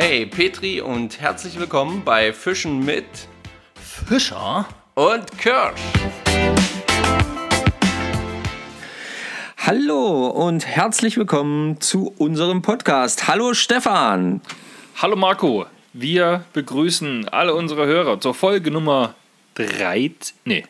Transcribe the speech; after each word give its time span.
Hey 0.00 0.26
Petri 0.26 0.80
und 0.80 1.20
herzlich 1.20 1.58
willkommen 1.58 2.02
bei 2.04 2.32
Fischen 2.32 2.84
mit 2.84 3.04
Fischer 3.74 4.64
und 4.94 5.36
Kirsch. 5.38 5.80
Hallo 9.56 10.28
und 10.28 10.64
herzlich 10.64 11.16
willkommen 11.16 11.80
zu 11.80 12.14
unserem 12.16 12.62
Podcast. 12.62 13.26
Hallo 13.26 13.54
Stefan. 13.54 14.40
Hallo 15.02 15.16
Marco. 15.16 15.66
Wir 15.92 16.44
begrüßen 16.52 17.28
alle 17.30 17.56
unsere 17.56 17.86
Hörer 17.86 18.20
zur 18.20 18.34
Folge 18.34 18.70
Nummer 18.70 19.16
13. 19.56 20.36
Nee, 20.44 20.64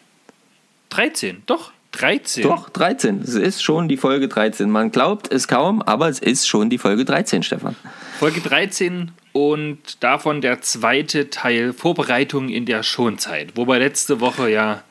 13, 0.89 1.43
doch, 1.45 1.73
13. 1.93 2.45
Doch, 2.45 2.71
13. 2.71 3.21
Es 3.21 3.35
ist 3.35 3.63
schon 3.63 3.89
die 3.89 3.99
Folge 3.99 4.27
13. 4.27 4.71
Man 4.71 4.91
glaubt 4.91 5.31
es 5.31 5.49
kaum, 5.49 5.83
aber 5.83 6.09
es 6.09 6.19
ist 6.19 6.49
schon 6.49 6.71
die 6.71 6.79
Folge 6.79 7.05
13, 7.05 7.43
Stefan. 7.43 7.77
Folge 8.19 8.41
13 8.41 9.13
und 9.33 10.03
davon 10.03 10.41
der 10.41 10.61
zweite 10.61 11.31
Teil 11.31 11.73
Vorbereitung 11.73 12.49
in 12.49 12.67
der 12.67 12.83
Schonzeit, 12.83 13.53
wo 13.55 13.69
wir 13.69 13.79
letzte 13.79 14.19
Woche 14.19 14.51
ja, 14.51 14.83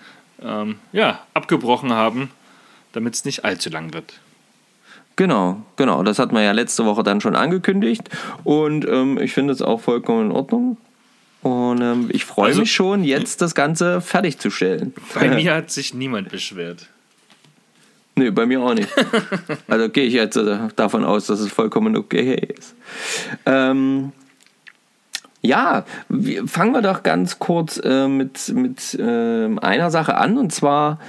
ähm, 0.41 0.79
ja 0.93 1.19
abgebrochen 1.33 1.91
haben, 1.91 2.31
damit 2.93 3.15
es 3.15 3.25
nicht 3.25 3.43
allzu 3.43 3.69
lang 3.69 3.91
wird. 3.91 4.21
Genau, 5.17 5.61
genau. 5.75 6.03
Das 6.03 6.19
hat 6.19 6.31
man 6.31 6.41
ja 6.41 6.53
letzte 6.53 6.85
Woche 6.85 7.03
dann 7.03 7.19
schon 7.19 7.35
angekündigt 7.35 8.09
und 8.45 8.87
ähm, 8.87 9.19
ich 9.19 9.33
finde 9.33 9.51
es 9.51 9.61
auch 9.61 9.81
vollkommen 9.81 10.27
in 10.27 10.31
Ordnung. 10.31 10.77
Und 11.41 11.81
ähm, 11.81 12.09
ich 12.09 12.23
freue 12.23 12.47
also, 12.47 12.61
mich 12.61 12.71
schon, 12.71 13.03
jetzt 13.03 13.41
das 13.41 13.55
Ganze 13.55 13.99
fertigzustellen. 13.99 14.93
Bei 15.13 15.27
mir 15.35 15.53
hat 15.53 15.69
sich 15.69 15.93
niemand 15.93 16.29
beschwert. 16.29 16.87
Nee, 18.17 18.31
bei 18.31 18.45
mir 18.45 18.61
auch 18.61 18.73
nicht. 18.73 18.89
also 19.67 19.89
gehe 19.89 20.05
ich 20.05 20.13
jetzt 20.13 20.35
äh, 20.35 20.57
davon 20.75 21.05
aus, 21.05 21.27
dass 21.27 21.39
es 21.39 21.51
vollkommen 21.51 21.95
okay 21.95 22.53
ist. 22.57 22.75
Ähm, 23.45 24.11
ja, 25.41 25.85
fangen 26.47 26.73
wir 26.73 26.81
doch 26.81 27.03
ganz 27.03 27.37
kurz 27.37 27.77
äh, 27.77 28.07
mit, 28.07 28.49
mit 28.49 28.95
äh, 28.95 29.55
einer 29.59 29.91
Sache 29.91 30.15
an 30.17 30.37
und 30.37 30.51
zwar 30.51 30.99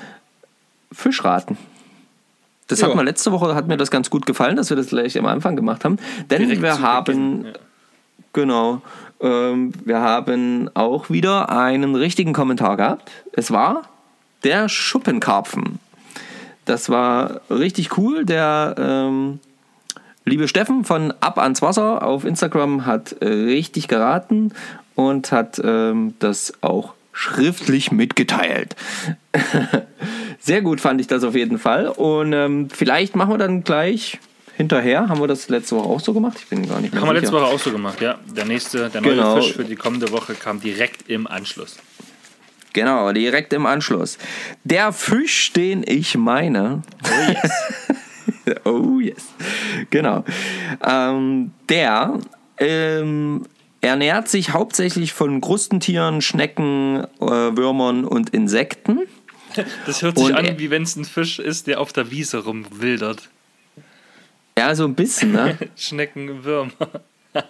Fischraten. 0.92 1.56
Das 2.66 2.80
ja. 2.80 2.88
hat 2.88 2.94
mir 2.94 3.02
letzte 3.02 3.32
Woche 3.32 3.54
hat 3.54 3.66
mir 3.66 3.78
das 3.78 3.90
ganz 3.90 4.10
gut 4.10 4.26
gefallen, 4.26 4.56
dass 4.56 4.68
wir 4.68 4.76
das 4.76 4.88
gleich 4.88 5.18
am 5.18 5.24
Anfang 5.24 5.56
gemacht 5.56 5.86
haben, 5.86 5.96
denn 6.30 6.42
Direkt 6.42 6.60
wir 6.60 6.80
haben 6.80 7.46
ja. 7.46 7.52
genau 8.34 8.82
ähm, 9.20 9.72
wir 9.84 10.00
haben 10.00 10.70
auch 10.74 11.08
wieder 11.08 11.48
einen 11.48 11.94
richtigen 11.94 12.34
Kommentar 12.34 12.76
gehabt. 12.76 13.10
Es 13.32 13.50
war 13.50 13.84
der 14.44 14.68
Schuppenkarpfen. 14.68 15.80
Das 16.68 16.90
war 16.90 17.40
richtig 17.48 17.96
cool. 17.96 18.26
Der 18.26 18.74
ähm, 18.78 19.40
liebe 20.26 20.48
Steffen 20.48 20.84
von 20.84 21.14
Ab 21.20 21.38
ans 21.38 21.62
Wasser 21.62 22.02
auf 22.02 22.26
Instagram 22.26 22.84
hat 22.84 23.12
äh, 23.20 23.26
richtig 23.26 23.88
geraten 23.88 24.52
und 24.94 25.32
hat 25.32 25.58
ähm, 25.64 26.12
das 26.18 26.52
auch 26.60 26.92
schriftlich 27.12 27.90
mitgeteilt. 27.90 28.76
Sehr 30.40 30.60
gut 30.60 30.82
fand 30.82 31.00
ich 31.00 31.06
das 31.06 31.24
auf 31.24 31.34
jeden 31.34 31.58
Fall. 31.58 31.88
Und 31.88 32.34
ähm, 32.34 32.68
vielleicht 32.70 33.16
machen 33.16 33.32
wir 33.32 33.38
dann 33.38 33.64
gleich 33.64 34.18
hinterher. 34.58 35.08
Haben 35.08 35.20
wir 35.20 35.26
das 35.26 35.48
letzte 35.48 35.76
Woche 35.76 35.88
auch 35.88 36.00
so 36.00 36.12
gemacht? 36.12 36.36
Ich 36.38 36.48
bin 36.48 36.68
gar 36.68 36.82
nicht 36.82 36.92
mehr 36.92 37.00
Haben 37.00 37.08
sicher. 37.08 37.14
wir 37.14 37.20
letzte 37.22 37.34
Woche 37.34 37.46
auch 37.46 37.58
so 37.58 37.70
gemacht, 37.70 38.02
ja. 38.02 38.18
Der 38.26 38.44
nächste, 38.44 38.90
der 38.90 39.00
neue 39.00 39.14
genau. 39.14 39.36
Fisch 39.36 39.54
für 39.54 39.64
die 39.64 39.76
kommende 39.76 40.12
Woche 40.12 40.34
kam 40.34 40.60
direkt 40.60 41.08
im 41.08 41.26
Anschluss. 41.26 41.78
Genau, 42.78 43.10
direkt 43.12 43.52
im 43.54 43.66
Anschluss. 43.66 44.18
Der 44.62 44.92
Fisch, 44.92 45.52
den 45.52 45.82
ich 45.84 46.16
meine. 46.16 46.82
Oh 47.02 47.32
yes. 47.32 47.52
oh 48.64 49.00
yes. 49.00 49.26
Genau. 49.90 50.24
Ähm, 50.86 51.50
der 51.68 52.20
ähm, 52.56 53.46
ernährt 53.80 54.28
sich 54.28 54.52
hauptsächlich 54.52 55.12
von 55.12 55.40
Krustentieren, 55.40 56.22
Schnecken, 56.22 57.02
äh, 57.20 57.26
Würmern 57.26 58.04
und 58.04 58.30
Insekten. 58.30 59.00
Das 59.84 60.02
hört 60.02 60.16
sich 60.16 60.28
und 60.28 60.36
an, 60.36 60.60
wie 60.60 60.70
wenn 60.70 60.84
es 60.84 60.94
ein 60.94 61.04
Fisch 61.04 61.40
ist, 61.40 61.66
der 61.66 61.80
auf 61.80 61.92
der 61.92 62.12
Wiese 62.12 62.44
rumwildert. 62.44 63.28
Ja, 64.56 64.72
so 64.76 64.84
ein 64.84 64.94
bisschen, 64.94 65.32
ne? 65.32 65.58
Schnecken, 65.76 66.44
Würmer. 66.44 66.70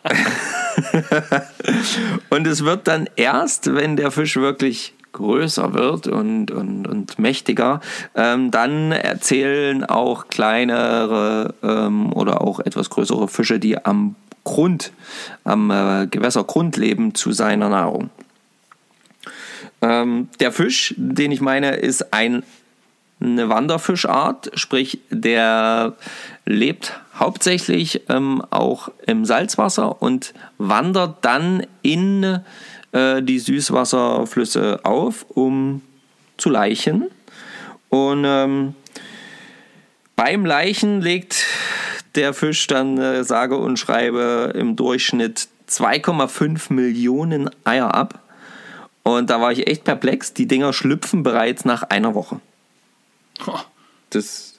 und 2.31 2.47
es 2.47 2.65
wird 2.65 2.89
dann 2.89 3.11
erst, 3.17 3.75
wenn 3.75 3.97
der 3.97 4.11
Fisch 4.11 4.37
wirklich 4.37 4.95
größer 5.13 5.75
wird 5.75 6.07
und, 6.07 6.51
und, 6.51 6.87
und 6.87 7.19
mächtiger, 7.19 7.81
ähm, 8.15 8.51
dann 8.51 8.93
erzählen 8.93 9.85
auch 9.85 10.29
kleinere 10.29 11.55
ähm, 11.63 12.13
oder 12.13 12.41
auch 12.41 12.61
etwas 12.61 12.91
größere 12.91 13.29
Fische, 13.29 13.59
die 13.59 13.85
am 13.85 14.15
Grund, 14.45 14.93
am 15.45 15.71
äh, 15.71 16.07
Gewässergrund 16.07 16.77
leben, 16.77 17.15
zu 17.15 17.33
seiner 17.33 17.69
Nahrung. 17.69 18.11
Ähm, 19.83 20.29
der 20.41 20.53
Fisch, 20.53 20.95
den 20.97 21.33
ich 21.33 21.41
meine, 21.41 21.77
ist 21.77 22.13
ein 22.13 22.43
eine 23.21 23.49
Wanderfischart, 23.49 24.53
sprich 24.55 25.01
der 25.11 25.95
lebt 26.45 27.01
hauptsächlich 27.19 28.03
ähm, 28.09 28.43
auch 28.51 28.91
im 29.07 29.25
Salzwasser 29.25 30.01
und 30.01 30.35
wandert 30.59 31.25
dann 31.25 31.67
in 31.83 32.41
äh, 32.93 33.23
die 33.23 33.39
Süßwasserflüsse 33.39 34.81
auf, 34.85 35.27
um 35.29 35.83
zu 36.37 36.51
laichen. 36.51 37.07
Und 37.89 38.25
ähm, 38.27 38.75
beim 40.17 40.45
Leichen 40.45 41.01
legt 41.01 41.47
der 42.15 42.35
Fisch 42.35 42.67
dann, 42.67 42.99
äh, 42.99 43.25
sage 43.25 43.57
und 43.57 43.79
schreibe, 43.79 44.53
im 44.55 44.77
Durchschnitt 44.77 45.49
2,5 45.69 46.73
Millionen 46.73 47.51
Eier 47.65 47.95
ab. 47.95 48.21
Und 49.03 49.31
da 49.31 49.41
war 49.41 49.53
ich 49.53 49.67
echt 49.67 49.85
perplex. 49.85 50.35
Die 50.35 50.47
Dinger 50.47 50.73
schlüpfen 50.73 51.23
bereits 51.23 51.65
nach 51.65 51.85
einer 51.85 52.15
Woche. 52.15 52.41
Das 54.11 54.59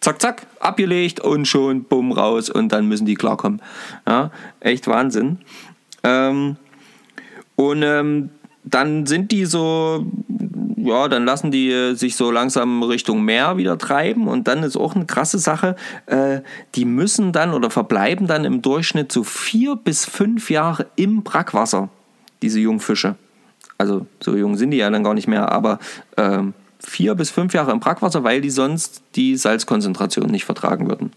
zack, 0.00 0.20
zack, 0.20 0.46
abgelegt 0.60 1.20
und 1.20 1.46
schon 1.46 1.84
bumm 1.84 2.12
raus 2.12 2.50
und 2.50 2.70
dann 2.70 2.86
müssen 2.86 3.06
die 3.06 3.14
klarkommen. 3.14 3.60
Ja, 4.06 4.30
echt 4.60 4.86
Wahnsinn. 4.86 5.38
Ähm, 6.02 6.56
und 7.56 7.82
ähm, 7.82 8.30
dann 8.64 9.06
sind 9.06 9.30
die 9.30 9.44
so, 9.44 10.06
ja, 10.76 11.08
dann 11.08 11.24
lassen 11.24 11.50
die 11.50 11.94
sich 11.94 12.16
so 12.16 12.30
langsam 12.30 12.82
Richtung 12.82 13.22
Meer 13.22 13.56
wieder 13.56 13.76
treiben 13.76 14.26
und 14.26 14.48
dann 14.48 14.62
ist 14.62 14.76
auch 14.76 14.94
eine 14.94 15.04
krasse 15.04 15.38
Sache, 15.38 15.76
äh, 16.06 16.40
die 16.74 16.84
müssen 16.86 17.32
dann 17.32 17.52
oder 17.52 17.70
verbleiben 17.70 18.26
dann 18.26 18.44
im 18.44 18.62
Durchschnitt 18.62 19.12
so 19.12 19.22
vier 19.22 19.76
bis 19.76 20.06
fünf 20.06 20.50
Jahre 20.50 20.86
im 20.96 21.22
Brackwasser, 21.22 21.90
diese 22.42 22.60
Jungfische. 22.60 23.16
Also 23.76 24.06
so 24.20 24.36
jung 24.36 24.56
sind 24.56 24.70
die 24.70 24.78
ja 24.78 24.88
dann 24.88 25.04
gar 25.04 25.14
nicht 25.14 25.28
mehr, 25.28 25.52
aber 25.52 25.78
ähm, 26.16 26.54
vier 26.78 27.14
bis 27.14 27.30
fünf 27.30 27.54
Jahre 27.54 27.72
im 27.72 27.80
Brackwasser, 27.80 28.24
weil 28.24 28.40
die 28.40 28.50
sonst 28.50 29.02
die 29.14 29.36
Salzkonzentration 29.36 30.30
nicht 30.30 30.44
vertragen 30.44 30.88
würden. 30.88 31.12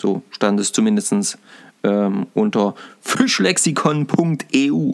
So 0.00 0.22
stand 0.30 0.58
es 0.60 0.72
zumindest 0.72 1.38
ähm, 1.84 2.26
unter 2.34 2.74
fischlexikon.eu. 3.00 4.92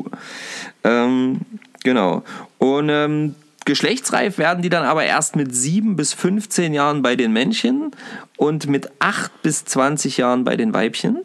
Ähm, 0.84 1.40
genau. 1.82 2.22
Und 2.58 2.88
ähm, 2.90 3.34
geschlechtsreif 3.64 4.36
werden 4.38 4.62
die 4.62 4.68
dann 4.68 4.84
aber 4.84 5.04
erst 5.04 5.36
mit 5.36 5.54
7 5.54 5.96
bis 5.96 6.12
15 6.12 6.74
Jahren 6.74 7.02
bei 7.02 7.16
den 7.16 7.32
Männchen 7.32 7.92
und 8.36 8.66
mit 8.68 8.90
8 8.98 9.42
bis 9.42 9.64
20 9.64 10.18
Jahren 10.18 10.44
bei 10.44 10.56
den 10.56 10.74
Weibchen. 10.74 11.20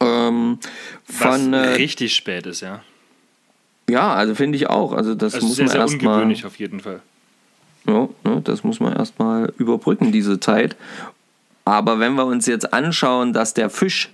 Ähm, 0.00 0.58
von, 1.04 1.52
Was 1.52 1.66
äh, 1.66 1.74
richtig 1.74 2.14
spät 2.14 2.46
ist, 2.46 2.60
ja. 2.60 2.82
Ja, 3.88 4.14
also 4.14 4.34
finde 4.34 4.56
ich 4.56 4.68
auch. 4.68 4.92
Also 4.92 5.14
das 5.14 5.34
also 5.34 5.46
muss 5.46 5.56
sehr, 5.56 5.66
man 5.66 5.76
erst 5.76 6.00
sehr 6.00 6.00
ungewöhnlich 6.00 6.42
mal, 6.42 6.48
auf 6.48 6.58
jeden 6.58 6.80
Fall. 6.80 7.00
Ja, 7.86 8.08
ne, 8.24 8.40
das 8.42 8.64
muss 8.64 8.80
man 8.80 8.94
erstmal 8.94 9.52
überbrücken, 9.58 10.10
diese 10.10 10.40
Zeit. 10.40 10.76
Aber 11.64 11.98
wenn 11.98 12.14
wir 12.14 12.26
uns 12.26 12.46
jetzt 12.46 12.72
anschauen, 12.72 13.32
dass 13.32 13.54
der 13.54 13.70
Fisch 13.70 14.10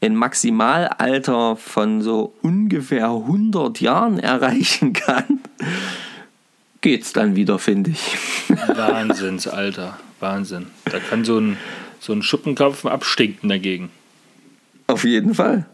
ein 0.00 0.14
Maximalalter 0.14 1.56
von 1.56 2.02
so 2.02 2.34
ungefähr 2.42 3.08
100 3.08 3.80
Jahren 3.80 4.18
erreichen 4.18 4.92
kann, 4.92 5.40
geht's 6.80 7.12
dann 7.12 7.36
wieder, 7.36 7.58
finde 7.58 7.90
ich. 7.90 8.16
Wahnsinnsalter, 8.68 9.98
Wahnsinn. 10.20 10.66
Da 10.86 10.98
kann 10.98 11.24
so 11.24 11.38
ein, 11.38 11.58
so 11.98 12.12
ein 12.12 12.22
Schuppenkopf 12.22 12.86
abstinken 12.86 13.48
dagegen. 13.48 13.90
Auf 14.86 15.04
jeden 15.04 15.34
Fall. 15.34 15.66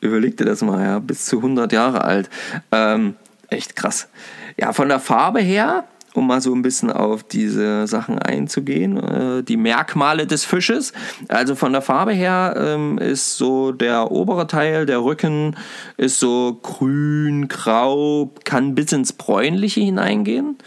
Überleg 0.00 0.36
dir 0.36 0.44
das 0.44 0.62
mal, 0.62 0.82
ja, 0.82 0.98
bis 0.98 1.26
zu 1.26 1.38
100 1.38 1.72
Jahre 1.72 2.02
alt. 2.04 2.30
Ähm, 2.70 3.14
echt 3.50 3.76
krass. 3.76 4.08
Ja, 4.56 4.72
von 4.72 4.88
der 4.88 5.00
Farbe 5.00 5.40
her 5.40 5.84
um 6.14 6.26
mal 6.26 6.40
so 6.40 6.54
ein 6.54 6.62
bisschen 6.62 6.90
auf 6.90 7.22
diese 7.22 7.86
Sachen 7.86 8.18
einzugehen. 8.18 8.96
Äh, 8.96 9.42
die 9.42 9.56
Merkmale 9.56 10.26
des 10.26 10.44
Fisches. 10.44 10.92
Also 11.28 11.54
von 11.54 11.72
der 11.72 11.82
Farbe 11.82 12.12
her 12.12 12.54
ähm, 12.56 12.98
ist 12.98 13.36
so 13.36 13.72
der 13.72 14.10
obere 14.10 14.46
Teil, 14.46 14.86
der 14.86 15.02
Rücken, 15.02 15.56
ist 15.96 16.18
so 16.18 16.58
grün, 16.62 17.48
grau, 17.48 18.32
kann 18.44 18.74
bis 18.74 18.92
ins 18.92 19.12
Bräunliche 19.12 19.80
hineingehen. 19.80 20.58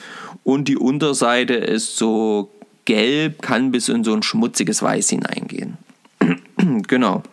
Und 0.44 0.68
die 0.68 0.78
Unterseite 0.78 1.56
ist 1.56 1.98
so 1.98 2.52
gelb, 2.86 3.42
kann 3.42 3.72
bis 3.72 3.90
in 3.90 4.04
so 4.04 4.14
ein 4.14 4.24
schmutziges 4.24 4.82
Weiß 4.82 5.10
hineingehen. 5.10 5.78
genau. 6.88 7.24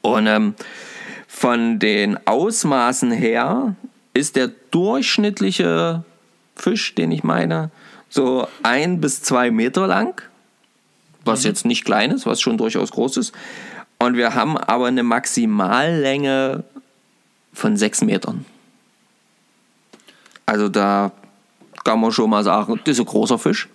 Und 0.00 0.26
ähm, 0.26 0.54
von 1.26 1.78
den 1.78 2.18
Ausmaßen 2.26 3.10
her 3.10 3.74
ist 4.14 4.36
der 4.36 4.48
durchschnittliche 4.70 6.04
Fisch, 6.60 6.94
den 6.94 7.10
ich 7.12 7.24
meine, 7.24 7.70
so 8.08 8.46
ein 8.62 9.00
bis 9.00 9.22
zwei 9.22 9.50
Meter 9.50 9.86
lang, 9.86 10.20
was 11.24 11.44
jetzt 11.44 11.64
nicht 11.64 11.84
klein 11.84 12.10
ist, 12.10 12.26
was 12.26 12.40
schon 12.40 12.58
durchaus 12.58 12.90
groß 12.90 13.16
ist. 13.18 13.32
Und 13.98 14.16
wir 14.16 14.34
haben 14.34 14.56
aber 14.56 14.86
eine 14.86 15.02
Maximallänge 15.02 16.64
von 17.52 17.76
sechs 17.76 18.02
Metern. 18.02 18.44
Also 20.46 20.68
da 20.68 21.12
kann 21.84 22.00
man 22.00 22.12
schon 22.12 22.30
mal 22.30 22.42
sagen, 22.42 22.80
das 22.84 22.96
ist 22.96 23.00
ein 23.00 23.06
großer 23.06 23.38
Fisch. 23.38 23.68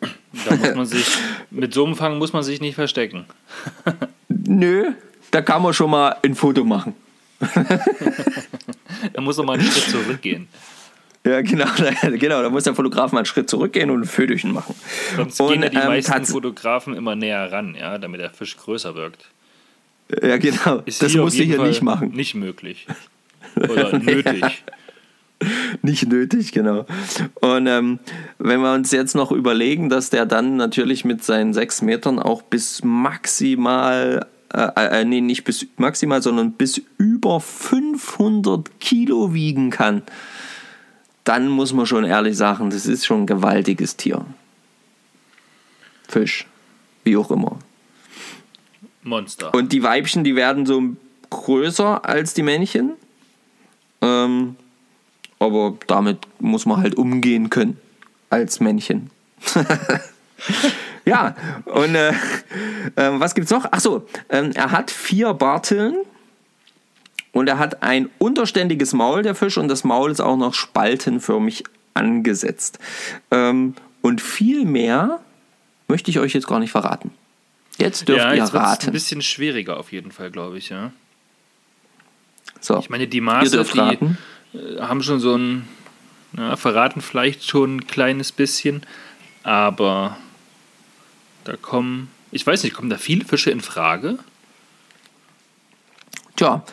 Da 0.45 0.55
muss 0.55 0.75
man 0.75 0.85
sich, 0.85 1.05
mit 1.51 1.73
so 1.73 1.85
einem 1.85 1.95
Fang 1.95 2.17
muss 2.17 2.33
man 2.33 2.43
sich 2.43 2.61
nicht 2.61 2.75
verstecken. 2.75 3.25
Nö, 4.27 4.91
da 5.31 5.41
kann 5.41 5.61
man 5.61 5.73
schon 5.73 5.91
mal 5.91 6.15
ein 6.23 6.35
Foto 6.35 6.63
machen. 6.63 6.93
Da 9.13 9.21
muss 9.21 9.37
noch 9.37 9.45
mal 9.45 9.53
einen 9.53 9.69
Schritt 9.69 9.89
zurückgehen. 9.89 10.47
Ja, 11.25 11.41
genau, 11.41 11.65
da, 11.77 12.09
genau. 12.11 12.41
Da 12.43 12.49
muss 12.49 12.65
der 12.65 12.75
Fotograf 12.75 13.11
mal 13.11 13.19
einen 13.19 13.25
Schritt 13.25 13.49
zurückgehen 13.49 13.89
und 13.89 14.01
ein 14.01 14.05
Fötchen 14.05 14.53
machen. 14.53 14.75
Sonst 15.15 15.41
Und, 15.41 15.53
gehen 15.53 15.63
ja 15.63 15.69
die 15.69 15.77
ähm, 15.77 15.87
meisten 15.87 16.25
Fotografen 16.25 16.95
immer 16.95 17.15
näher 17.15 17.51
ran, 17.51 17.75
ja, 17.75 17.97
damit 17.97 18.21
der 18.21 18.29
Fisch 18.29 18.55
größer 18.55 18.95
wirkt. 18.95 19.25
Ja, 20.21 20.37
genau. 20.37 20.83
Ist 20.85 21.01
das 21.01 21.15
musst 21.15 21.39
du 21.39 21.43
hier 21.43 21.57
Fall 21.57 21.67
nicht 21.67 21.81
machen. 21.81 22.11
Nicht 22.11 22.35
möglich. 22.35 22.85
Oder 23.55 23.97
nötig. 23.97 24.43
Nicht 25.81 26.07
nötig, 26.07 26.53
genau. 26.53 26.85
Und 27.41 27.67
ähm, 27.67 27.99
wenn 28.39 28.61
wir 28.61 28.73
uns 28.73 28.91
jetzt 28.91 29.15
noch 29.15 29.33
überlegen, 29.33 29.89
dass 29.89 30.09
der 30.09 30.25
dann 30.25 30.55
natürlich 30.55 31.03
mit 31.03 31.25
seinen 31.25 31.53
sechs 31.53 31.81
Metern 31.81 32.19
auch 32.19 32.41
bis 32.41 32.83
maximal, 32.85 34.25
äh, 34.53 34.69
äh, 34.75 35.03
nee, 35.03 35.19
nicht 35.19 35.43
bis 35.43 35.67
maximal, 35.75 36.21
sondern 36.21 36.53
bis 36.53 36.81
über 36.97 37.41
500 37.41 38.79
Kilo 38.79 39.33
wiegen 39.33 39.71
kann, 39.71 40.03
dann 41.25 41.49
muss 41.49 41.73
man 41.73 41.85
schon 41.85 42.05
ehrlich 42.05 42.37
sagen, 42.37 42.69
das 42.69 42.85
ist 42.85 43.05
schon 43.05 43.23
ein 43.23 43.27
gewaltiges 43.27 43.97
Tier. 43.97 44.25
Fisch, 46.07 46.45
wie 47.03 47.17
auch 47.17 47.31
immer. 47.31 47.59
Monster. 49.03 49.53
Und 49.53 49.73
die 49.73 49.83
Weibchen, 49.83 50.23
die 50.23 50.35
werden 50.35 50.65
so 50.65 50.81
größer 51.29 52.05
als 52.05 52.33
die 52.33 52.43
Männchen. 52.43 52.93
Ähm, 54.01 54.55
aber 55.39 55.75
damit 55.87 56.19
muss 56.39 56.65
man 56.65 56.77
halt 56.77 56.95
umgehen 56.95 57.49
können 57.49 57.79
als 58.29 58.59
Männchen. 58.59 59.09
ja, 61.05 61.35
und 61.65 61.95
äh, 61.95 62.13
ähm, 62.97 63.19
was 63.19 63.35
gibt's 63.35 63.51
noch? 63.51 63.65
Ach 63.71 63.79
so, 63.79 64.07
ähm, 64.29 64.51
er 64.53 64.71
hat 64.71 64.91
vier 64.91 65.33
Barteln 65.33 65.97
und 67.35 67.49
er 67.49 67.59
hat 67.59 67.83
ein 67.83 68.09
unterständiges 68.17 68.93
Maul, 68.93 69.21
der 69.21 69.35
Fisch, 69.35 69.57
und 69.57 69.67
das 69.67 69.83
Maul 69.83 70.09
ist 70.09 70.21
auch 70.21 70.37
noch 70.37 70.53
spaltenförmig 70.53 71.65
angesetzt. 71.93 72.79
Ähm, 73.29 73.75
und 74.01 74.21
viel 74.21 74.63
mehr 74.63 75.19
möchte 75.89 76.09
ich 76.09 76.19
euch 76.19 76.33
jetzt 76.33 76.47
gar 76.47 76.61
nicht 76.61 76.71
verraten. 76.71 77.11
Jetzt 77.77 78.07
dürft 78.07 78.21
ja, 78.21 78.29
ihr 78.29 78.37
jetzt 78.37 78.53
wird's 78.53 78.65
raten. 78.65 78.85
ein 78.87 78.93
bisschen 78.93 79.21
schwieriger 79.21 79.75
auf 79.75 79.91
jeden 79.91 80.13
Fall, 80.13 80.31
glaube 80.31 80.57
ich, 80.57 80.69
ja. 80.69 80.93
So, 82.61 82.79
Ich 82.79 82.89
meine, 82.89 83.05
die 83.05 83.17
ihr 83.17 83.23
Maße, 83.23 83.63
die 83.65 83.79
raten. 83.79 84.17
äh, 84.53 84.79
haben 84.79 85.03
schon 85.03 85.19
so 85.19 85.35
ein, 85.37 85.67
na, 86.31 86.55
verraten 86.55 87.01
vielleicht 87.01 87.43
schon 87.43 87.75
ein 87.75 87.87
kleines 87.87 88.31
bisschen, 88.31 88.81
aber 89.43 90.15
da 91.43 91.57
kommen, 91.57 92.09
ich 92.31 92.47
weiß 92.47 92.63
nicht, 92.63 92.73
kommen 92.73 92.89
da 92.89 92.97
viele 92.97 93.25
Fische 93.25 93.51
in 93.51 93.59
Frage? 93.59 94.19
Tja, 96.37 96.63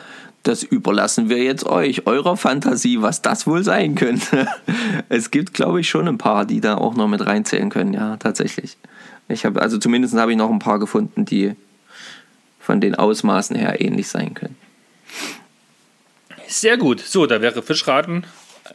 das 0.43 0.63
überlassen 0.63 1.29
wir 1.29 1.43
jetzt 1.43 1.65
euch, 1.65 2.07
eurer 2.07 2.37
Fantasie, 2.37 3.01
was 3.01 3.23
das 3.23 3.47
wohl 3.47 3.63
sein 3.63 3.95
könnte. 3.95 4.47
Es 5.09 5.31
gibt, 5.31 5.53
glaube 5.53 5.81
ich, 5.81 5.89
schon 5.89 6.09
ein 6.09 6.19
paar, 6.19 6.47
die 6.47 6.61
da 6.61 6.77
auch 6.77 6.95
noch 6.95 7.09
mit 7.09 7.25
reinzählen 7.25 7.69
können, 7.69 7.93
ja, 7.93 8.17
tatsächlich. 8.17 8.77
Ich 9.29 9.45
habe, 9.45 9.61
also 9.61 9.79
zumindest 9.79 10.15
habe 10.15 10.33
ich 10.33 10.39
noch 10.39 10.51
ein 10.51 10.59
paar 10.59 10.79
gefunden, 10.79 11.25
die 11.25 11.55
von 12.61 12.81
den 12.81 12.95
Ausmaßen 12.95 13.57
her 13.57 13.81
ähnlich 13.81 14.09
sein 14.09 14.35
können. 14.35 14.57
Sehr 16.47 16.77
gut. 16.77 17.01
So, 17.01 17.27
da 17.27 17.41
wäre 17.41 17.63
Fischraten 17.63 18.25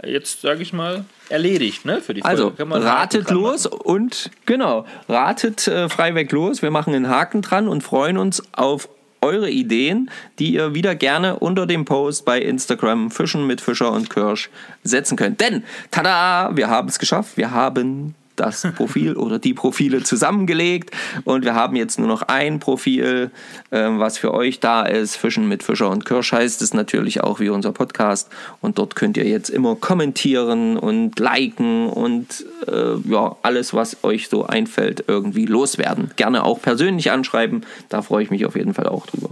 äh, 0.03 0.11
jetzt, 0.11 0.41
sage 0.41 0.61
ich 0.61 0.73
mal, 0.73 1.05
erledigt, 1.29 1.85
ne? 1.85 2.01
Für 2.01 2.13
die 2.13 2.21
Folge. 2.21 2.53
Also, 2.57 2.77
ratet 2.85 3.29
los 3.29 3.65
und 3.65 4.31
genau, 4.45 4.85
ratet 5.07 5.67
äh, 5.67 5.89
freiweg 5.89 6.31
los. 6.31 6.61
Wir 6.61 6.71
machen 6.71 6.93
einen 6.93 7.09
Haken 7.09 7.41
dran 7.41 7.67
und 7.67 7.83
freuen 7.83 8.17
uns 8.17 8.43
auf 8.53 8.89
eure 9.21 9.49
Ideen, 9.49 10.09
die 10.39 10.53
ihr 10.53 10.73
wieder 10.73 10.95
gerne 10.95 11.39
unter 11.39 11.65
dem 11.65 11.85
Post 11.85 12.25
bei 12.25 12.39
Instagram 12.39 13.11
Fischen 13.11 13.47
mit 13.47 13.61
Fischer 13.61 13.91
und 13.91 14.09
Kirsch 14.09 14.49
setzen 14.83 15.17
könnt. 15.17 15.41
Denn, 15.41 15.63
tada, 15.91 16.55
wir 16.55 16.69
haben 16.69 16.87
es 16.87 16.99
geschafft. 16.99 17.37
Wir 17.37 17.51
haben 17.51 18.15
das 18.37 18.65
Profil 18.75 19.15
oder 19.17 19.39
die 19.39 19.53
Profile 19.53 20.03
zusammengelegt 20.03 20.91
und 21.25 21.43
wir 21.43 21.53
haben 21.55 21.75
jetzt 21.75 21.99
nur 21.99 22.07
noch 22.07 22.21
ein 22.23 22.59
Profil, 22.59 23.31
ähm, 23.71 23.99
was 23.99 24.17
für 24.17 24.33
euch 24.33 24.59
da 24.59 24.83
ist. 24.83 25.17
Fischen 25.17 25.47
mit 25.47 25.63
Fischer 25.63 25.89
und 25.89 26.05
Kirsch 26.05 26.31
heißt 26.31 26.61
es 26.61 26.73
natürlich 26.73 27.21
auch 27.21 27.39
wie 27.39 27.49
unser 27.49 27.71
Podcast 27.73 28.29
und 28.61 28.77
dort 28.79 28.95
könnt 28.95 29.17
ihr 29.17 29.25
jetzt 29.25 29.49
immer 29.49 29.75
kommentieren 29.75 30.77
und 30.77 31.19
liken 31.19 31.87
und 31.89 32.45
äh, 32.67 32.95
ja, 33.09 33.35
alles, 33.43 33.73
was 33.73 34.03
euch 34.03 34.29
so 34.29 34.45
einfällt, 34.45 35.03
irgendwie 35.07 35.45
loswerden. 35.45 36.11
Gerne 36.15 36.43
auch 36.43 36.61
persönlich 36.61 37.11
anschreiben, 37.11 37.65
da 37.89 38.01
freue 38.01 38.23
ich 38.23 38.29
mich 38.31 38.45
auf 38.45 38.55
jeden 38.55 38.73
Fall 38.73 38.87
auch 38.87 39.05
drüber. 39.07 39.29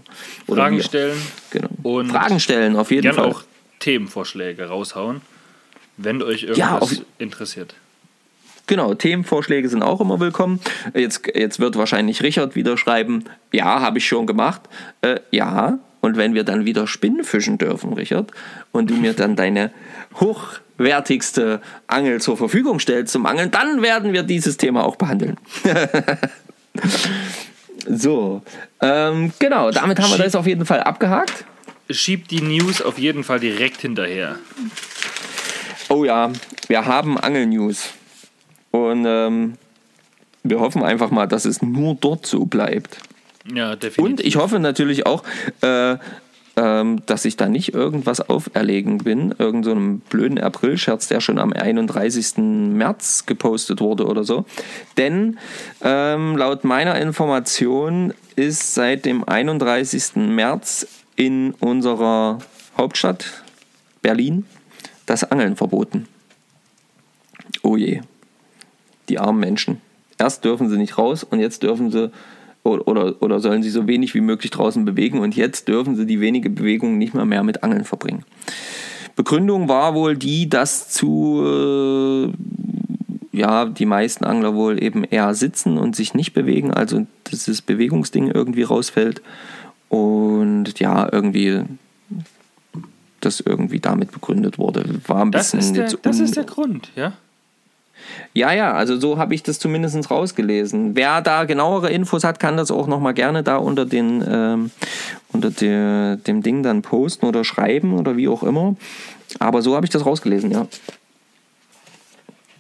Oder 0.47 0.63
Fragen 0.63 0.77
wir. 0.77 0.83
stellen 0.83 1.17
Genau. 1.51 1.69
und 1.83 2.09
Fragen 2.09 2.39
stellen, 2.39 2.75
auf 2.75 2.91
jeden 2.91 3.03
gerne 3.03 3.15
Fall. 3.15 3.25
auch 3.29 3.43
Themenvorschläge 3.79 4.65
raushauen, 4.67 5.21
wenn 5.97 6.21
euch 6.23 6.43
irgendwas 6.43 6.97
Ja, 6.97 7.03
interessiert. 7.19 7.75
Genau, 8.67 8.95
Themenvorschläge 8.95 9.69
sind 9.69 9.83
auch 9.83 10.01
immer 10.01 10.19
willkommen. 10.19 10.59
Jetzt, 10.95 11.21
jetzt 11.35 11.59
wird 11.59 11.77
wahrscheinlich 11.77 12.23
Richard 12.23 12.55
wieder 12.55 12.77
schreiben, 12.77 13.25
ja, 13.51 13.79
habe 13.79 13.99
ich 13.99 14.07
schon 14.07 14.25
gemacht. 14.25 14.61
Äh, 15.01 15.19
ja, 15.29 15.77
und 16.01 16.17
wenn 16.17 16.33
wir 16.33 16.43
dann 16.43 16.65
wieder 16.65 16.87
Spinnen 16.87 17.23
fischen 17.23 17.59
dürfen, 17.59 17.93
Richard, 17.93 18.31
und 18.71 18.89
du 18.89 18.95
mir 18.95 19.13
dann 19.13 19.35
deine 19.35 19.71
hochwertigste 20.19 21.61
Angel 21.85 22.19
zur 22.21 22.37
Verfügung 22.37 22.79
stellst 22.79 23.13
zum 23.13 23.27
Angeln, 23.27 23.51
dann 23.51 23.83
werden 23.83 24.13
wir 24.13 24.23
dieses 24.23 24.57
Thema 24.57 24.83
auch 24.83 24.95
behandeln. 24.95 25.37
so, 27.87 28.41
ähm, 28.81 29.31
genau, 29.37 29.69
damit 29.69 29.99
haben 29.99 30.09
wir 30.09 30.17
das 30.17 30.35
auf 30.35 30.47
jeden 30.47 30.65
Fall 30.65 30.81
abgehakt. 30.81 31.45
Schiebt 31.91 32.31
die 32.31 32.41
News 32.41 32.81
auf 32.81 32.97
jeden 32.97 33.23
Fall 33.23 33.39
direkt 33.39 33.81
hinterher. 33.81 34.37
Oh 35.89 36.03
ja, 36.03 36.31
wir 36.67 36.87
haben 36.87 37.19
Angel-News. 37.19 37.93
Und 38.75 39.05
ähm, 39.07 39.53
wir 40.43 40.59
hoffen 40.59 40.83
einfach 40.83 41.09
mal, 41.09 41.27
dass 41.27 41.45
es 41.45 41.61
nur 41.61 41.95
dort 41.95 42.25
so 42.25 42.45
bleibt. 42.45 42.97
Ja, 43.53 43.77
definitiv. 43.77 44.03
Und 44.03 44.19
ich 44.19 44.35
hoffe 44.35 44.59
natürlich 44.59 45.05
auch, 45.05 45.23
äh, 45.61 45.95
ähm, 46.57 47.01
dass 47.05 47.23
ich 47.23 47.37
da 47.37 47.47
nicht 47.47 47.73
irgendwas 47.73 48.29
auferlegen 48.29 48.97
bin, 48.97 49.33
irgend 49.37 49.63
so 49.63 49.71
einem 49.71 49.99
blöden 49.99 50.37
April-Scherz, 50.37 51.07
der 51.07 51.21
schon 51.21 51.39
am 51.39 51.53
31. 51.53 52.37
März 52.37 53.25
gepostet 53.25 53.79
wurde 53.79 54.07
oder 54.07 54.25
so. 54.25 54.43
Denn 54.97 55.37
ähm, 55.81 56.35
laut 56.35 56.65
meiner 56.65 56.99
Information 56.99 58.13
ist 58.35 58.73
seit 58.73 59.05
dem 59.05 59.23
31. 59.23 60.17
März 60.17 60.85
in 61.15 61.53
unserer 61.61 62.39
Hauptstadt 62.77 63.41
Berlin 64.01 64.45
das 65.05 65.23
Angeln 65.23 65.55
verboten. 65.55 66.07
Oh 67.63 67.77
je, 67.77 68.01
die 69.09 69.19
armen 69.19 69.39
Menschen. 69.39 69.81
Erst 70.17 70.45
dürfen 70.45 70.69
sie 70.69 70.77
nicht 70.77 70.97
raus 70.97 71.23
und 71.23 71.39
jetzt 71.39 71.63
dürfen 71.63 71.91
sie 71.91 72.11
oder, 72.63 72.87
oder, 72.87 73.21
oder 73.21 73.39
sollen 73.39 73.61
sie 73.63 73.69
so 73.69 73.87
wenig 73.87 74.13
wie 74.15 74.21
möglich 74.21 74.51
draußen 74.51 74.85
bewegen 74.85 75.19
und 75.19 75.35
jetzt 75.35 75.67
dürfen 75.67 75.95
sie 75.95 76.05
die 76.05 76.19
wenige 76.19 76.49
Bewegung 76.49 76.97
nicht 76.97 77.13
mehr, 77.13 77.25
mehr 77.25 77.43
mit 77.43 77.63
Angeln 77.63 77.83
verbringen. 77.83 78.23
Begründung 79.15 79.69
war 79.69 79.93
wohl 79.93 80.17
die, 80.17 80.49
dass 80.49 80.89
zu 80.89 81.43
äh, 81.45 83.37
ja, 83.37 83.65
die 83.65 83.85
meisten 83.85 84.25
Angler 84.25 84.55
wohl 84.55 84.81
eben 84.81 85.03
eher 85.03 85.33
sitzen 85.35 85.77
und 85.77 85.95
sich 85.95 86.13
nicht 86.13 86.33
bewegen, 86.33 86.71
also 86.71 87.05
dieses 87.31 87.61
Bewegungsding 87.61 88.31
irgendwie 88.31 88.63
rausfällt 88.63 89.21
und 89.89 90.79
ja, 90.79 91.07
irgendwie 91.11 91.61
das 93.19 93.41
irgendwie 93.41 93.79
damit 93.79 94.11
begründet 94.11 94.57
wurde. 94.57 94.85
War 95.07 95.23
ein 95.23 95.31
das 95.31 95.51
bisschen 95.51 95.59
ist, 95.59 95.93
der, 95.93 95.99
das 96.01 96.19
ist 96.19 96.35
der 96.35 96.43
Grund, 96.45 96.91
ja? 96.95 97.13
Ja, 98.33 98.51
ja, 98.53 98.73
also 98.73 98.99
so 98.99 99.17
habe 99.17 99.33
ich 99.33 99.43
das 99.43 99.59
zumindest 99.59 100.11
rausgelesen. 100.11 100.95
Wer 100.95 101.21
da 101.21 101.45
genauere 101.45 101.89
Infos 101.89 102.23
hat, 102.23 102.39
kann 102.39 102.57
das 102.57 102.71
auch 102.71 102.87
nochmal 102.87 103.13
gerne 103.13 103.43
da 103.43 103.57
unter, 103.57 103.85
den, 103.85 104.23
ähm, 104.27 104.71
unter 105.31 105.51
der, 105.51 106.17
dem 106.17 106.41
Ding 106.41 106.63
dann 106.63 106.81
posten 106.81 107.25
oder 107.25 107.43
schreiben 107.43 107.93
oder 107.93 108.17
wie 108.17 108.27
auch 108.27 108.43
immer. 108.43 108.75
Aber 109.39 109.61
so 109.61 109.75
habe 109.75 109.85
ich 109.85 109.89
das 109.89 110.05
rausgelesen, 110.05 110.51
ja. 110.51 110.67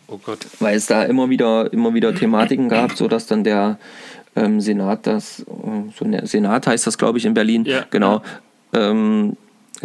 Oh 0.07 0.19
Gott. 0.23 0.45
Weil 0.59 0.77
es 0.77 0.85
da 0.85 1.03
immer 1.03 1.29
wieder, 1.29 1.71
immer 1.73 1.93
wieder 1.93 2.13
Thematiken 2.13 2.69
gab, 2.69 2.93
sodass 2.93 3.25
dann 3.27 3.43
der 3.43 3.79
ähm, 4.35 4.61
Senat 4.61 5.07
das, 5.07 5.45
so 5.97 6.05
ne, 6.05 6.25
Senat 6.27 6.67
heißt 6.67 6.85
das, 6.85 6.97
glaube 6.97 7.17
ich, 7.17 7.25
in 7.25 7.33
Berlin, 7.33 7.65
Ja. 7.65 7.85
genau, 7.89 8.21
ähm, 8.73 9.35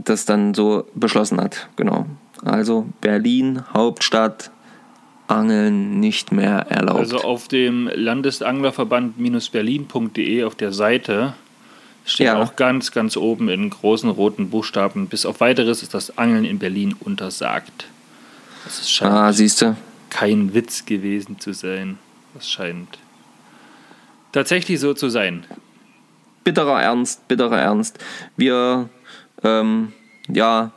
das 0.05 0.25
dann 0.25 0.55
so 0.55 0.85
beschlossen 0.95 1.41
hat. 1.41 1.69
Genau. 1.77 2.07
Also 2.45 2.87
Berlin, 3.01 3.63
Hauptstadt, 3.73 4.51
Angeln 5.31 6.01
nicht 6.01 6.33
mehr 6.33 6.67
erlaubt. 6.69 6.99
Also 6.99 7.19
auf 7.21 7.49
dem 7.49 7.89
Landesanglerverband-berlin.de 7.93 10.45
auf 10.45 10.55
der 10.55 10.73
Seite 10.73 11.35
steht 12.05 12.27
Ja. 12.27 12.41
auch 12.43 12.57
ganz, 12.57 12.93
ganz 12.93 13.17
oben 13.17 13.49
in 13.49 13.71
großen 13.71 14.11
roten 14.11 14.51
Buchstaben, 14.51 15.07
bis 15.09 15.25
auf 15.27 15.41
weiteres 15.41 15.83
ist 15.83 15.95
das 15.95 16.17
Angeln 16.19 16.45
in 16.45 16.59
Berlin 16.59 16.95
untersagt. 16.99 17.87
Das 18.65 18.79
ist 18.81 18.91
scheint 18.93 19.13
ah, 19.13 19.33
siehst 19.33 19.63
du. 19.63 19.77
kein 20.11 20.55
Witz 20.55 20.85
gewesen 20.87 21.39
zu 21.41 21.53
sein. 21.53 21.99
Das 22.35 22.49
scheint 22.49 22.99
tatsächlich 24.33 24.79
so 24.81 24.95
zu 24.95 25.09
sein. 25.09 25.45
bitterer 26.45 26.81
Ernst, 26.83 27.27
bitterer 27.29 27.59
Ernst. 27.59 27.99
Wir, 28.37 28.89
ähm, 29.45 29.93
ja, 30.29 30.71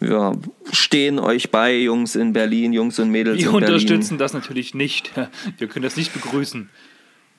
wir 0.00 0.32
stehen 0.72 1.18
euch 1.18 1.50
bei, 1.50 1.76
Jungs 1.76 2.16
in 2.16 2.32
Berlin, 2.32 2.72
Jungs 2.72 2.98
und 2.98 3.10
Mädels 3.10 3.38
Wir 3.38 3.46
in 3.46 3.52
Berlin. 3.52 3.68
unterstützen 3.68 4.16
das 4.18 4.32
natürlich 4.32 4.74
nicht. 4.74 5.12
Wir 5.58 5.68
können 5.68 5.82
das 5.82 5.96
nicht 5.96 6.12
begrüßen. 6.14 6.70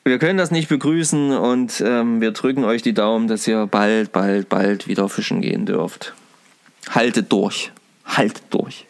Wir 0.04 0.20
können 0.20 0.38
das 0.38 0.52
nicht 0.52 0.70
begrüßen 0.70 1.32
und 1.32 1.84
ähm, 1.86 2.22
wir 2.22 2.32
drücken 2.32 2.64
euch 2.64 2.82
die 2.82 2.94
Daumen, 2.94 3.28
dass 3.28 3.48
ihr 3.48 3.68
bald, 3.68 4.12
bald, 4.12 4.50
bald 4.50 4.88
wieder 4.88 5.08
fischen 5.10 5.42
gehen 5.42 5.68
dürft. 5.68 6.16
Haltet 6.90 7.32
durch. 7.32 7.72
Haltet 8.06 8.44
durch. 8.50 8.88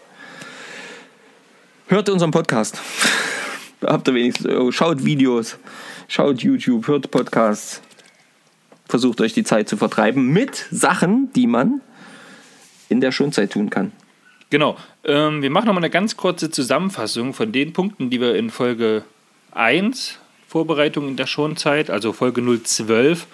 Hört 1.88 2.08
unseren 2.08 2.32
Podcast. 2.32 2.80
Habt 3.86 4.08
ihr 4.08 4.14
wenigstens, 4.14 4.46
äh, 4.46 4.72
schaut 4.72 5.04
Videos, 5.04 5.58
schaut 6.08 6.42
YouTube, 6.42 6.88
hört 6.88 7.12
Podcasts. 7.12 7.82
Versucht 8.88 9.20
euch 9.20 9.34
die 9.34 9.44
Zeit 9.44 9.68
zu 9.68 9.76
vertreiben 9.76 10.28
mit 10.28 10.66
Sachen, 10.72 11.32
die 11.34 11.48
man 11.48 11.82
in 12.92 13.02
der 13.02 13.12
Schonzeit 13.12 13.52
tun 13.52 13.70
kann. 13.70 13.92
Genau. 14.50 14.78
Ähm, 15.06 15.42
wir 15.42 15.50
machen 15.50 15.68
nochmal 15.68 15.84
eine 15.84 15.90
ganz 15.90 16.18
kurze 16.18 16.52
Zusammenfassung 16.52 17.34
von 17.34 17.52
den 17.52 17.72
Punkten, 17.72 18.10
die 18.10 18.20
wir 18.20 18.36
in 18.36 18.50
Folge 18.50 19.04
1, 19.54 20.20
Vorbereitung 20.48 21.08
in 21.08 21.16
der 21.16 21.26
Schonzeit, 21.26 21.90
also 21.90 22.12
Folge 22.12 22.42
012, 22.42 23.26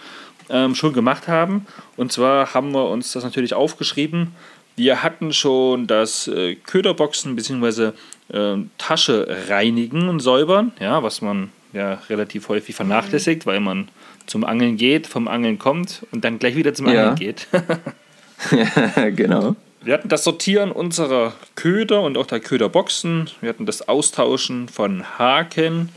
ähm, 0.49 0.75
schon 0.75 0.93
gemacht 0.93 1.27
haben. 1.27 1.65
Und 1.97 2.11
zwar 2.11 2.53
haben 2.53 2.71
wir 2.71 2.87
uns 2.87 3.11
das 3.13 3.23
natürlich 3.23 3.55
aufgeschrieben. 3.55 4.33
Wir 4.75 5.01
hatten 5.01 5.33
schon 5.33 5.87
das 5.87 6.27
äh, 6.27 6.53
Köderboxen 6.55 7.35
bzw. 7.35 7.91
Äh, 8.31 8.57
Tasche 8.77 9.27
reinigen 9.49 10.09
und 10.09 10.19
säubern, 10.19 10.71
ja, 10.79 11.01
was 11.01 11.21
man 11.21 11.49
ja 11.73 11.95
relativ 12.09 12.47
häufig 12.49 12.75
vernachlässigt, 12.75 13.47
weil 13.47 13.59
man 13.59 13.87
zum 14.27 14.43
Angeln 14.43 14.77
geht, 14.77 15.07
vom 15.07 15.27
Angeln 15.27 15.57
kommt 15.57 16.05
und 16.11 16.23
dann 16.23 16.37
gleich 16.37 16.55
wieder 16.55 16.75
zum 16.75 16.87
Ja. 16.87 17.09
Angeln 17.09 17.15
geht. 17.15 17.47
genau. 19.15 19.55
Wir 19.81 19.93
hatten 19.93 20.09
das 20.09 20.23
Sortieren 20.23 20.71
unserer 20.71 21.33
Köder 21.55 22.01
und 22.01 22.17
auch 22.17 22.25
der 22.25 22.39
Köderboxen. 22.39 23.29
Wir 23.41 23.49
hatten 23.49 23.65
das 23.65 23.87
Austauschen 23.87 24.67
von 24.67 25.03
Haken, 25.17 25.89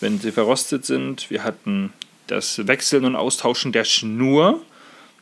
wenn 0.00 0.18
sie 0.18 0.32
verrostet 0.32 0.84
sind. 0.84 1.30
Wir 1.30 1.44
hatten 1.44 1.92
das 2.26 2.66
Wechseln 2.66 3.04
und 3.04 3.14
Austauschen 3.16 3.72
der 3.72 3.84
Schnur. 3.84 4.60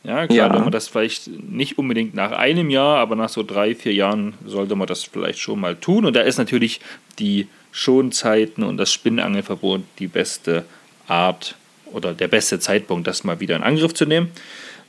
Ja, 0.03 0.27
klar, 0.27 0.49
Ja. 0.49 0.53
wenn 0.53 0.61
man 0.63 0.71
das 0.71 0.87
vielleicht 0.87 1.27
nicht 1.27 1.77
unbedingt 1.77 2.13
nach 2.13 2.31
einem 2.31 2.69
Jahr, 2.69 2.97
aber 2.99 3.15
nach 3.15 3.29
so 3.29 3.43
drei, 3.43 3.75
vier 3.75 3.93
Jahren 3.93 4.33
sollte 4.45 4.75
man 4.75 4.87
das 4.87 5.03
vielleicht 5.03 5.39
schon 5.39 5.59
mal 5.59 5.75
tun. 5.75 6.05
Und 6.05 6.15
da 6.15 6.21
ist 6.21 6.37
natürlich 6.37 6.79
die 7.19 7.47
Schonzeiten 7.71 8.63
und 8.63 8.77
das 8.77 8.91
Spinnangelverbot 8.91 9.81
die 9.99 10.07
beste 10.07 10.65
Art 11.07 11.55
oder 11.91 12.13
der 12.13 12.27
beste 12.27 12.59
Zeitpunkt, 12.59 13.07
das 13.07 13.23
mal 13.23 13.39
wieder 13.39 13.55
in 13.55 13.63
Angriff 13.63 13.93
zu 13.93 14.05
nehmen. 14.05 14.31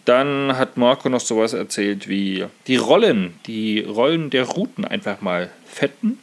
Dann 0.06 0.56
hat 0.56 0.76
Marco 0.76 1.08
noch 1.08 1.20
sowas 1.20 1.52
erzählt 1.52 2.08
wie 2.08 2.46
die 2.68 2.76
Rollen, 2.76 3.34
die 3.46 3.80
Rollen 3.80 4.30
der 4.30 4.44
Routen 4.44 4.84
einfach 4.84 5.20
mal 5.20 5.50
fetten. 5.66 6.18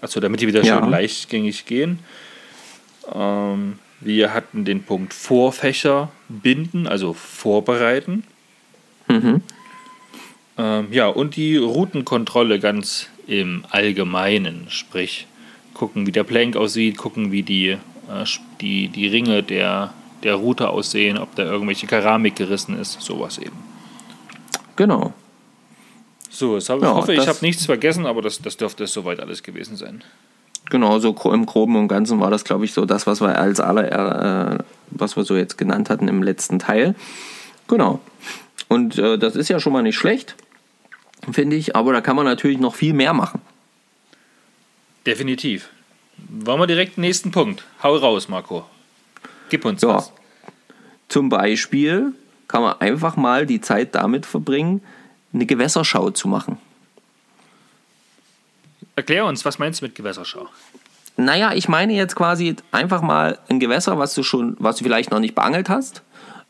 Also 0.00 0.20
damit 0.20 0.40
die 0.40 0.48
wieder 0.48 0.62
Ja. 0.62 0.80
schön 0.80 0.90
leichtgängig 0.90 1.64
gehen. 1.64 2.00
Ähm, 3.14 3.78
wir 4.00 4.34
hatten 4.34 4.64
den 4.64 4.82
Punkt 4.82 5.14
Vorfächer 5.14 6.10
binden, 6.28 6.86
also 6.86 7.12
vorbereiten. 7.14 8.24
Mhm. 9.08 9.42
Ähm, 10.58 10.88
ja, 10.90 11.06
und 11.06 11.36
die 11.36 11.56
Routenkontrolle 11.56 12.58
ganz 12.58 13.08
im 13.26 13.64
Allgemeinen, 13.70 14.66
sprich 14.68 15.26
gucken, 15.72 16.06
wie 16.06 16.12
der 16.12 16.24
Plank 16.24 16.56
aussieht, 16.56 16.96
gucken, 16.96 17.32
wie 17.32 17.42
die, 17.42 17.68
äh, 17.68 17.78
die, 18.60 18.88
die 18.88 19.06
Ringe 19.08 19.42
der, 19.42 19.94
der 20.24 20.34
Route 20.34 20.68
aussehen, 20.70 21.18
ob 21.18 21.34
da 21.34 21.44
irgendwelche 21.44 21.86
Keramik 21.86 22.36
gerissen 22.36 22.78
ist, 22.78 23.00
sowas 23.00 23.38
eben. 23.38 23.56
Genau. 24.76 25.12
So, 26.30 26.58
hab, 26.58 26.68
Ja, 26.68 26.76
ich 26.76 26.82
hoffe, 26.82 27.14
ich 27.14 27.28
habe 27.28 27.38
nichts 27.42 27.64
vergessen, 27.66 28.06
aber 28.06 28.20
das, 28.20 28.42
das 28.42 28.56
dürfte 28.56 28.86
soweit 28.86 29.20
alles 29.20 29.42
gewesen 29.42 29.76
sein. 29.76 30.02
Genau, 30.70 30.98
so 30.98 31.14
im 31.32 31.46
Groben 31.46 31.76
und 31.76 31.88
Ganzen 31.88 32.20
war 32.20 32.30
das, 32.30 32.44
glaube 32.44 32.64
ich, 32.64 32.72
so 32.72 32.86
das, 32.86 33.06
was 33.06 33.20
wir 33.20 33.38
als 33.38 33.60
aller, 33.60 34.54
äh, 34.54 34.58
was 34.90 35.16
wir 35.16 35.24
so 35.24 35.36
jetzt 35.36 35.58
genannt 35.58 35.90
hatten 35.90 36.08
im 36.08 36.22
letzten 36.22 36.58
Teil. 36.58 36.94
Genau. 37.68 38.00
Und 38.68 38.98
äh, 38.98 39.18
das 39.18 39.36
ist 39.36 39.48
ja 39.48 39.60
schon 39.60 39.72
mal 39.72 39.82
nicht 39.82 39.96
schlecht, 39.96 40.34
finde 41.30 41.56
ich, 41.56 41.76
aber 41.76 41.92
da 41.92 42.00
kann 42.00 42.16
man 42.16 42.24
natürlich 42.24 42.58
noch 42.58 42.74
viel 42.74 42.94
mehr 42.94 43.12
machen. 43.12 43.42
Definitiv. 45.06 45.68
Wollen 46.16 46.60
wir 46.60 46.66
direkt 46.66 46.96
den 46.96 47.02
nächsten 47.02 47.30
Punkt? 47.30 47.64
Hau 47.82 47.94
raus, 47.96 48.28
Marco. 48.28 48.64
Gib 49.50 49.64
uns 49.64 49.82
Ja. 49.82 49.96
was. 49.96 50.12
Zum 51.08 51.28
Beispiel 51.28 52.12
kann 52.48 52.62
man 52.62 52.80
einfach 52.80 53.16
mal 53.16 53.46
die 53.46 53.60
Zeit 53.60 53.94
damit 53.94 54.26
verbringen, 54.26 54.80
eine 55.32 55.46
Gewässerschau 55.46 56.10
zu 56.10 56.28
machen. 56.28 56.58
Erklär 58.96 59.26
uns, 59.26 59.44
was 59.44 59.58
meinst 59.58 59.80
du 59.80 59.86
mit 59.86 59.94
Gewässerschau? 59.94 60.48
Naja, 61.16 61.52
ich 61.54 61.68
meine 61.68 61.94
jetzt 61.94 62.16
quasi 62.16 62.56
einfach 62.72 63.02
mal 63.02 63.38
ein 63.48 63.60
Gewässer, 63.60 63.98
was 63.98 64.14
du 64.14 64.22
schon, 64.22 64.56
was 64.58 64.76
du 64.76 64.84
vielleicht 64.84 65.10
noch 65.10 65.20
nicht 65.20 65.34
beangelt 65.34 65.68
hast, 65.68 66.02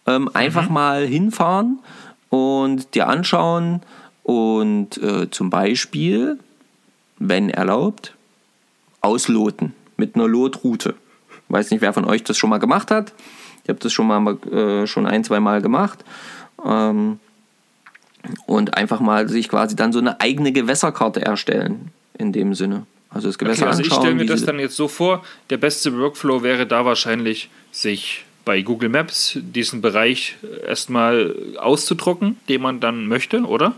ähm, 0.07 0.31
einfach 0.35 0.69
mal 0.69 1.07
hinfahren 1.07 1.81
und 2.31 2.95
dir 2.95 3.09
anschauen 3.09 3.83
und 4.23 4.97
äh, 4.99 5.31
zum 5.31 5.51
Beispiel, 5.51 6.39
wenn 7.19 7.51
erlaubt, 7.51 8.15
ausloten 9.01 9.75
mit 9.97 10.15
einer 10.15 10.29
Lotroute. 10.29 10.95
Weiß 11.55 11.71
nicht, 11.71 11.81
wer 11.83 11.93
von 11.93 12.05
euch 12.05 12.25
das 12.25 12.37
schon 12.37 12.51
mal 12.51 12.59
gemacht 12.59 12.91
hat. 12.91 13.13
Ich 13.63 13.69
habe 13.69 13.79
das 13.79 13.93
schon 13.93 14.09
mal 14.09 14.37
äh, 14.53 14.89
schon 14.89 15.07
ein, 15.07 15.23
zwei 15.23 15.39
Mal 15.39 15.63
gemacht. 15.63 16.05
Ähm, 16.67 17.21
und 18.47 18.77
einfach 18.77 18.99
mal 18.99 19.29
sich 19.29 19.49
quasi 19.49 19.77
dann 19.77 19.93
so 19.93 20.01
eine 20.01 20.21
eigene 20.21 20.51
Gewässerkarte 20.51 21.23
erstellen 21.23 21.93
in 22.19 22.33
dem 22.33 22.55
Sinne. 22.55 22.87
Also 23.09 23.29
das 23.29 23.39
Gewässer 23.39 23.63
Okay, 23.63 23.69
also 23.69 23.83
ich 23.83 23.87
anschauen. 23.87 24.03
stelle 24.03 24.15
mir 24.17 24.27
das 24.27 24.45
dann 24.45 24.59
jetzt 24.59 24.75
so 24.75 24.89
vor, 24.89 25.25
der 25.51 25.59
beste 25.59 25.97
Workflow 25.97 26.43
wäre 26.43 26.67
da 26.67 26.85
wahrscheinlich, 26.85 27.51
sich 27.71 28.25
bei 28.45 28.63
Google 28.63 28.89
Maps 28.89 29.39
diesen 29.41 29.81
Bereich 29.81 30.37
erstmal 30.67 31.37
auszudrucken, 31.59 32.39
den 32.49 32.63
man 32.63 32.81
dann 32.81 33.07
möchte, 33.07 33.43
oder? 33.43 33.75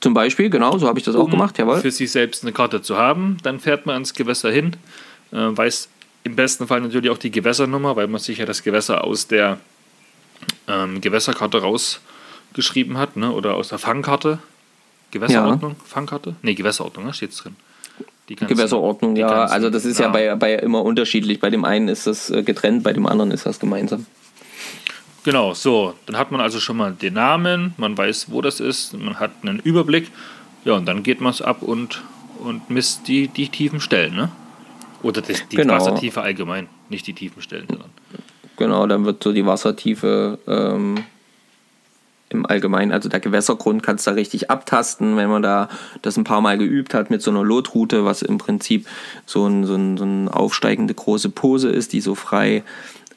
Zum 0.00 0.14
Beispiel, 0.14 0.48
genau, 0.48 0.78
so 0.78 0.88
habe 0.88 0.98
ich 0.98 1.04
das 1.04 1.16
auch 1.16 1.28
gemacht, 1.28 1.58
jawohl. 1.58 1.80
Für 1.80 1.90
sich 1.90 2.10
selbst 2.10 2.44
eine 2.44 2.52
Karte 2.52 2.80
zu 2.80 2.96
haben. 2.96 3.36
Dann 3.42 3.60
fährt 3.60 3.84
man 3.84 3.94
ans 3.94 4.14
Gewässer 4.14 4.50
hin, 4.50 4.76
äh, 5.32 5.36
weiß 5.36 5.90
im 6.28 6.36
besten 6.36 6.66
Fall 6.66 6.80
natürlich 6.80 7.10
auch 7.10 7.18
die 7.18 7.30
Gewässernummer, 7.30 7.96
weil 7.96 8.06
man 8.06 8.20
sich 8.20 8.38
ja 8.38 8.46
das 8.46 8.62
Gewässer 8.62 9.04
aus 9.04 9.26
der 9.26 9.58
ähm, 10.66 11.00
Gewässerkarte 11.00 11.60
rausgeschrieben 11.62 12.98
hat, 12.98 13.16
ne? 13.16 13.32
oder 13.32 13.54
aus 13.54 13.68
der 13.68 13.78
Fangkarte. 13.78 14.38
Gewässerordnung? 15.10 15.76
Fangkarte? 15.84 16.36
Ne, 16.42 16.54
Gewässerordnung, 16.54 17.06
ne? 17.06 17.14
steht 17.14 17.32
drin. 17.42 17.56
Die 18.28 18.36
ganzen- 18.36 18.54
Gewässerordnung, 18.54 19.16
ja. 19.16 19.28
ganzen 19.28 19.54
Also 19.54 19.70
das 19.70 19.84
ist 19.86 19.98
ja 19.98 20.08
Namen. 20.08 20.38
bei, 20.38 20.56
bei 20.56 20.62
immer 20.62 20.82
unterschiedlich. 20.82 21.40
Bei 21.40 21.48
dem 21.48 21.64
einen 21.64 21.88
ist 21.88 22.06
das 22.06 22.28
äh, 22.30 22.42
getrennt, 22.42 22.82
bei 22.84 22.92
dem 22.92 23.06
anderen 23.06 23.30
ist 23.30 23.46
das 23.46 23.58
gemeinsam. 23.58 24.04
Genau, 25.24 25.54
so. 25.54 25.94
Dann 26.06 26.16
hat 26.18 26.30
man 26.30 26.40
also 26.40 26.60
schon 26.60 26.76
mal 26.76 26.92
den 26.92 27.14
Namen, 27.14 27.72
man 27.78 27.96
weiß, 27.96 28.26
wo 28.30 28.42
das 28.42 28.60
ist, 28.60 28.92
man 28.98 29.18
hat 29.18 29.30
einen 29.42 29.58
Überblick. 29.60 30.10
Ja, 30.64 30.74
und 30.74 30.86
dann 30.86 31.02
geht 31.02 31.20
man 31.22 31.32
es 31.32 31.40
ab 31.40 31.62
und, 31.62 32.02
und 32.40 32.68
misst 32.68 33.08
die, 33.08 33.28
die 33.28 33.48
tiefen 33.48 33.80
Stellen, 33.80 34.14
ne? 34.14 34.30
Oder 35.02 35.20
die, 35.22 35.34
die 35.50 35.56
Genau. 35.56 35.74
Wassertiefe 35.74 36.20
allgemein, 36.22 36.68
nicht 36.88 37.06
die 37.06 37.12
tiefen 37.14 37.42
Stellen, 37.42 37.66
sondern. 37.68 37.90
Genau, 38.56 38.86
dann 38.86 39.04
wird 39.04 39.22
so 39.22 39.32
die 39.32 39.46
Wassertiefe 39.46 40.38
ähm, 40.48 41.04
im 42.30 42.44
Allgemeinen, 42.44 42.92
also 42.92 43.08
der 43.08 43.20
Gewässergrund 43.20 43.82
kannst 43.82 44.06
du 44.06 44.10
da 44.10 44.14
richtig 44.16 44.50
abtasten, 44.50 45.16
wenn 45.16 45.30
man 45.30 45.42
da 45.42 45.68
das 46.02 46.16
ein 46.16 46.24
paar 46.24 46.40
Mal 46.40 46.58
geübt 46.58 46.92
hat 46.92 47.10
mit 47.10 47.22
so 47.22 47.30
einer 47.30 47.42
Lotroute, 47.44 48.04
was 48.04 48.22
im 48.22 48.38
Prinzip 48.38 48.86
so 49.24 49.46
ein, 49.46 49.64
so 49.64 49.74
ein, 49.76 49.96
so 49.96 50.04
ein 50.04 50.28
aufsteigende 50.28 50.92
große 50.92 51.30
Pose 51.30 51.70
ist, 51.70 51.92
die 51.92 52.00
so 52.00 52.14
frei 52.14 52.64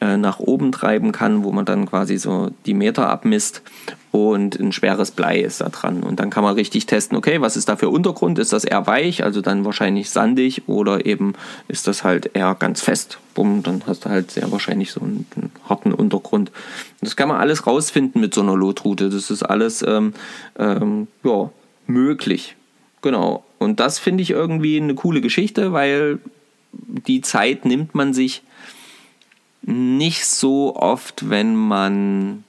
äh, 0.02 0.18
nach 0.18 0.40
oben 0.40 0.72
treiben 0.72 1.12
kann, 1.12 1.44
wo 1.44 1.52
man 1.52 1.64
dann 1.64 1.86
quasi 1.86 2.18
so 2.18 2.50
die 2.66 2.74
Meter 2.74 3.08
abmisst. 3.10 3.62
und 4.12 4.60
ein 4.60 4.74
schweres 4.74 5.12
Blei 5.12 5.40
ist 5.40 5.62
da 5.62 5.70
dran. 5.70 6.04
Und 6.04 6.20
dann 6.20 6.30
kann 6.30 6.44
man 6.44 6.56
richtig 6.56 6.86
testen, 6.86 7.18
okay, 7.18 7.40
was 7.40 7.56
ist 7.56 7.70
da 7.70 7.78
für 7.78 7.88
Untergrund? 7.88 8.40
Ist 8.40 8.52
das 8.52 8.66
eher 8.66 8.86
weich, 8.86 9.24
also 9.24 9.40
dann 9.40 9.64
wahrscheinlich 9.64 10.10
sandig 10.10 10.64
oder 10.68 11.06
eben 11.06 11.34
ist 11.70 11.88
das 11.88 12.04
halt 12.04 12.32
eher 12.34 12.56
ganz 12.56 12.82
fest? 12.82 13.20
Bumm, 13.36 13.64
dann 13.64 13.84
hast 13.88 14.04
du 14.04 14.10
halt 14.10 14.32
sehr 14.32 14.52
wahrscheinlich 14.52 14.92
so 14.92 15.00
einen, 15.00 15.28
einen 15.36 15.52
harten 15.70 15.94
Untergrund. 15.94 16.50
Und 16.50 17.08
das 17.08 17.16
kann 17.16 17.30
man 17.30 17.38
alles 17.38 17.66
rausfinden 17.66 18.20
mit 18.20 18.34
so 18.34 18.42
einer 18.42 18.58
Lotroute. 18.58 19.10
Das 19.10 19.32
ist 19.32 19.44
alles 19.44 19.82
ähm, 19.88 20.14
ähm, 20.60 21.08
ja, 21.24 21.50
möglich. 21.88 22.58
Genau. 23.02 23.46
Und 23.60 23.80
das 23.80 23.98
finde 24.00 24.24
ich 24.24 24.32
irgendwie 24.32 24.78
eine 24.78 24.96
coole 24.96 25.22
Geschichte, 25.22 25.72
weil 25.72 26.20
die 26.74 27.22
Zeit 27.22 27.66
nimmt 27.66 27.96
man 27.96 28.14
sich 28.14 28.44
nicht 29.62 30.26
so 30.26 30.76
oft, 30.76 31.30
wenn 31.30 31.56
man 31.56 32.44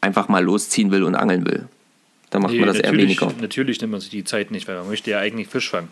einfach 0.00 0.28
mal 0.28 0.44
losziehen 0.44 0.90
will 0.90 1.02
und 1.02 1.14
angeln 1.14 1.44
will. 1.46 1.68
Da 2.30 2.38
macht 2.38 2.52
Nee, 2.52 2.60
man 2.60 2.68
das 2.68 2.78
eher 2.78 2.92
weniger. 2.92 3.32
Natürlich 3.40 3.80
nimmt 3.80 3.92
man 3.92 4.00
sich 4.00 4.10
die 4.10 4.24
Zeit 4.24 4.50
nicht, 4.50 4.68
weil 4.68 4.76
man 4.76 4.88
möchte 4.88 5.10
ja 5.10 5.18
eigentlich 5.18 5.48
Fisch 5.48 5.70
fangen. 5.70 5.88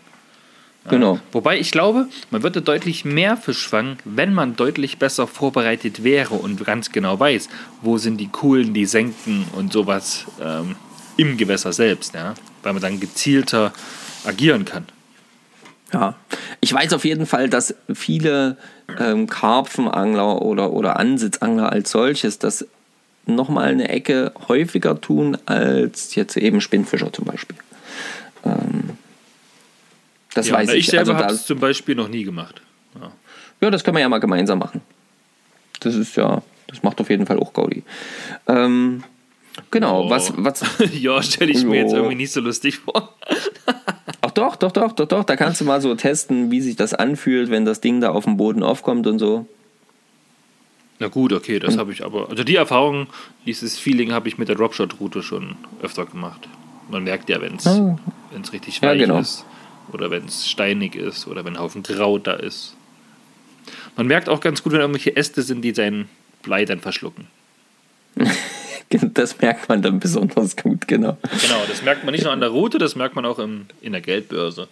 Ja. 0.85 0.91
Genau. 0.91 1.19
Wobei 1.31 1.57
ich 1.59 1.71
glaube, 1.71 2.07
man 2.29 2.43
würde 2.43 2.61
deutlich 2.61 3.05
mehr 3.05 3.37
Fisch 3.37 3.67
fangen, 3.67 3.97
wenn 4.03 4.33
man 4.33 4.55
deutlich 4.55 4.97
besser 4.97 5.27
vorbereitet 5.27 6.03
wäre 6.03 6.35
und 6.35 6.63
ganz 6.65 6.91
genau 6.91 7.19
weiß, 7.19 7.47
wo 7.81 7.97
sind 7.97 8.17
die 8.17 8.27
Kuhlen, 8.27 8.73
die 8.73 8.85
Senken 8.85 9.45
und 9.53 9.71
sowas 9.71 10.25
ähm, 10.41 10.75
im 11.15 11.37
Gewässer 11.37 11.71
selbst, 11.71 12.13
ja? 12.13 12.33
weil 12.63 12.73
man 12.73 12.81
dann 12.81 12.99
gezielter 12.99 13.73
agieren 14.25 14.65
kann. 14.65 14.85
Ja, 15.93 16.15
ich 16.59 16.73
weiß 16.73 16.93
auf 16.93 17.05
jeden 17.05 17.25
Fall, 17.27 17.49
dass 17.49 17.75
viele 17.93 18.57
ähm, 18.99 19.27
Karpfenangler 19.27 20.41
oder, 20.41 20.71
oder 20.73 20.97
Ansitzangler 20.99 21.71
als 21.71 21.91
solches 21.91 22.39
das 22.39 22.65
nochmal 23.25 23.69
eine 23.69 23.89
Ecke 23.89 24.33
häufiger 24.47 24.99
tun 24.99 25.37
als 25.45 26.15
jetzt 26.15 26.35
eben 26.35 26.61
Spinnfischer 26.61 27.13
zum 27.13 27.25
Beispiel. 27.25 27.55
Ähm, 28.43 28.97
das 30.33 30.47
Ja, 30.47 30.55
weiß 30.55 30.69
ich. 30.71 30.79
ich 30.79 30.85
selber 30.87 31.11
also 31.13 31.23
habe 31.23 31.33
es 31.33 31.45
zum 31.45 31.59
Beispiel 31.59 31.93
noch 31.95 32.07
nie 32.09 32.23
gemacht. 32.23 32.61
Ja. 32.99 33.11
ja, 33.61 33.69
das 33.69 33.83
können 33.83 33.95
wir 33.97 34.01
ja 34.01 34.09
mal 34.09 34.19
gemeinsam 34.19 34.59
machen. 34.59 34.81
Das 35.79 35.93
ist 35.95 36.15
ja, 36.17 36.41
das 36.67 36.81
macht 36.81 36.99
auf 37.01 37.09
jeden 37.11 37.27
Fall 37.27 37.37
auch 37.39 37.53
Gaudi. 37.53 37.83
Ähm, 38.47 39.03
genau, 39.69 40.05
Oh. 40.05 40.09
was, 40.09 40.33
was, 40.37 40.63
ja, 40.91 41.21
stelle 41.23 41.51
ich 41.51 41.63
mir 41.63 41.81
jetzt 41.81 41.93
irgendwie 41.93 42.15
nicht 42.15 42.31
so 42.31 42.41
lustig 42.41 42.79
vor. 42.79 43.13
Doch, 44.33 44.55
doch, 44.55 44.71
doch, 44.71 44.91
doch, 44.93 45.07
doch. 45.07 45.23
Da 45.23 45.35
kannst 45.35 45.61
du 45.61 45.65
mal 45.65 45.81
so 45.81 45.93
testen, 45.95 46.51
wie 46.51 46.61
sich 46.61 46.75
das 46.75 46.93
anfühlt, 46.93 47.49
wenn 47.49 47.65
das 47.65 47.81
Ding 47.81 48.01
da 48.01 48.09
auf 48.11 48.23
dem 48.25 48.37
Boden 48.37 48.63
aufkommt 48.63 49.07
und 49.07 49.19
so. 49.19 49.45
Na 50.99 51.07
gut, 51.07 51.33
okay, 51.33 51.59
das 51.59 51.77
habe 51.77 51.91
ich 51.91 52.03
aber. 52.05 52.29
Also 52.29 52.43
die 52.43 52.55
Erfahrung, 52.55 53.07
dieses 53.45 53.77
Feeling 53.79 54.11
habe 54.13 54.27
ich 54.27 54.37
mit 54.37 54.47
der 54.47 54.55
Dropshot-Route 54.55 55.21
schon 55.23 55.55
öfter 55.81 56.05
gemacht. 56.05 56.47
Man 56.89 57.03
merkt 57.03 57.29
ja, 57.29 57.41
wenn 57.41 57.55
es 57.55 57.65
Ah. 57.67 57.97
richtig 58.51 58.79
Ja, 58.81 58.89
weich 58.89 58.99
genau. 58.99 59.19
ist 59.19 59.45
oder 59.91 60.11
wenn 60.11 60.25
es 60.25 60.47
steinig 60.47 60.95
ist 60.95 61.27
oder 61.27 61.43
wenn 61.45 61.55
ein 61.55 61.59
Haufen 61.59 61.83
Kraut 61.83 62.27
da 62.27 62.33
ist. 62.33 62.75
Man 63.97 64.07
merkt 64.07 64.29
auch 64.29 64.39
ganz 64.39 64.63
gut, 64.63 64.71
wenn 64.73 64.79
irgendwelche 64.81 65.15
Äste 65.15 65.41
sind, 65.41 65.61
die 65.61 65.73
sein 65.73 66.07
Blei 66.41 66.65
dann 66.65 66.79
verschlucken. 66.79 67.27
Das 69.01 69.39
merkt 69.41 69.69
man 69.69 69.81
dann 69.81 69.99
besonders 69.99 70.55
gut, 70.55 70.87
genau. 70.87 71.17
Genau, 71.21 71.61
das 71.67 71.81
merkt 71.83 72.03
man 72.03 72.13
nicht 72.13 72.23
nur 72.23 72.33
an 72.33 72.39
der 72.39 72.49
Route, 72.49 72.77
das 72.77 72.95
merkt 72.95 73.15
man 73.15 73.25
auch 73.25 73.39
im, 73.39 73.65
in 73.81 73.91
der 73.93 74.01
Geldbörse. 74.01 74.67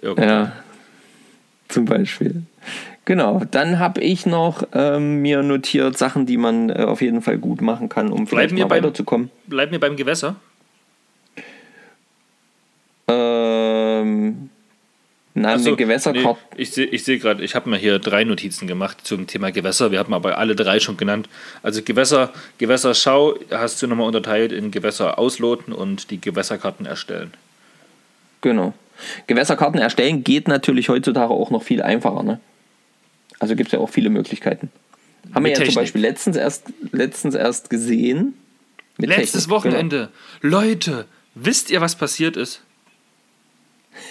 Irgendwie. 0.00 0.24
Ja, 0.28 0.52
zum 1.68 1.84
Beispiel. 1.84 2.42
Genau, 3.04 3.42
dann 3.50 3.78
habe 3.78 4.00
ich 4.02 4.24
noch 4.26 4.62
ähm, 4.72 5.20
mir 5.22 5.42
notiert 5.42 5.96
Sachen, 5.98 6.26
die 6.26 6.36
man 6.36 6.70
äh, 6.70 6.84
auf 6.84 7.00
jeden 7.02 7.22
Fall 7.22 7.38
gut 7.38 7.60
machen 7.60 7.88
kann, 7.88 8.12
um 8.12 8.26
vielleicht 8.26 8.52
mal 8.54 8.66
beim- 8.66 8.78
weiterzukommen. 8.84 9.30
Bleiben 9.46 9.72
wir 9.72 9.80
beim 9.80 9.96
Gewässer. 9.96 10.36
Ähm, 13.08 14.49
nein, 15.34 15.58
so, 15.58 15.70
den 15.70 15.76
Gewässerkorb. 15.76 16.38
nee, 16.56 16.62
ich 16.62 16.72
sehe 16.72 16.86
ich 16.86 17.04
seh 17.04 17.18
gerade, 17.18 17.44
ich 17.44 17.54
habe 17.54 17.70
mir 17.70 17.76
hier 17.76 17.98
drei 17.98 18.24
Notizen 18.24 18.66
gemacht 18.66 18.98
zum 19.04 19.26
Thema 19.26 19.50
Gewässer. 19.52 19.90
Wir 19.90 19.98
haben 19.98 20.14
aber 20.14 20.38
alle 20.38 20.56
drei 20.56 20.80
schon 20.80 20.96
genannt. 20.96 21.28
Also 21.62 21.82
Gewässer, 21.82 22.32
Gewässerschau 22.58 23.36
hast 23.50 23.80
du 23.82 23.86
nochmal 23.86 24.06
unterteilt 24.06 24.52
in 24.52 24.70
Gewässer 24.70 25.18
ausloten 25.18 25.72
und 25.72 26.10
die 26.10 26.20
Gewässerkarten 26.20 26.86
erstellen. 26.86 27.32
Genau. 28.40 28.74
Gewässerkarten 29.26 29.80
erstellen 29.80 30.24
geht 30.24 30.48
natürlich 30.48 30.88
heutzutage 30.88 31.32
auch 31.32 31.50
noch 31.50 31.62
viel 31.62 31.82
einfacher. 31.82 32.22
Ne? 32.22 32.40
Also 33.38 33.56
gibt 33.56 33.68
es 33.68 33.72
ja 33.72 33.78
auch 33.78 33.90
viele 33.90 34.10
Möglichkeiten. 34.10 34.70
Haben 35.34 35.44
wir 35.44 35.50
Mit 35.50 35.50
ja 35.50 35.56
zum 35.56 35.64
Technik. 35.64 35.76
Beispiel 35.76 36.00
letztens 36.02 36.36
erst, 36.36 36.64
letztens 36.92 37.34
erst 37.34 37.70
gesehen. 37.70 38.34
Letztes 38.98 39.44
Technik, 39.44 39.44
genau. 39.44 39.56
Wochenende. 39.56 40.08
Leute, 40.40 41.06
wisst 41.34 41.70
ihr, 41.70 41.80
was 41.80 41.96
passiert 41.96 42.36
ist? 42.36 42.62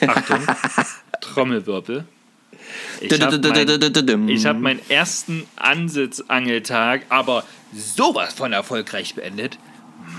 Achtung, 0.05 0.39
Trommelwirbel. 1.21 2.05
Ich 3.01 3.21
habe 3.21 3.38
hab 3.38 4.60
meinen 4.60 4.82
ersten 4.89 5.45
Ansitzangeltag 5.55 7.03
aber 7.10 7.43
sowas 7.73 8.34
von 8.34 8.53
erfolgreich 8.53 9.15
beendet. 9.15 9.58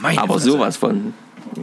Meine 0.01 0.21
Aber 0.21 0.35
Fresse. 0.35 0.53
sowas 0.53 0.77
von. 0.77 1.15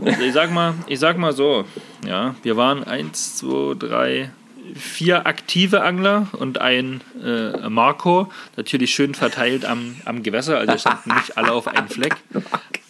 Also 0.06 0.22
ich 0.22 0.34
sag 0.34 0.52
mal, 0.52 0.74
ich 0.88 1.00
sag 1.00 1.18
mal 1.18 1.34
so, 1.34 1.66
ja, 2.06 2.36
wir 2.44 2.58
waren 2.58 2.84
eins, 2.84 3.38
zwei, 3.38 3.74
drei, 3.76 4.32
vier 4.76 5.26
aktive 5.26 5.82
Angler 5.84 6.28
und 6.34 6.60
ein 6.60 7.02
äh, 7.24 7.70
Marco, 7.70 8.32
natürlich 8.58 8.94
schön 8.94 9.16
verteilt 9.16 9.66
am, 9.66 9.96
am 10.06 10.24
Gewässer, 10.24 10.58
also 10.58 10.78
standen 10.78 11.16
nicht 11.16 11.38
alle 11.38 11.54
auf 11.54 11.68
einen 11.68 11.88
Fleck. 11.88 12.16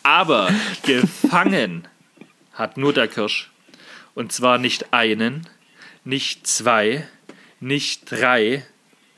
Aber 0.04 0.50
gefangen 0.84 1.88
hat 2.54 2.78
nur 2.78 2.94
der 2.94 3.08
Kirsch. 3.08 3.52
Und 4.16 4.32
zwar 4.32 4.58
nicht 4.58 4.94
einen, 4.94 5.46
nicht 6.08 6.48
zwei, 6.48 7.06
nicht 7.60 8.10
drei, 8.10 8.66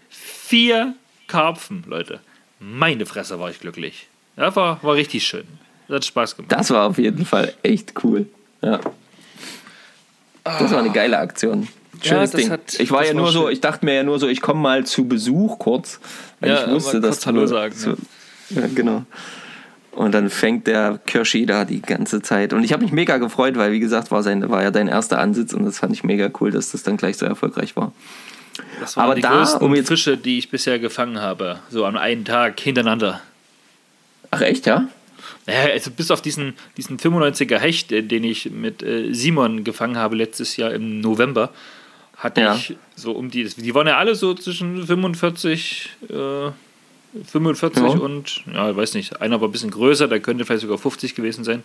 vier 0.10 0.95
Karpfen, 1.28 1.84
Leute. 1.88 2.19
Meine 2.60 3.06
Fresse 3.06 3.39
war 3.39 3.49
ich 3.52 3.60
glücklich. 3.60 4.08
Ja, 4.36 4.56
war, 4.56 4.82
war 4.84 4.95
richtig 4.95 5.25
schön. 5.25 5.45
Das 5.88 5.97
hat 5.97 6.06
Spaß 6.06 6.36
gemacht. 6.36 6.52
Das 6.52 6.69
war 6.71 6.88
auf 6.88 6.97
jeden 6.97 7.25
Fall 7.25 7.54
echt 7.63 7.93
cool. 8.04 8.25
Ja. 8.62 8.80
Das 10.43 10.71
war 10.71 10.80
eine 10.80 10.91
geile 10.91 11.17
Aktion. 11.19 11.67
Ja, 12.02 12.10
Schönes 12.10 12.32
das 12.32 12.41
Ding. 12.41 12.49
hat- 12.52 12.80
ich 12.80 12.91
war 12.91 13.04
ja 13.06 13.10
war 13.13 13.21
nur 13.21 13.32
so, 13.32 13.43
schön. 13.43 13.54
ich 13.54 13.62
dachte 13.62 13.86
mir 13.86 13.95
ja 13.95 14.04
nur 14.04 14.19
so, 14.19 14.28
ich 14.28 14.41
komme 14.41 14.62
mal 14.62 14.86
zu 14.86 15.08
Besuch 15.08 15.60
kurz, 15.60 15.99
weil 16.39 16.49
Ja, 16.52 16.65
ich 16.65 16.71
wusste, 16.71 16.99
dass 17.02 17.25
Hallo 17.25 17.45
sagen, 17.45 17.73
So, 17.75 17.95
ja, 18.49 18.67
genau. 18.73 19.06
Und 20.00 20.14
dann 20.14 20.30
fängt 20.30 20.66
der 20.66 20.98
Kirschi 21.06 21.46
da 21.46 21.66
die 21.66 21.82
ganze 21.82 22.22
Zeit. 22.22 22.54
Und 22.54 22.64
ich 22.64 22.72
habe 22.72 22.84
mich 22.84 22.94
mega 22.94 23.18
gefreut, 23.18 23.58
weil 23.58 23.74
wie 23.74 23.82
gesagt, 23.82 24.12
war, 24.12 24.24
sein, 24.24 24.50
war 24.50 24.64
ja 24.64 24.72
dein 24.72 24.88
erster 24.88 25.20
Ansitz 25.20 25.52
und 25.52 25.66
das 25.66 25.80
fand 25.80 25.92
ich 25.92 26.06
mega 26.06 26.30
cool, 26.40 26.52
dass 26.52 26.72
das 26.72 26.84
dann 26.84 26.96
gleich 26.96 27.18
so 27.18 27.26
erfolgreich 27.26 27.76
war. 27.76 27.92
Das 28.80 28.96
waren 28.96 29.04
Aber 29.08 29.16
die 29.16 29.22
da, 29.22 29.32
größten 29.36 29.62
um 29.62 29.76
jetzt- 29.76 29.90
Fische, 29.90 30.16
die 30.16 30.38
ich 30.38 30.50
bisher 30.50 30.80
gefangen 30.80 31.20
habe. 31.20 31.60
So 31.70 31.84
an 31.84 31.98
einem 31.98 32.24
Tag 32.24 32.58
hintereinander. 32.62 33.20
Ach 34.32 34.40
echt, 34.40 34.66
ja? 34.68 34.88
Naja, 35.46 35.74
also 35.74 35.92
bis 35.92 36.12
auf 36.12 36.22
diesen, 36.22 36.54
diesen 36.78 36.98
95er 36.98 37.58
Hecht, 37.58 37.92
äh, 37.92 38.02
den 38.02 38.24
ich 38.24 38.50
mit 38.52 38.82
äh, 38.82 39.12
Simon 39.14 39.66
gefangen 39.66 39.98
habe 39.98 40.16
letztes 40.16 40.56
Jahr 40.56 40.72
im 40.72 41.02
November, 41.02 41.50
hatte 42.16 42.40
Ja. 42.40 42.56
ich 42.56 42.78
so 42.96 43.12
um 43.12 43.30
die. 43.30 43.44
Die 43.44 43.76
waren 43.76 43.88
ja 43.88 43.98
alle 43.98 44.16
so 44.16 44.34
zwischen 44.34 44.86
45, 44.88 45.90
äh, 46.10 46.52
45 47.26 47.84
Ja. 47.84 47.89
und, 47.89 48.43
ja, 48.54 48.69
ich 48.72 48.76
weiß 48.78 48.93
nicht, 48.93 49.22
einer 49.22 49.41
war 49.41 49.48
ein 49.48 49.52
bisschen 49.52 49.72
größer, 49.72 50.08
der 50.08 50.19
könnte 50.19 50.45
vielleicht 50.45 50.62
sogar 50.62 50.78
50 50.78 51.15
gewesen 51.15 51.43
sein. 51.43 51.63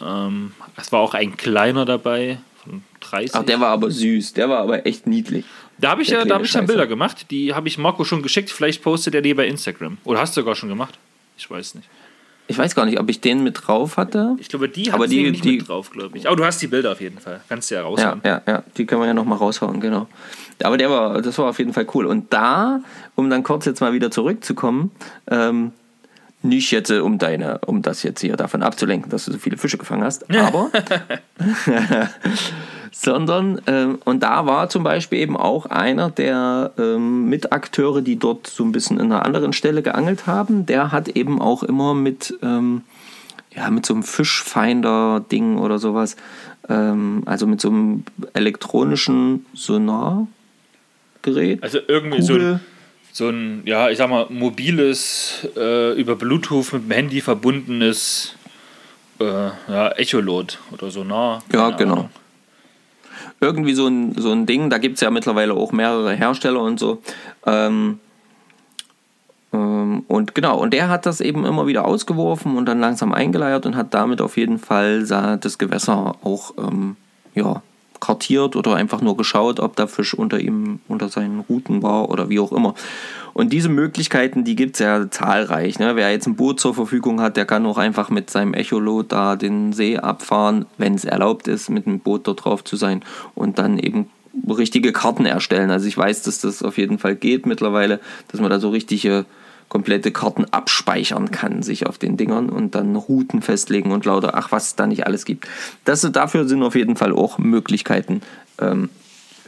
Ähm, 0.00 0.52
es 0.76 0.92
war 0.92 1.00
auch 1.00 1.14
ein 1.14 1.36
kleiner 1.36 1.84
dabei, 1.84 2.38
von 2.62 2.82
30. 3.00 3.34
Ach, 3.34 3.44
der 3.44 3.60
war 3.60 3.68
aber 3.68 3.90
süß. 3.90 4.34
Der 4.34 4.48
war 4.48 4.58
aber 4.60 4.86
echt 4.86 5.06
niedlich. 5.06 5.44
Da 5.78 5.90
habe 5.90 6.02
ich 6.02 6.08
ja, 6.08 6.24
da 6.24 6.34
habe 6.34 6.44
ich 6.44 6.52
ja. 6.52 6.60
Bilder 6.60 6.86
gemacht. 6.86 7.26
Die 7.30 7.54
habe 7.54 7.66
ich 7.66 7.78
Marco 7.78 8.04
schon 8.04 8.22
geschickt. 8.22 8.50
Vielleicht 8.50 8.82
postet 8.82 9.14
er 9.14 9.22
die 9.22 9.34
bei 9.34 9.46
Instagram. 9.46 9.98
Oder 10.04 10.20
hast 10.20 10.36
du 10.36 10.42
sogar 10.42 10.54
schon 10.54 10.68
gemacht? 10.68 10.98
Ich 11.36 11.50
weiß 11.50 11.74
nicht. 11.74 11.88
Ich 12.48 12.58
weiß 12.58 12.74
gar 12.74 12.84
nicht, 12.84 12.98
ob 13.00 13.08
ich 13.08 13.20
den 13.20 13.42
mit 13.44 13.66
drauf 13.66 13.96
hatte. 13.96 14.36
Ich 14.38 14.48
glaube, 14.48 14.68
die 14.68 14.90
Aber 14.92 15.04
hat 15.04 15.10
die- 15.10 15.30
nicht 15.30 15.44
die- 15.44 15.58
mit 15.58 15.68
drauf, 15.68 15.90
glaube 15.90 16.18
ich. 16.18 16.26
Aber 16.26 16.36
du 16.36 16.44
hast 16.44 16.60
die 16.60 16.66
Bilder 16.66 16.92
auf 16.92 17.00
jeden 17.00 17.18
Fall. 17.18 17.40
Kannst 17.48 17.70
du 17.70 17.76
ja 17.76 17.80
Ja, 17.82 17.86
raushauen. 17.86 18.20
ja, 18.24 18.42
ja, 18.46 18.62
die 18.76 18.84
können 18.84 19.00
wir 19.00 19.06
ja 19.06 19.14
nochmal 19.14 19.38
raushauen, 19.38 19.80
genau. 19.80 20.08
Aber 20.62 20.76
der 20.76 20.90
war, 20.90 21.22
das 21.22 21.38
war 21.38 21.46
auf 21.48 21.58
jeden 21.58 21.72
Fall 21.72 21.86
cool. 21.94 22.04
Und 22.06 22.32
da, 22.32 22.80
um 23.14 23.30
dann 23.30 23.42
kurz 23.42 23.64
jetzt 23.64 23.80
mal 23.80 23.92
wieder 23.94 24.10
zurückzukommen, 24.10 24.90
ähm, 25.30 25.72
nicht 26.42 26.70
jetzt, 26.70 26.90
äh, 26.90 26.98
um 26.98 27.18
deine, 27.18 27.60
um 27.66 27.82
das 27.82 28.02
jetzt 28.02 28.20
hier 28.20 28.36
davon 28.36 28.62
abzulenken, 28.62 29.10
dass 29.10 29.26
du 29.26 29.32
so 29.32 29.38
viele 29.38 29.56
Fische 29.56 29.78
gefangen 29.78 30.04
hast, 30.04 30.28
aber 30.36 30.70
sondern 32.92 33.60
ähm, 33.66 33.98
und 34.04 34.22
da 34.22 34.46
war 34.46 34.68
zum 34.68 34.84
Beispiel 34.84 35.18
eben 35.18 35.36
auch 35.36 35.66
einer 35.66 36.10
der 36.10 36.72
ähm, 36.78 37.28
Mitakteure, 37.28 38.02
die 38.02 38.16
dort 38.18 38.46
so 38.46 38.64
ein 38.64 38.72
bisschen 38.72 38.98
in 38.98 39.06
einer 39.06 39.24
anderen 39.24 39.52
Stelle 39.52 39.82
geangelt 39.82 40.26
haben, 40.26 40.66
der 40.66 40.92
hat 40.92 41.08
eben 41.08 41.40
auch 41.40 41.62
immer 41.62 41.94
mit 41.94 42.34
ähm, 42.42 42.82
ja, 43.54 43.70
mit 43.70 43.84
so 43.84 43.94
einem 43.94 44.02
Fischfinder-Ding 44.02 45.58
oder 45.58 45.78
sowas, 45.78 46.16
ähm, 46.68 47.22
also 47.26 47.46
mit 47.46 47.60
so 47.60 47.68
einem 47.68 48.04
elektronischen 48.32 49.46
Sonargerät. 49.54 50.28
Also 51.62 51.78
irgendwie 51.86 52.22
so 52.22 52.34
Kugel. 52.34 52.54
ein, 52.54 52.60
so 53.12 53.28
ein, 53.28 53.62
ja, 53.66 53.90
ich 53.90 53.98
sag 53.98 54.08
mal, 54.08 54.26
mobiles, 54.30 55.46
äh, 55.56 55.92
über 55.92 56.16
Bluetooth 56.16 56.72
mit 56.72 56.84
dem 56.84 56.90
Handy 56.90 57.20
verbundenes 57.20 58.34
äh, 59.20 59.24
ja, 59.24 59.90
Echolot 59.96 60.58
oder 60.72 60.90
Sonar. 60.90 61.42
Ja, 61.52 61.70
genau. 61.70 61.92
Ahnung. 61.92 62.10
irgendwie 63.40 63.74
so 63.74 63.86
ein, 63.86 64.14
so 64.16 64.32
ein 64.32 64.46
Ding, 64.46 64.70
da 64.70 64.78
gibt 64.78 64.94
es 64.94 65.02
ja 65.02 65.10
mittlerweile 65.10 65.52
auch 65.52 65.72
mehrere 65.72 66.14
Hersteller 66.14 66.60
und 66.60 66.80
so. 66.80 67.02
Ähm, 67.44 68.00
ähm, 69.52 70.04
und 70.08 70.34
genau, 70.34 70.58
und 70.58 70.72
der 70.72 70.88
hat 70.88 71.04
das 71.04 71.20
eben 71.20 71.44
immer 71.44 71.66
wieder 71.66 71.84
ausgeworfen 71.84 72.56
und 72.56 72.64
dann 72.64 72.80
langsam 72.80 73.12
eingeleiert 73.12 73.66
und 73.66 73.76
hat 73.76 73.92
damit 73.92 74.22
auf 74.22 74.38
jeden 74.38 74.58
Fall 74.58 75.04
das 75.04 75.58
Gewässer 75.58 76.16
auch 76.22 76.54
ähm, 76.56 76.96
ja, 77.34 77.62
kartiert 78.02 78.56
oder 78.56 78.74
einfach 78.74 79.00
nur 79.00 79.16
geschaut, 79.16 79.60
ob 79.60 79.76
der 79.76 79.86
Fisch 79.86 80.12
unter 80.12 80.40
ihm, 80.40 80.80
unter 80.88 81.08
seinen 81.08 81.38
Routen 81.38 81.84
war 81.84 82.10
oder 82.10 82.28
wie 82.28 82.40
auch 82.40 82.50
immer. 82.50 82.74
Und 83.32 83.52
diese 83.52 83.68
Möglichkeiten, 83.68 84.42
die 84.42 84.56
gibt 84.56 84.74
es 84.74 84.80
ja 84.80 85.08
zahlreich. 85.08 85.78
Ne? 85.78 85.94
Wer 85.94 86.10
jetzt 86.10 86.26
ein 86.26 86.34
Boot 86.34 86.58
zur 86.58 86.74
Verfügung 86.74 87.20
hat, 87.20 87.36
der 87.36 87.46
kann 87.46 87.64
auch 87.64 87.78
einfach 87.78 88.10
mit 88.10 88.28
seinem 88.28 88.54
Echolot 88.54 89.12
da 89.12 89.36
den 89.36 89.72
See 89.72 89.98
abfahren, 89.98 90.66
wenn 90.78 90.94
es 90.94 91.04
erlaubt 91.04 91.46
ist, 91.46 91.70
mit 91.70 91.86
dem 91.86 92.00
Boot 92.00 92.26
dort 92.26 92.44
drauf 92.44 92.64
zu 92.64 92.74
sein 92.74 93.04
und 93.36 93.60
dann 93.60 93.78
eben 93.78 94.10
richtige 94.48 94.90
Karten 94.90 95.24
erstellen. 95.24 95.70
Also 95.70 95.86
ich 95.86 95.96
weiß, 95.96 96.22
dass 96.22 96.40
das 96.40 96.64
auf 96.64 96.78
jeden 96.78 96.98
Fall 96.98 97.14
geht 97.14 97.46
mittlerweile, 97.46 98.00
dass 98.32 98.40
man 98.40 98.50
da 98.50 98.58
so 98.58 98.70
richtige 98.70 99.26
komplette 99.68 100.12
Karten 100.12 100.44
abspeichern 100.46 101.30
kann, 101.30 101.62
sich 101.62 101.86
auf 101.86 101.98
den 101.98 102.16
Dingern 102.16 102.50
und 102.50 102.74
dann 102.74 102.94
Routen 102.96 103.42
festlegen 103.42 103.92
und 103.92 104.04
lauter, 104.04 104.36
ach, 104.36 104.52
was 104.52 104.68
es 104.68 104.76
da 104.76 104.86
nicht 104.86 105.06
alles 105.06 105.24
gibt. 105.24 105.48
Das, 105.84 106.02
dafür 106.12 106.46
sind 106.46 106.62
auf 106.62 106.74
jeden 106.74 106.96
Fall 106.96 107.12
auch 107.12 107.38
Möglichkeiten 107.38 108.20
ähm, 108.60 108.90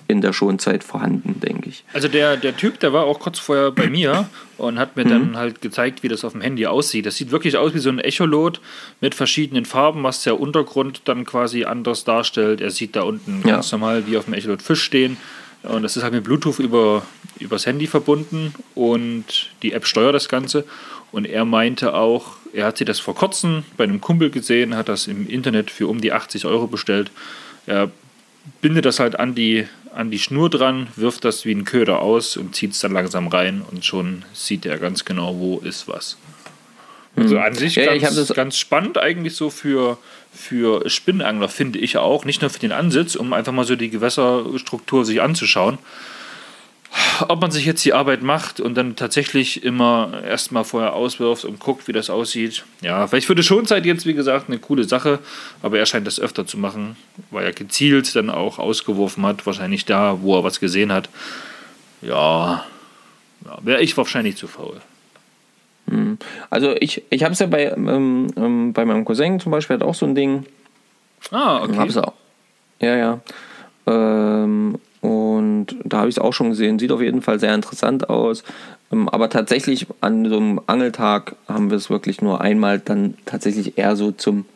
in 0.07 0.21
der 0.21 0.35
Schonzeit 0.35 0.85
vorhanden, 0.85 1.41
denke 1.41 1.71
ich. 1.71 1.83
Also 1.95 2.09
der, 2.09 2.37
der 2.37 2.57
Typ, 2.57 2.79
der 2.81 2.93
war 2.93 3.05
auch 3.05 3.21
kurz 3.21 3.39
vorher 3.39 3.71
bei 3.71 3.89
mir 3.89 4.29
und 4.59 4.79
hat 4.79 4.97
mir 4.97 5.05
dann 5.05 5.37
halt 5.39 5.63
gezeigt, 5.63 6.03
wie 6.03 6.09
das 6.09 6.25
auf 6.25 6.33
dem 6.33 6.43
Handy 6.43 6.67
aussieht. 6.67 7.07
Das 7.07 7.17
sieht 7.17 7.31
wirklich 7.31 7.57
aus 7.57 7.73
wie 7.73 7.79
so 7.79 7.89
ein 7.89 7.99
Echolot 7.99 8.61
mit 9.01 9.15
verschiedenen 9.15 9.65
Farben, 9.65 10.03
was 10.03 10.23
der 10.23 10.39
Untergrund 10.39 11.03
dann 11.07 11.25
quasi 11.25 11.65
anders 11.65 12.05
darstellt. 12.05 12.61
Er 12.61 12.71
sieht 12.71 12.97
da 12.97 13.03
unten 13.03 13.41
Ja. 13.47 13.55
ganz 13.57 13.73
normal 13.73 14.07
wie 14.07 14.19
auf 14.19 14.27
dem 14.27 14.35
Echolot 14.35 14.61
Fisch 14.61 14.83
stehen. 14.83 15.17
Und 15.69 15.83
das 15.83 15.97
ist 15.97 16.03
halt 16.03 16.13
mit 16.13 16.25
Bluetooth 16.25 16.59
über, 16.59 17.05
übers 17.41 17.65
Handy 17.67 17.87
verbunden 17.87 18.55
und 18.75 19.51
die 19.63 19.73
App 19.73 19.87
steuert 19.87 20.15
das 20.15 20.29
Ganze. 20.29 20.65
Und 21.11 21.25
er 21.27 21.45
meinte 21.45 21.95
auch, 21.95 22.37
er 22.53 22.67
hat 22.67 22.79
sich 22.79 22.87
das 22.87 23.01
vor 23.01 23.15
kurzem 23.15 23.65
bei 23.77 23.85
einem 23.85 24.01
Kumpel 24.01 24.31
gesehen, 24.31 24.77
hat 24.77 24.89
das 24.89 25.07
im 25.07 25.29
Internet 25.29 25.71
für 25.71 25.89
um 25.89 26.01
die 26.01 26.13
80 26.13 26.45
Euro 26.45 26.67
bestellt. 26.67 27.11
Er 27.67 27.91
bindet 28.61 28.85
das 28.85 29.01
halt 29.01 29.19
an 29.19 29.35
die, 29.35 29.67
an 29.95 30.11
die 30.11 30.19
Schnur 30.19 30.51
dran, 30.51 30.89
wirft 30.97 31.25
das 31.25 31.45
wie 31.47 31.53
ein 31.53 31.65
Köder 31.65 32.01
aus 32.01 32.37
und 32.37 32.55
zieht 32.55 32.73
es 32.73 32.81
dann 32.81 32.93
langsam 32.93 33.29
rein 33.29 33.63
und 33.71 33.85
schon 33.85 34.25
sieht 34.35 34.67
er 34.67 34.77
ganz 34.79 35.05
genau, 35.05 35.37
wo 35.39 35.59
ist 35.61 35.89
was. 35.89 36.19
Also 37.17 37.39
an 37.39 37.55
sich 37.55 37.77
Ja, 37.77 37.97
ganz, 37.97 38.17
das- 38.17 38.35
ganz 38.35 38.59
spannend 38.59 38.99
eigentlich 38.99 39.37
so 39.37 39.49
für, 39.49 39.99
für 40.35 40.89
Spinnenangler, 40.89 41.49
finde 41.49 41.79
ich 41.79 41.97
auch. 41.97 42.25
Nicht 42.25 42.43
nur 42.43 42.51
für 42.51 42.59
den 42.59 42.73
Ansitz, 42.73 43.15
um 43.15 43.33
einfach 43.33 43.53
mal 43.53 43.65
so 43.65 43.77
die 43.77 43.91
Gewässerstruktur 43.91 45.05
sich 45.05 45.23
anzuschauen. 45.23 45.79
Ob 47.27 47.41
man 47.41 47.51
sich 47.51 47.65
jetzt 47.65 47.85
die 47.85 47.93
Arbeit 47.93 48.23
macht 48.23 48.61
und 48.61 48.75
dann 48.75 48.95
tatsächlich 48.95 49.65
immer 49.65 50.23
erstmal 50.25 50.65
vorher 50.65 50.95
auswirft 50.95 51.45
und 51.45 51.59
guckt, 51.59 51.89
wie 51.89 51.93
das 51.93 52.09
aussieht. 52.09 52.65
Ja, 52.83 53.07
vielleicht 53.07 53.27
für 53.27 53.35
die 53.35 53.43
Schonzeit 53.43 53.85
jetzt, 53.85 54.07
wie 54.07 54.15
gesagt, 54.15 54.49
eine 54.49 54.59
coole 54.59 54.85
Sache, 54.85 55.19
aber 55.63 55.79
er 55.79 55.87
scheint 55.87 56.07
das 56.07 56.21
öfter 56.21 56.47
zu 56.47 56.57
machen, 56.57 56.97
weil 57.31 57.45
er 57.45 57.53
gezielt 57.53 58.15
dann 58.15 58.31
auch 58.31 58.61
ausgeworfen 58.61 59.27
hat, 59.27 59.45
wahrscheinlich 59.45 59.85
da, 59.85 60.19
wo 60.23 60.37
er 60.37 60.45
was 60.45 60.61
gesehen 60.61 60.93
hat. 60.93 61.09
Ja, 62.01 62.65
ja 63.45 63.59
wäre 63.63 63.83
ich 63.83 63.97
wahrscheinlich 63.97 64.37
zu 64.37 64.47
faul. 64.47 64.81
Also 66.51 66.75
ich, 66.81 67.03
ich 67.11 67.23
habe 67.23 67.33
es 67.33 67.39
ja 67.39 67.47
bei, 67.47 67.67
ähm, 67.67 68.27
ähm, 68.37 68.73
bei 68.73 68.85
meinem 68.85 69.05
Cousin 69.05 69.39
zum 69.41 69.53
Beispiel, 69.53 69.77
hat 69.77 69.83
auch 69.83 69.95
so 69.95 70.07
ein 70.07 70.15
Ding, 70.15 70.45
Ah, 71.31 71.63
okay. 71.63 71.77
Hab's 71.77 71.97
auch. 71.97 72.13
Ja, 72.81 72.97
ja. 72.97 73.21
Ähm, 73.87 74.79
und 75.01 75.67
da 75.85 75.99
habe 75.99 76.09
ich 76.09 76.17
es 76.17 76.19
auch 76.19 76.33
schon 76.33 76.51
gesehen. 76.51 76.79
Sieht 76.79 76.93
auf 76.93 77.03
jeden 77.03 77.23
Fall 77.23 77.39
sehr 77.39 77.55
interessant 77.55 78.09
aus. 78.09 78.45
Ähm, 78.93 79.09
aber 79.09 79.29
tatsächlich 79.29 79.87
an 80.01 80.29
so 80.29 80.37
einem 80.37 80.61
Angeltag 80.67 81.37
haben 81.49 81.71
wir 81.71 81.77
es 81.77 81.91
wirklich 81.91 82.23
nur 82.23 82.41
einmal 82.41 82.79
dann 82.79 83.15
tatsächlich 83.27 83.79
eher 83.79 83.97
so 83.97 84.13
zum 84.13 84.47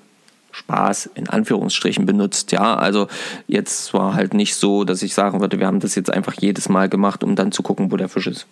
Spaß 0.58 1.10
in 1.14 1.28
Anführungsstrichen 1.28 2.04
benutzt. 2.06 2.52
Ja, 2.52 2.74
also 2.74 3.08
jetzt 3.46 3.94
war 3.94 4.14
halt 4.14 4.34
nicht 4.34 4.56
so, 4.56 4.84
dass 4.84 5.02
ich 5.02 5.14
sagen 5.14 5.40
würde, 5.40 5.58
wir 5.58 5.66
haben 5.66 5.80
das 5.80 5.94
jetzt 5.94 6.12
einfach 6.12 6.34
jedes 6.34 6.68
Mal 6.68 6.88
gemacht, 6.88 7.24
um 7.24 7.36
dann 7.36 7.52
zu 7.52 7.62
gucken, 7.62 7.90
wo 7.90 7.96
der 7.96 8.08
Fisch 8.08 8.26
ist. 8.26 8.46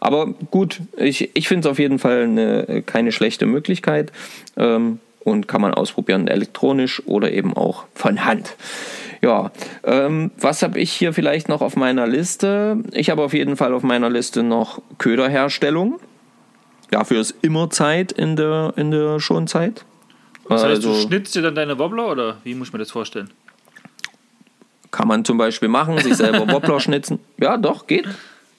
Aber 0.00 0.26
gut, 0.50 0.80
ich, 0.96 1.30
ich 1.34 1.48
finde 1.48 1.68
es 1.68 1.70
auf 1.70 1.78
jeden 1.78 1.98
Fall 1.98 2.24
eine, 2.24 2.82
keine 2.84 3.12
schlechte 3.12 3.46
Möglichkeit 3.46 4.12
ähm, 4.56 4.98
und 5.20 5.46
kann 5.48 5.60
man 5.60 5.74
ausprobieren, 5.74 6.26
elektronisch 6.26 7.02
oder 7.06 7.30
eben 7.32 7.56
auch 7.56 7.84
von 7.94 8.24
Hand. 8.24 8.56
Ja, 9.20 9.52
ähm, 9.84 10.32
was 10.40 10.62
habe 10.62 10.80
ich 10.80 10.90
hier 10.90 11.12
vielleicht 11.12 11.48
noch 11.48 11.60
auf 11.60 11.76
meiner 11.76 12.08
Liste? 12.08 12.78
Ich 12.92 13.08
habe 13.08 13.22
auf 13.22 13.34
jeden 13.34 13.56
Fall 13.56 13.72
auf 13.72 13.84
meiner 13.84 14.10
Liste 14.10 14.42
noch 14.42 14.82
Köderherstellung. 14.98 16.00
Dafür 16.90 17.20
ist 17.20 17.36
immer 17.40 17.70
Zeit 17.70 18.10
in 18.10 18.34
der, 18.34 18.74
in 18.76 18.90
der 18.90 19.20
Schonzeit. 19.20 19.84
Das 20.48 20.64
heißt, 20.64 20.84
du 20.84 20.90
Also- 20.90 21.06
schnitzt 21.06 21.34
dir 21.34 21.42
dann 21.42 21.54
deine 21.54 21.78
Wobbler 21.78 22.10
oder 22.10 22.36
wie 22.44 22.54
muss 22.54 22.68
ich 22.68 22.72
mir 22.72 22.78
das 22.80 22.90
vorstellen? 22.90 23.30
Kann 24.90 25.08
man 25.08 25.24
zum 25.24 25.38
Beispiel 25.38 25.68
machen, 25.68 25.98
sich 25.98 26.14
selber 26.16 26.46
Wobbler 26.52 26.80
schnitzen. 26.80 27.18
Ja, 27.38 27.56
doch, 27.56 27.86
geht. 27.86 28.06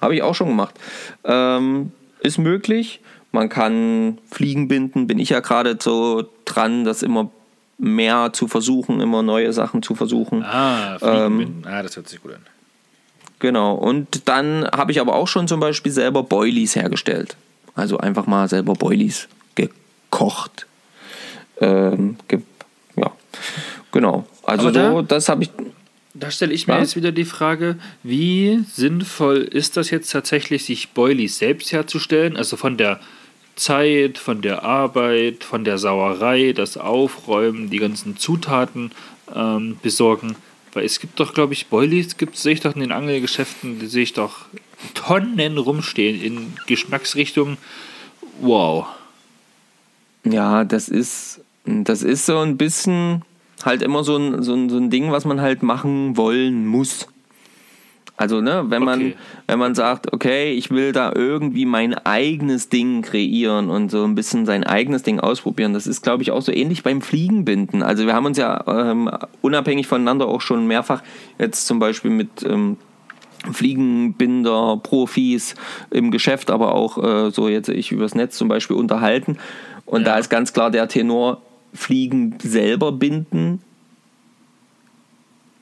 Habe 0.02 0.15
ich 0.15 0.22
auch 0.24 0.34
schon 0.36 0.48
gemacht. 0.48 0.76
Ähm, 1.24 1.91
ist 2.22 2.38
möglich. 2.39 3.00
Man 3.32 3.50
kann 3.50 4.17
Fliegen 4.32 4.67
binden, 4.67 5.08
bin 5.08 5.19
ich 5.19 5.30
ja 5.30 5.39
gerade 5.39 5.78
so 5.82 6.28
dran, 6.46 6.84
das 6.86 7.04
immer 7.04 7.30
mehr 7.78 8.32
zu 8.34 8.48
versuchen, 8.48 9.00
immer 9.02 9.24
neue 9.24 9.52
Sachen 9.54 9.82
zu 9.82 9.96
versuchen. 9.96 10.43
Ah, 10.43 10.98
Fliegenbinden. 11.00 11.65
ah, 11.67 11.82
das 11.84 11.96
hört 11.96 12.08
sich 12.08 12.22
gut 12.22 12.34
an. 12.34 12.41
Genau. 13.39 13.74
Und 13.76 14.28
dann 14.30 14.65
habe 14.72 14.91
ich 14.91 15.00
aber 15.02 15.15
auch 15.15 15.28
schon 15.28 15.48
zum 15.48 15.60
Beispiel 15.60 15.91
selber 15.91 16.24
Boilies 16.24 16.76
hergestellt. 16.76 17.36
Also 17.76 17.98
einfach 17.98 18.26
mal 18.28 18.48
selber 18.48 18.74
Boilies 18.74 19.28
gekocht. 19.56 20.67
Ähm, 21.62 22.18
ge 22.28 22.39
ja, 22.96 23.12
genau. 23.92 24.26
Also 24.44 24.72
da- 24.72 24.92
so, 24.92 25.02
das 25.02 25.30
habe 25.30 25.44
ich. 25.44 25.52
Da 26.16 26.30
stelle 26.30 26.54
ich 26.54 26.68
mir 26.68 26.76
Ja? 26.76 26.82
jetzt 26.82 26.96
wieder 26.96 27.12
die 27.12 27.26
Frage, 27.26 27.78
wie 28.04 28.63
sinnvoll 28.72 29.38
ist 29.38 29.78
das 29.78 29.89
jetzt 29.89 30.12
tatsächlich, 30.12 30.63
sich 30.66 30.89
Boilies 30.92 31.39
selbst 31.39 31.72
herzustellen? 31.72 32.38
Also 32.38 32.56
von 32.56 32.78
der 32.78 33.00
Zeit, 33.56 34.20
von 34.20 34.42
der 34.44 34.63
Arbeit, 34.63 35.44
von 35.44 35.63
der 35.63 35.80
Sauerei, 35.80 36.54
das 36.54 36.78
Aufräumen, 36.78 37.72
die 37.72 37.80
ganzen 37.80 38.16
Zutaten 38.18 38.92
ähm, 39.36 39.78
besorgen. 39.82 40.36
Weil 40.74 40.86
es 40.86 41.00
gibt 41.00 41.20
doch, 41.20 41.34
glaube 41.34 41.54
ich, 41.54 41.68
Boilies, 41.68 42.18
gibt 42.18 42.38
sehe 42.38 42.54
ich 42.54 42.60
doch 42.62 42.76
in 42.76 42.82
den 42.82 42.92
Angelgeschäften, 42.92 43.80
die 43.80 43.88
sehe 43.88 44.04
ich 44.04 44.13
doch 44.13 44.46
Tonnen 44.94 45.58
rumstehen 45.58 46.22
in 46.22 46.54
Geschmacksrichtungen. 46.68 47.58
Wow. 48.39 48.86
Ja, 50.25 50.63
das 50.63 50.89
ist, 50.89 51.41
das 51.65 52.03
ist 52.03 52.25
so 52.25 52.39
ein 52.39 52.57
bisschen 52.57 53.23
halt 53.63 53.81
immer 53.81 54.03
so 54.03 54.17
ein, 54.17 54.43
so 54.43 54.53
ein, 54.53 54.69
so 54.69 54.77
ein 54.77 54.89
Ding, 54.89 55.12
was 55.12 55.25
man 55.25 55.41
halt 55.41 55.63
machen 55.63 56.17
wollen 56.17 56.65
muss. 56.65 57.07
Also, 58.15 58.41
ne, 58.41 58.65
wenn 58.67 58.83
man, 58.83 58.99
Okay. 58.99 59.15
wenn 59.47 59.57
man 59.59 59.73
sagt, 59.73 60.13
okay, 60.13 60.53
ich 60.53 60.69
will 60.69 60.91
da 60.91 61.12
irgendwie 61.15 61.65
mein 61.65 61.95
eigenes 61.95 62.69
Ding 62.69 63.01
kreieren 63.01 63.69
und 63.69 63.89
so 63.89 64.03
ein 64.03 64.13
bisschen 64.13 64.45
sein 64.45 64.63
eigenes 64.63 65.01
Ding 65.01 65.19
ausprobieren, 65.19 65.73
das 65.73 65.88
ist, 65.88 66.03
glaube 66.03 66.21
ich, 66.21 66.31
auch 66.31 66.41
so 66.41 66.51
ähnlich 66.51 66.83
beim 66.83 67.01
Fliegenbinden. 67.01 67.81
Also 67.81 68.05
wir 68.05 68.13
haben 68.13 68.25
uns 68.25 68.38
ja 68.38 68.63
ähm, 68.67 69.09
unabhängig 69.41 69.88
voneinander 69.88 70.27
auch 70.27 70.41
schon 70.41 70.67
mehrfach 70.67 71.01
jetzt 71.39 71.65
zum 71.65 71.79
Beispiel 71.79 72.12
mit 72.12 72.43
ähm, 72.47 72.77
Fliegenbinder, 73.51 74.79
Profis 74.81 75.55
im 75.89 76.12
Geschäft, 76.12 76.51
aber 76.51 76.75
auch 76.75 77.03
äh, 77.03 77.31
so 77.31 77.49
jetzt 77.49 77.69
ich 77.69 77.91
übers 77.91 78.15
Netz 78.15 78.38
zum 78.38 78.47
Beispiel 78.47 78.77
unterhalten. 78.77 79.38
Und 79.86 80.02
Ja. 80.02 80.13
da 80.13 80.17
ist 80.19 80.30
ganz 80.30 80.54
klar 80.54 80.72
der 80.72 80.88
Tenor, 80.88 81.41
Fliegen 81.74 82.38
selber 82.41 82.91
binden 82.91 83.62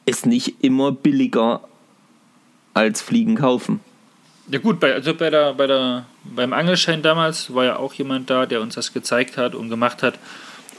ist 0.05 0.25
nicht 0.25 0.63
immer 0.63 0.91
billiger 0.91 1.61
als 2.73 3.01
Fliegen 3.01 3.35
kaufen. 3.35 3.79
Ja 4.49 4.59
gut, 4.59 4.79
bei, 4.79 4.93
also 4.93 5.13
bei 5.13 5.29
der, 5.29 5.53
bei 5.53 5.67
der, 5.67 6.05
beim 6.23 6.51
Angelschein 6.53 7.01
damals 7.01 7.53
war 7.53 7.63
ja 7.65 7.75
auch 7.77 7.93
jemand 7.93 8.29
da, 8.29 8.45
der 8.45 8.61
uns 8.61 8.75
das 8.75 8.91
gezeigt 8.91 9.37
hat 9.37 9.55
und 9.55 9.69
gemacht 9.69 10.03
hat. 10.03 10.19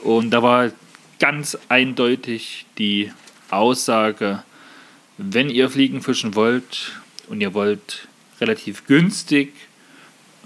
Und 0.02 0.30
da 0.30 0.42
war 0.42 0.70
ganz 1.18 1.56
eindeutig 1.68 2.66
die 2.76 3.12
Aussage, 3.50 4.42
wenn 5.16 5.48
ihr 5.48 5.70
Fliegen 5.70 6.02
fischen 6.02 6.34
wollt 6.34 6.92
und 7.28 7.40
ihr 7.40 7.54
wollt 7.54 8.08
relativ 8.40 8.86
günstig 8.86 9.54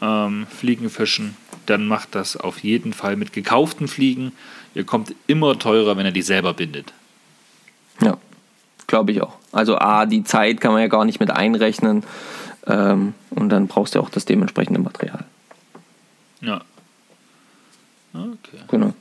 ähm, 0.02 0.46
Fliegen 0.48 0.90
fischen, 0.90 1.36
dann 1.66 1.86
macht 1.86 2.14
das 2.14 2.36
auf 2.36 2.60
jeden 2.60 2.92
Fall 2.92 3.16
mit 3.16 3.32
gekauften 3.32 3.88
Fliegen. 3.88 4.32
Ihr 4.74 4.84
kommt 4.84 5.14
immer 5.26 5.58
teurer, 5.58 5.96
wenn 5.96 6.06
ihr 6.06 6.12
die 6.12 6.22
selber 6.22 6.54
bindet. 6.54 6.92
Ja, 8.00 8.18
glaube 8.86 9.12
ich 9.12 9.22
auch. 9.22 9.36
Also 9.52 9.78
A, 9.78 10.06
die 10.06 10.24
Zeit 10.24 10.60
kann 10.60 10.72
man 10.72 10.82
ja 10.82 10.88
gar 10.88 11.04
nicht 11.04 11.20
mit 11.20 11.30
einrechnen. 11.30 12.04
Ähm, 12.66 13.14
und 13.30 13.48
dann 13.48 13.68
brauchst 13.68 13.94
du 13.94 14.00
auch 14.00 14.10
das 14.10 14.24
dementsprechende 14.24 14.80
Material. 14.80 15.24
Ja. 16.40 16.62
Okay. 18.12 18.58
Genau. 18.68 18.94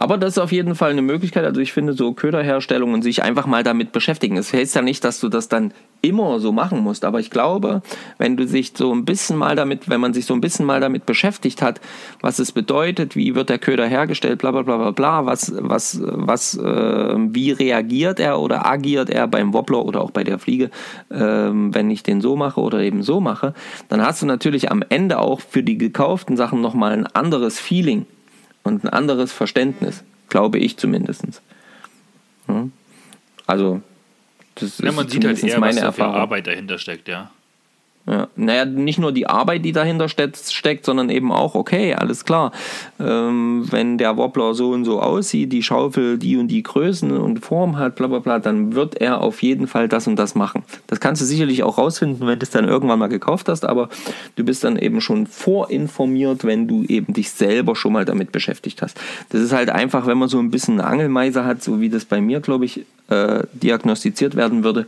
Aber 0.00 0.16
das 0.16 0.34
ist 0.34 0.38
auf 0.38 0.52
jeden 0.52 0.76
Fall 0.76 0.92
eine 0.92 1.02
Möglichkeit. 1.02 1.44
Also 1.44 1.60
ich 1.60 1.72
finde 1.72 1.92
so 1.92 2.12
Köderherstellung 2.12 2.92
und 2.92 3.02
sich 3.02 3.24
einfach 3.24 3.46
mal 3.46 3.64
damit 3.64 3.90
beschäftigen. 3.90 4.36
Es 4.36 4.52
heißt 4.52 4.76
ja 4.76 4.80
nicht, 4.80 5.02
dass 5.02 5.18
du 5.18 5.28
das 5.28 5.48
dann 5.48 5.72
immer 6.02 6.38
so 6.38 6.52
machen 6.52 6.84
musst. 6.84 7.04
Aber 7.04 7.18
ich 7.18 7.30
glaube, 7.30 7.82
wenn 8.16 8.36
du 8.36 8.46
sich 8.46 8.74
so 8.76 8.94
ein 8.94 9.04
bisschen 9.04 9.36
mal 9.36 9.56
damit, 9.56 9.88
wenn 9.88 10.00
man 10.00 10.14
sich 10.14 10.24
so 10.24 10.34
ein 10.34 10.40
bisschen 10.40 10.66
mal 10.66 10.80
damit 10.80 11.04
beschäftigt 11.04 11.62
hat, 11.62 11.80
was 12.20 12.38
es 12.38 12.52
bedeutet, 12.52 13.16
wie 13.16 13.34
wird 13.34 13.48
der 13.48 13.58
Köder 13.58 13.88
hergestellt, 13.88 14.38
bla 14.38 14.52
bla 14.52 14.62
bla 14.62 14.76
bla 14.76 14.90
bla, 14.92 15.26
was, 15.26 15.52
was, 15.58 16.00
was, 16.00 16.56
äh, 16.56 17.14
wie 17.16 17.50
reagiert 17.50 18.20
er 18.20 18.38
oder 18.38 18.66
agiert 18.66 19.10
er 19.10 19.26
beim 19.26 19.52
Wobbler 19.52 19.84
oder 19.84 20.00
auch 20.00 20.12
bei 20.12 20.22
der 20.22 20.38
Fliege, 20.38 20.70
äh, 21.10 21.18
wenn 21.18 21.90
ich 21.90 22.04
den 22.04 22.20
so 22.20 22.36
mache 22.36 22.60
oder 22.60 22.78
eben 22.82 23.02
so 23.02 23.18
mache, 23.18 23.52
dann 23.88 24.00
hast 24.00 24.22
du 24.22 24.26
natürlich 24.26 24.70
am 24.70 24.84
Ende 24.88 25.18
auch 25.18 25.40
für 25.40 25.64
die 25.64 25.76
gekauften 25.76 26.36
Sachen 26.36 26.60
nochmal 26.60 26.92
ein 26.92 27.08
anderes 27.08 27.58
Feeling 27.58 28.06
und 28.68 28.84
ein 28.84 28.88
anderes 28.88 29.32
Verständnis, 29.32 30.04
glaube 30.28 30.58
ich 30.58 30.76
zumindest. 30.76 31.42
Hm? 32.46 32.72
Also, 33.46 33.82
das 34.54 34.78
Ja, 34.78 34.90
ist 34.90 34.96
man 34.96 35.08
sieht 35.08 35.24
halt 35.24 35.42
eher, 35.42 35.54
was 35.54 35.60
meine 35.60 35.80
für 35.80 35.86
Erfahrung. 35.86 36.14
Arbeit 36.14 36.46
dahinter 36.46 36.78
steckt, 36.78 37.08
ja. 37.08 37.30
Ja. 38.10 38.28
Naja, 38.36 38.64
nicht 38.64 38.98
nur 38.98 39.12
die 39.12 39.26
Arbeit, 39.26 39.66
die 39.66 39.72
dahinter 39.72 40.08
ste- 40.08 40.32
steckt, 40.34 40.86
sondern 40.86 41.10
eben 41.10 41.30
auch, 41.30 41.54
okay, 41.54 41.92
alles 41.92 42.24
klar, 42.24 42.52
ähm, 42.98 43.66
wenn 43.70 43.98
der 43.98 44.16
Wobbler 44.16 44.54
so 44.54 44.70
und 44.70 44.86
so 44.86 45.02
aussieht, 45.02 45.52
die 45.52 45.62
Schaufel 45.62 46.16
die 46.16 46.38
und 46.38 46.48
die 46.48 46.62
Größen 46.62 47.10
und 47.10 47.40
Form 47.40 47.76
hat, 47.76 47.96
bla 47.96 48.06
bla 48.06 48.20
bla, 48.20 48.38
dann 48.38 48.74
wird 48.74 48.94
er 48.98 49.20
auf 49.20 49.42
jeden 49.42 49.66
Fall 49.66 49.88
das 49.88 50.06
und 50.06 50.16
das 50.16 50.34
machen. 50.34 50.62
Das 50.86 51.00
kannst 51.00 51.20
du 51.20 51.26
sicherlich 51.26 51.62
auch 51.64 51.76
rausfinden, 51.76 52.26
wenn 52.26 52.38
du 52.38 52.44
es 52.44 52.50
dann 52.50 52.66
irgendwann 52.66 52.98
mal 52.98 53.08
gekauft 53.08 53.50
hast, 53.50 53.66
aber 53.66 53.90
du 54.36 54.44
bist 54.44 54.64
dann 54.64 54.78
eben 54.78 55.02
schon 55.02 55.26
vorinformiert, 55.26 56.44
wenn 56.44 56.66
du 56.66 56.84
eben 56.84 57.12
dich 57.12 57.30
selber 57.30 57.76
schon 57.76 57.92
mal 57.92 58.06
damit 58.06 58.32
beschäftigt 58.32 58.80
hast. 58.80 58.98
Das 59.28 59.42
ist 59.42 59.52
halt 59.52 59.68
einfach, 59.68 60.06
wenn 60.06 60.16
man 60.16 60.30
so 60.30 60.38
ein 60.38 60.50
bisschen 60.50 60.80
eine 60.80 60.88
Angelmeise 60.88 61.44
hat, 61.44 61.62
so 61.62 61.82
wie 61.82 61.90
das 61.90 62.06
bei 62.06 62.22
mir, 62.22 62.40
glaube 62.40 62.64
ich, 62.64 62.86
äh, 63.10 63.42
diagnostiziert 63.52 64.34
werden 64.34 64.64
würde, 64.64 64.86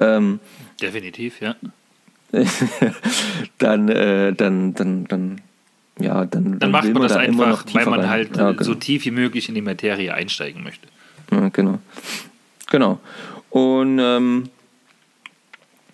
ähm, 0.00 0.40
Definitiv, 0.80 1.40
ja. 1.42 1.54
dann, 3.58 3.88
äh, 3.88 4.32
dann, 4.32 4.74
dann, 4.74 5.04
dann, 5.04 5.40
ja, 5.98 6.24
dann, 6.24 6.58
Dann 6.58 6.70
macht 6.70 6.84
will 6.84 6.94
man 6.94 7.02
das 7.02 7.12
da 7.12 7.18
einfach, 7.18 7.64
weil 7.72 7.86
man 7.86 8.00
rein. 8.00 8.08
halt 8.08 8.36
ja, 8.36 8.50
genau. 8.52 8.62
so 8.62 8.74
tief 8.74 9.04
wie 9.04 9.10
möglich 9.10 9.48
in 9.48 9.54
die 9.54 9.62
Materie 9.62 10.12
einsteigen 10.14 10.62
möchte. 10.62 10.88
Ja, 11.30 11.48
genau. 11.48 11.78
Genau. 12.70 13.00
Und 13.50 13.98
ähm, 13.98 14.48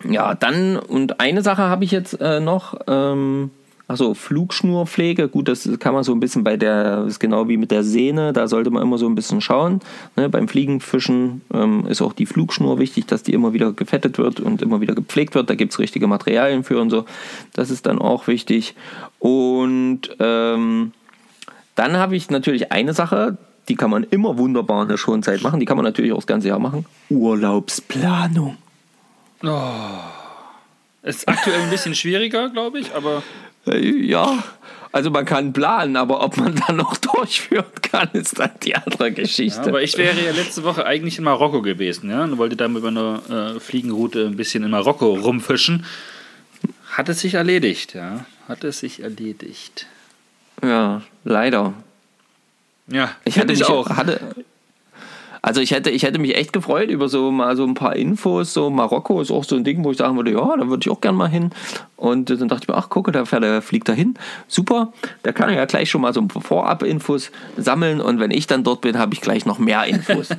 ja, 0.09 0.35
dann, 0.35 0.77
und 0.77 1.21
eine 1.21 1.43
Sache 1.43 1.63
habe 1.63 1.85
ich 1.85 1.91
jetzt 1.91 2.21
äh, 2.21 2.39
noch, 2.39 2.79
ähm, 2.87 3.51
achso, 3.89 4.13
Flugschnurpflege, 4.13 5.29
gut, 5.29 5.49
das 5.49 5.69
kann 5.81 5.95
man 5.95 6.05
so 6.05 6.13
ein 6.13 6.21
bisschen 6.21 6.45
bei 6.45 6.59
der, 6.59 7.05
ist 7.07 7.19
genau 7.19 7.49
wie 7.49 7.57
mit 7.57 7.71
der 7.71 7.83
Sehne, 7.83 8.35
da 8.35 8.47
sollte 8.47 8.71
man 8.71 8.83
immer 8.83 8.99
so 8.99 9.07
ein 9.07 9.15
bisschen 9.15 9.41
schauen. 9.41 9.81
Ne? 10.15 10.29
Beim 10.29 10.47
Fliegenfischen 10.47 11.41
ähm, 11.53 11.87
ist 11.87 12.03
auch 12.03 12.13
die 12.13 12.27
Flugschnur 12.27 12.79
wichtig, 12.79 13.07
dass 13.07 13.23
die 13.23 13.33
immer 13.33 13.55
wieder 13.55 13.73
gefettet 13.73 14.19
wird 14.19 14.41
und 14.41 14.61
immer 14.61 14.83
wieder 14.83 14.95
gepflegt 14.95 15.35
wird. 15.35 15.49
Da 15.49 15.55
gibt 15.55 15.73
es 15.73 15.79
richtige 15.79 16.07
Materialien 16.07 16.65
für 16.65 16.79
und 16.79 16.91
so. 16.91 17.07
Das 17.55 17.71
ist 17.71 17.87
dann 17.87 17.99
auch 17.99 18.27
wichtig. 18.27 18.75
Und 19.19 20.03
ähm, 20.21 20.93
dann 21.75 21.97
habe 21.97 22.15
ich 22.15 22.29
natürlich 22.29 22.71
eine 22.71 22.93
Sache, 22.93 23.39
die 23.71 23.75
kann 23.75 23.91
man 23.91 24.05
immer 24.05 24.37
wunderbar 24.37 24.83
in 24.83 24.89
der 24.89 24.99
Schonzeit 24.99 25.43
machen. 25.43 25.61
Die 25.61 25.67
kann 25.67 25.77
man 25.79 25.85
natürlich 25.85 26.13
auch 26.13 26.19
das 26.19 26.27
ganze 26.27 26.49
Jahr 26.49 26.59
machen. 26.59 26.85
Urlaubsplanung. 27.09 28.59
Ist 31.03 31.27
aktuell 31.27 31.63
ein 31.63 31.71
bisschen 31.71 31.95
schwieriger, 31.95 32.51
glaube 32.51 32.81
ich, 32.81 32.95
aber 32.95 33.23
Ja, 33.77 34.43
also 34.93 35.11
man 35.11 35.25
kann 35.25 35.53
planen, 35.53 35.97
aber 35.97 36.23
ob 36.23 36.37
man 36.37 36.55
dann 36.67 36.77
noch 36.77 36.97
durchführen 36.97 37.67
kann, 37.83 38.09
ist 38.13 38.39
dann 38.39 38.51
die 38.63 38.75
andere 38.75 39.13
Geschichte. 39.13 39.63
Aber 39.63 39.83
ich 39.83 39.97
wäre 39.97 40.17
ja 40.25 40.33
letzte 40.33 40.65
Woche 40.65 40.87
eigentlich 40.87 41.19
in 41.19 41.25
Marokko 41.25 41.63
gewesen, 41.63 42.11
ja, 42.11 42.25
und 42.25 42.39
wollte 42.39 42.57
da 42.57 42.69
mit 42.69 42.83
meiner 42.83 43.55
äh, 43.57 43.61
Fliegenroute 43.61 44.27
ein 44.27 44.37
bisschen 44.37 44.65
in 44.65 44.71
Marokko 44.71 45.15
rumfischen. 45.15 45.85
Hat 46.91 47.09
es 47.09 47.21
sich 47.21 47.35
erledigt, 47.35 47.95
ja. 47.95 48.25
Hat 48.49 48.65
es 48.65 48.81
sich 48.81 49.03
erledigt. 49.03 49.87
ja, 50.63 51.03
leider. 51.25 51.75
Ja, 52.91 53.15
Ich 53.25 53.39
hatte 53.39 53.53
mich 53.53 53.65
auch. 53.67 53.91
Hatte, 53.91 54.19
also 55.43 55.61
ich 55.61 55.71
hätte, 55.71 55.91
ich 55.91 56.03
hätte 56.03 56.19
mich 56.19 56.37
echt 56.37 56.53
gefreut 56.53 56.91
über 56.91 57.09
so 57.09 57.31
mal 57.31 57.57
so 57.57 57.65
ein 57.65 57.75
paar 57.75 57.97
Infos. 57.97 58.53
So 58.53 58.71
Marokko 58.71 59.21
ist 59.21 59.31
auch 59.31 59.45
so 59.45 59.57
ein 59.57 59.65
Ding, 59.65 59.85
wo 59.85 59.91
ich 59.91 59.99
sagen 59.99 60.17
würde, 60.17 60.33
ja, 60.33 60.57
da 60.57 60.69
würde 60.69 60.81
ich 60.83 60.91
auch 60.91 61.01
gern 61.01 61.15
mal 61.15 61.29
hin. 61.29 61.51
Und 61.97 62.31
dann 62.31 62.49
dachte 62.49 62.65
ich 62.65 62.69
mir, 62.69 62.77
ach 62.77 62.91
gucke, 62.91 63.11
der, 63.11 63.27
fährt, 63.27 63.43
der 63.43 63.61
fliegt 63.61 63.89
da 63.89 63.93
hin. 63.93 64.15
Super, 64.47 64.93
da 65.25 65.33
kann 65.33 65.49
er 65.49 65.57
ja 65.57 65.65
gleich 65.65 65.91
schon 65.91 66.01
mal 66.01 66.15
so 66.15 66.25
Vorab-Infos 66.29 67.33
sammeln. 67.57 68.01
Und 68.01 68.21
wenn 68.21 68.31
ich 68.31 68.47
dann 68.47 68.63
dort 68.63 68.83
bin, 68.83 68.99
habe 68.99 69.15
ich 69.15 69.21
gleich 69.21 69.47
noch 69.47 69.59
mehr 69.59 69.85
Infos. 69.85 70.29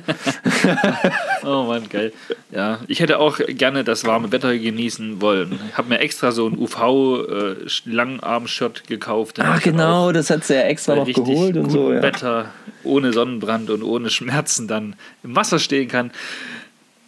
Oh 1.42 1.64
Mann, 1.64 1.88
geil. 1.88 2.12
Ja, 2.50 2.80
ich 2.86 3.00
hätte 3.00 3.18
auch 3.18 3.40
gerne 3.48 3.82
das 3.84 4.04
warme 4.04 4.30
Wetter 4.32 4.54
genießen 4.56 5.22
wollen. 5.22 5.58
Ich 5.70 5.78
habe 5.78 5.88
mir 5.88 6.00
extra 6.00 6.32
so 6.32 6.46
ein 6.46 6.58
UV-Langarm-Shirt 6.58 8.86
gekauft. 8.86 9.38
damit 9.38 9.52
ach 9.52 9.62
dann 9.62 9.72
genau, 9.72 10.12
das 10.12 10.28
hat 10.30 10.44
sie 10.44 10.54
ja 10.54 10.62
extra 10.62 10.94
bei 10.94 11.00
noch 11.00 11.06
geholt 11.06 11.56
und 11.56 11.70
so. 11.70 11.92
Ja. 11.92 12.02
Wetter, 12.02 12.46
ohne 12.84 13.12
Sonnenbrand 13.12 13.70
und 13.70 13.82
ohne 13.82 14.10
Schmerzen 14.10 14.68
dann 14.68 14.96
im 15.22 15.36
Wasser 15.36 15.58
stehen 15.58 15.88
kann. 15.88 16.10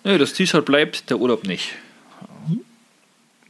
Nö, 0.04 0.18
das 0.18 0.32
T-Shirt 0.32 0.64
bleibt, 0.64 1.11
der 1.11 1.18
Urlaub 1.18 1.46
nicht. 1.46 1.72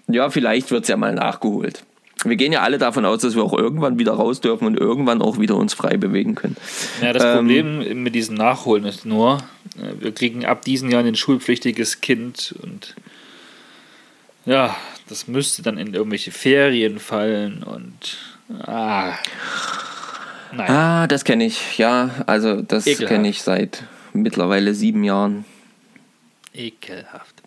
Ja, 0.08 0.30
vielleicht 0.30 0.70
wird 0.70 0.82
es 0.82 0.88
ja 0.88 0.96
mal 0.96 1.14
nachgeholt. 1.14 1.84
Wir 2.24 2.36
gehen 2.36 2.52
ja 2.52 2.60
alle 2.60 2.78
davon 2.78 3.04
aus, 3.04 3.22
dass 3.22 3.34
wir 3.34 3.42
auch 3.42 3.56
irgendwann 3.56 3.98
wieder 3.98 4.12
raus 4.12 4.40
dürfen 4.40 4.66
und 4.66 4.78
irgendwann 4.78 5.22
auch 5.22 5.38
wieder 5.38 5.56
uns 5.56 5.74
frei 5.74 5.96
bewegen 5.96 6.34
können. 6.34 6.56
Ja, 7.00 7.12
das 7.12 7.24
Ähm, 7.24 7.34
Problem 7.34 8.02
mit 8.02 8.14
diesem 8.14 8.36
Nachholen 8.36 8.84
ist 8.84 9.04
nur, 9.04 9.38
äh, 9.76 10.00
wir 10.00 10.12
kriegen 10.12 10.44
ab 10.44 10.64
diesem 10.64 10.90
Jahr 10.90 11.02
ein 11.02 11.16
schulpflichtiges 11.16 12.00
Kind 12.00 12.54
und 12.62 12.94
ja, 14.44 14.76
das 15.08 15.26
müsste 15.26 15.62
dann 15.62 15.78
in 15.78 15.94
irgendwelche 15.94 16.30
Ferien 16.30 16.98
fallen 17.00 17.62
und 17.62 18.18
ah, 18.66 19.14
nein. 20.54 20.70
Ah, 20.70 21.06
das 21.06 21.24
kenne 21.24 21.44
ich. 21.44 21.78
Ja, 21.78 22.10
also 22.26 22.62
das 22.62 22.84
kenne 22.84 23.28
ich 23.28 23.42
seit 23.42 23.84
mittlerweile 24.12 24.74
sieben 24.74 25.04
Jahren. 25.04 25.44
Ekelhaft. 26.54 27.42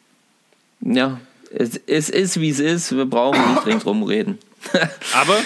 Ja, 0.82 1.20
es, 1.52 1.80
es 1.88 2.10
ist, 2.10 2.40
wie 2.40 2.50
es 2.50 2.60
ist. 2.60 2.96
Wir 2.96 3.06
brauchen 3.06 3.54
nicht 3.54 3.66
ringsrum 3.66 4.04
reden. 4.04 4.40
Aber 5.14 5.38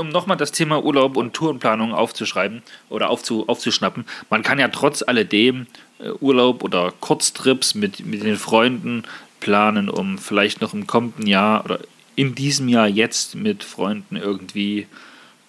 um 0.00 0.08
nochmal 0.08 0.36
das 0.36 0.52
Thema 0.52 0.84
Urlaub 0.84 1.16
und 1.16 1.34
Tourenplanung 1.34 1.92
aufzuschreiben 1.92 2.62
oder 2.90 3.10
aufzu, 3.10 3.48
aufzuschnappen, 3.48 4.04
man 4.30 4.42
kann 4.42 4.58
ja 4.58 4.68
trotz 4.68 5.02
alledem 5.02 5.66
äh, 5.98 6.10
Urlaub 6.20 6.62
oder 6.62 6.92
Kurztrips 7.00 7.74
mit, 7.74 8.06
mit 8.06 8.22
den 8.22 8.36
Freunden 8.36 9.02
planen, 9.40 9.88
um 9.88 10.18
vielleicht 10.18 10.60
noch 10.60 10.74
im 10.74 10.86
kommenden 10.86 11.26
Jahr 11.26 11.64
oder 11.64 11.80
in 12.14 12.34
diesem 12.34 12.68
Jahr 12.68 12.86
jetzt 12.86 13.34
mit 13.34 13.64
Freunden 13.64 14.16
irgendwie 14.16 14.86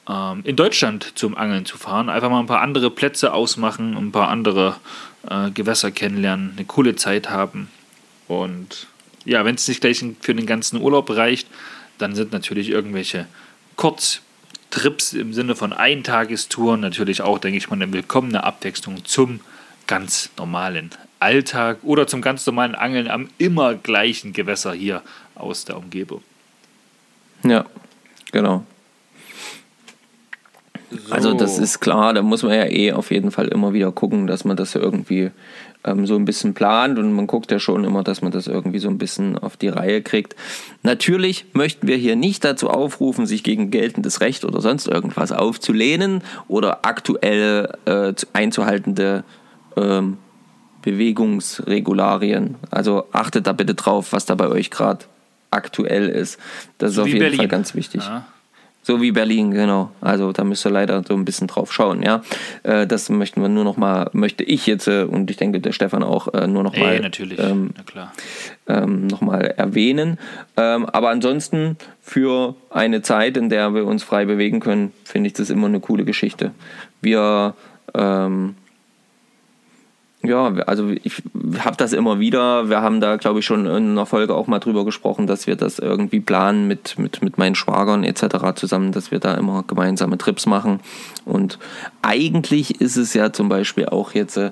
ähm, 0.09 0.41
in 0.43 0.55
Deutschland 0.55 1.13
zum 1.15 1.35
Angeln 1.35 1.65
zu 1.65 1.77
fahren. 1.77 2.09
Einfach 2.09 2.29
mal 2.29 2.39
ein 2.39 2.47
paar 2.47 2.61
andere 2.61 2.89
Plätze 2.89 3.33
ausmachen, 3.33 3.95
ein 3.95 4.11
paar 4.11 4.29
andere 4.29 4.75
äh, 5.29 5.51
Gewässer 5.51 5.91
kennenlernen, 5.91 6.53
eine 6.55 6.65
coole 6.65 6.95
Zeit 6.95 7.29
haben. 7.29 7.69
Und 8.27 8.87
ja, 9.25 9.45
wenn 9.45 9.55
es 9.55 9.67
nicht 9.67 9.81
gleich 9.81 10.03
für 10.19 10.35
den 10.35 10.45
ganzen 10.45 10.81
Urlaub 10.81 11.09
reicht, 11.11 11.47
dann 11.97 12.15
sind 12.15 12.31
natürlich 12.31 12.69
irgendwelche 12.69 13.27
Kurztrips 13.75 15.13
im 15.13 15.33
Sinne 15.33 15.55
von 15.55 15.73
Eintagestouren 15.73 16.81
natürlich 16.81 17.21
auch, 17.21 17.39
denke 17.39 17.57
ich 17.57 17.69
mal, 17.69 17.75
eine 17.75 17.91
willkommene 17.93 18.43
Abwechslung 18.43 19.05
zum 19.05 19.39
ganz 19.87 20.29
normalen 20.37 20.91
Alltag 21.19 21.77
oder 21.83 22.07
zum 22.07 22.21
ganz 22.21 22.45
normalen 22.45 22.75
Angeln 22.75 23.09
am 23.09 23.29
immer 23.37 23.75
gleichen 23.75 24.33
Gewässer 24.33 24.73
hier 24.73 25.01
aus 25.35 25.65
der 25.65 25.77
Umgebung. 25.77 26.21
Ja, 27.43 27.65
genau. 28.31 28.65
Also 31.09 31.33
das 31.33 31.59
ist 31.59 31.79
klar, 31.79 32.13
da 32.13 32.21
muss 32.21 32.43
man 32.43 32.53
ja 32.53 32.65
eh 32.65 32.91
auf 32.93 33.11
jeden 33.11 33.31
Fall 33.31 33.47
immer 33.47 33.73
wieder 33.73 33.91
gucken, 33.91 34.27
dass 34.27 34.45
man 34.45 34.57
das 34.57 34.75
irgendwie 34.75 35.31
ähm, 35.83 36.05
so 36.05 36.15
ein 36.15 36.25
bisschen 36.25 36.53
plant 36.53 36.97
und 36.99 37.13
man 37.13 37.27
guckt 37.27 37.51
ja 37.51 37.59
schon 37.59 37.83
immer, 37.83 38.03
dass 38.03 38.21
man 38.21 38.31
das 38.31 38.47
irgendwie 38.47 38.79
so 38.79 38.87
ein 38.89 38.97
bisschen 38.97 39.37
auf 39.37 39.57
die 39.57 39.67
Reihe 39.67 40.01
kriegt. 40.01 40.35
Natürlich 40.81 41.45
möchten 41.53 41.87
wir 41.87 41.97
hier 41.97 42.15
nicht 42.15 42.43
dazu 42.45 42.69
aufrufen, 42.69 43.25
sich 43.25 43.43
gegen 43.43 43.69
geltendes 43.71 44.21
Recht 44.21 44.45
oder 44.45 44.61
sonst 44.61 44.87
irgendwas 44.87 45.31
aufzulehnen 45.31 46.21
oder 46.47 46.85
aktuell 46.85 47.69
äh, 47.85 48.13
zu- 48.13 48.27
einzuhaltende 48.33 49.23
ähm, 49.75 50.17
Bewegungsregularien. 50.83 52.55
Also 52.71 53.05
achtet 53.11 53.47
da 53.47 53.53
bitte 53.53 53.73
drauf, 53.75 54.13
was 54.13 54.25
da 54.25 54.35
bei 54.35 54.47
euch 54.47 54.69
gerade 54.71 55.05
aktuell 55.51 56.09
ist. 56.09 56.39
Das 56.77 56.91
ist 56.91 56.99
auf 56.99 57.07
jeden 57.07 57.19
Berlin. 57.19 57.37
Fall 57.37 57.47
ganz 57.47 57.75
wichtig. 57.75 58.01
Ja. 58.03 58.25
So 58.83 59.01
wie 59.01 59.11
Berlin, 59.11 59.51
genau. 59.51 59.91
Also 60.01 60.31
da 60.33 60.43
müsst 60.43 60.65
ihr 60.65 60.69
leider 60.71 61.03
so 61.07 61.13
ein 61.13 61.25
bisschen 61.25 61.47
drauf 61.47 61.71
schauen, 61.71 62.03
ja. 62.03 62.21
Äh, 62.63 62.85
das 62.85 63.09
möchten 63.09 63.41
wir 63.41 63.49
nur 63.49 63.63
noch 63.63 63.77
mal, 63.77 64.09
möchte 64.13 64.43
ich 64.43 64.67
jetzt 64.67 64.87
äh, 64.87 65.03
und 65.03 65.31
ich 65.31 65.37
denke 65.37 65.59
der 65.61 65.71
Stefan 65.71 66.03
auch 66.03 66.33
äh, 66.33 66.47
nur 66.47 66.63
noch 66.63 66.75
mal, 66.75 66.93
Ey, 66.93 66.99
natürlich, 66.99 67.39
ähm, 67.39 67.71
na 67.75 67.83
klar. 67.83 68.13
ähm, 68.67 69.07
noch 69.07 69.21
mal 69.21 69.41
erwähnen. 69.41 70.19
Ähm, 70.57 70.85
aber 70.85 71.09
ansonsten 71.09 71.77
für 72.01 72.55
eine 72.69 73.01
Zeit, 73.01 73.37
in 73.37 73.49
der 73.49 73.73
wir 73.73 73.85
uns 73.85 74.03
frei 74.03 74.25
bewegen 74.25 74.59
können, 74.59 74.91
finde 75.05 75.27
ich 75.27 75.33
das 75.33 75.49
immer 75.49 75.67
eine 75.67 75.79
coole 75.79 76.03
Geschichte. 76.03 76.51
Wir 77.01 77.55
ähm, 77.95 78.55
ja, 80.25 80.53
also 80.67 80.89
ich 80.89 81.21
habe 81.59 81.75
das 81.75 81.91
immer 81.91 82.19
wieder. 82.19 82.69
Wir 82.69 82.81
haben 82.81 83.01
da, 83.01 83.17
glaube 83.17 83.39
ich, 83.39 83.45
schon 83.45 83.65
in 83.65 83.91
einer 83.91 84.05
Folge 84.05 84.33
auch 84.33 84.47
mal 84.47 84.59
drüber 84.59 84.85
gesprochen, 84.85 85.27
dass 85.27 85.47
wir 85.47 85.57
das 85.57 85.79
irgendwie 85.79 86.21
planen 86.21 86.65
mit, 86.65 86.97
mit, 86.97 87.21
mit 87.21 87.37
meinen 87.37 87.55
Schwagern 87.55 88.05
etc. 88.05 88.55
zusammen, 88.55 88.93
dass 88.93 89.11
wir 89.11 89.19
da 89.19 89.33
immer 89.33 89.65
gemeinsame 89.67 90.17
Trips 90.17 90.45
machen. 90.45 90.79
Und 91.25 91.59
eigentlich 92.01 92.79
ist 92.79 92.95
es 92.95 93.13
ja 93.13 93.33
zum 93.33 93.49
Beispiel 93.49 93.87
auch 93.87 94.13
jetzt, 94.13 94.37
äh, 94.37 94.51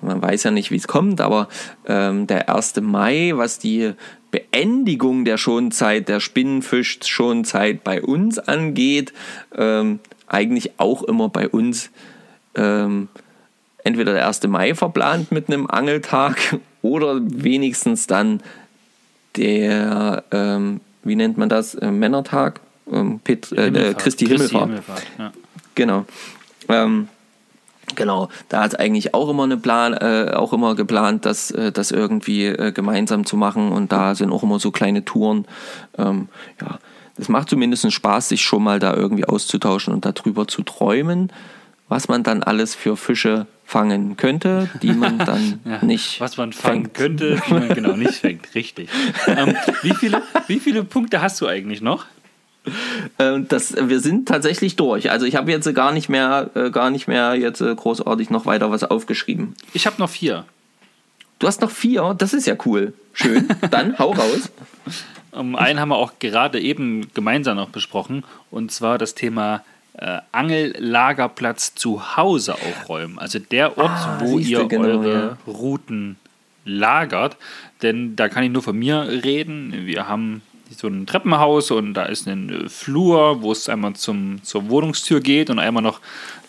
man 0.00 0.20
weiß 0.20 0.42
ja 0.42 0.50
nicht, 0.50 0.72
wie 0.72 0.76
es 0.76 0.88
kommt, 0.88 1.20
aber 1.20 1.48
ähm, 1.86 2.26
der 2.26 2.52
1. 2.52 2.80
Mai, 2.80 3.30
was 3.36 3.60
die 3.60 3.92
Beendigung 4.32 5.24
der 5.24 5.36
Schonzeit, 5.36 6.08
der 6.08 6.18
Spinnenfisch-Schonzeit 6.18 7.84
bei 7.84 8.02
uns 8.02 8.40
angeht, 8.40 9.12
ähm, 9.54 10.00
eigentlich 10.26 10.72
auch 10.78 11.04
immer 11.04 11.28
bei 11.28 11.48
uns 11.48 11.90
ähm, 12.56 13.08
entweder 13.84 14.12
der 14.12 14.26
1. 14.26 14.44
Mai 14.48 14.74
verplant 14.74 15.32
mit 15.32 15.48
einem 15.48 15.66
Angeltag 15.66 16.58
oder 16.82 17.20
wenigstens 17.22 18.06
dann 18.06 18.42
der, 19.36 20.24
ähm, 20.30 20.80
wie 21.02 21.16
nennt 21.16 21.38
man 21.38 21.48
das, 21.48 21.74
äh, 21.74 21.90
Männertag, 21.90 22.60
ähm, 22.90 23.20
Pet, 23.20 23.50
äh, 23.52 23.70
der 23.70 23.94
Christi 23.94 24.26
Himmelfahrt. 24.26 24.70
ja. 25.18 25.32
Genau. 25.74 26.04
Ähm, 26.68 27.08
genau, 27.94 28.28
da 28.48 28.64
ist 28.64 28.78
eigentlich 28.78 29.14
auch 29.14 29.30
immer 29.30 29.44
eine 29.44 29.56
Plan, 29.56 29.94
äh, 29.94 30.32
auch 30.34 30.52
immer 30.52 30.74
geplant, 30.74 31.24
das, 31.24 31.50
äh, 31.50 31.72
das 31.72 31.90
irgendwie 31.90 32.46
äh, 32.46 32.72
gemeinsam 32.72 33.24
zu 33.24 33.36
machen 33.36 33.72
und 33.72 33.90
da 33.90 34.14
sind 34.14 34.30
auch 34.32 34.42
immer 34.42 34.58
so 34.58 34.70
kleine 34.70 35.04
Touren. 35.04 35.46
Ähm, 35.96 36.28
ja, 36.60 36.78
das 37.16 37.28
macht 37.28 37.48
zumindest 37.48 37.90
Spaß, 37.90 38.28
sich 38.28 38.42
schon 38.42 38.62
mal 38.62 38.78
da 38.78 38.94
irgendwie 38.94 39.24
auszutauschen 39.24 39.94
und 39.94 40.04
darüber 40.04 40.46
zu 40.46 40.62
träumen, 40.62 41.32
was 41.88 42.08
man 42.08 42.22
dann 42.22 42.42
alles 42.42 42.74
für 42.74 42.96
Fische 42.96 43.46
fangen 43.72 44.18
könnte, 44.18 44.68
die 44.82 44.92
man 44.92 45.18
dann 45.30 45.60
Ja, 45.64 45.82
nicht 45.82 46.20
was 46.20 46.36
man 46.36 46.52
fangen 46.52 46.84
fängt. 46.84 46.94
könnte, 46.94 47.40
die 47.48 47.54
man 47.54 47.68
genau 47.70 47.96
nicht 47.96 48.14
fängt. 48.14 48.54
Richtig. 48.54 48.90
Ähm, 49.26 49.56
wie, 49.82 49.94
viele, 49.94 50.22
wie 50.46 50.60
viele 50.60 50.84
Punkte 50.84 51.22
hast 51.22 51.40
du 51.40 51.46
eigentlich 51.46 51.80
noch? 51.80 52.04
Ähm, 53.18 53.48
das, 53.48 53.74
wir 53.74 54.00
sind 54.00 54.28
tatsächlich 54.28 54.76
durch. 54.76 55.10
Also 55.10 55.24
ich 55.24 55.36
habe 55.36 55.50
jetzt 55.50 55.74
gar 55.74 55.90
nicht 55.92 56.08
mehr, 56.10 56.50
äh, 56.54 56.70
gar 56.70 56.90
nicht 56.90 57.08
mehr 57.08 57.34
jetzt 57.34 57.62
äh, 57.62 57.74
großartig 57.74 58.28
noch 58.28 58.44
weiter 58.44 58.70
was 58.70 58.84
aufgeschrieben. 58.84 59.54
Ich 59.72 59.86
habe 59.86 59.96
noch 59.98 60.10
vier. 60.10 60.44
Du 61.38 61.46
hast 61.46 61.60
noch 61.62 61.70
vier, 61.70 62.14
das 62.16 62.34
ist 62.34 62.46
ja 62.46 62.54
cool. 62.66 62.92
Schön. 63.14 63.48
Dann 63.70 63.98
hau 63.98 64.12
raus. 64.12 64.52
Um, 65.32 65.56
einen 65.56 65.80
haben 65.80 65.88
wir 65.88 65.96
auch 65.96 66.12
gerade 66.20 66.60
eben 66.60 67.08
gemeinsam 67.14 67.56
noch 67.56 67.70
besprochen, 67.70 68.22
und 68.50 68.70
zwar 68.70 68.98
das 68.98 69.14
Thema 69.14 69.64
äh, 69.94 70.18
Angellagerplatz 70.32 71.74
zu 71.74 72.16
Hause 72.16 72.54
aufräumen. 72.54 73.18
Also 73.18 73.38
der 73.38 73.76
Ort, 73.78 73.90
Ah, 73.90 74.18
wo 74.20 74.38
ihr 74.38 74.64
genau, 74.66 74.88
eure 74.88 75.38
Routen 75.46 76.16
lagert. 76.64 77.36
Denn 77.82 78.16
da 78.16 78.28
kann 78.28 78.44
ich 78.44 78.50
nur 78.50 78.62
von 78.62 78.78
mir 78.78 79.02
reden. 79.24 79.86
Wir 79.86 80.08
haben 80.08 80.42
so 80.82 80.88
ein 80.88 81.06
Treppenhaus 81.06 81.70
und 81.70 81.94
da 81.94 82.02
ist 82.06 82.26
ein 82.26 82.64
äh, 82.64 82.68
Flur, 82.68 83.40
wo 83.40 83.52
es 83.52 83.68
einmal 83.68 83.94
zum, 83.94 84.42
zur 84.42 84.68
Wohnungstür 84.68 85.20
geht 85.20 85.48
und 85.48 85.60
einmal 85.60 85.82
noch 85.82 86.00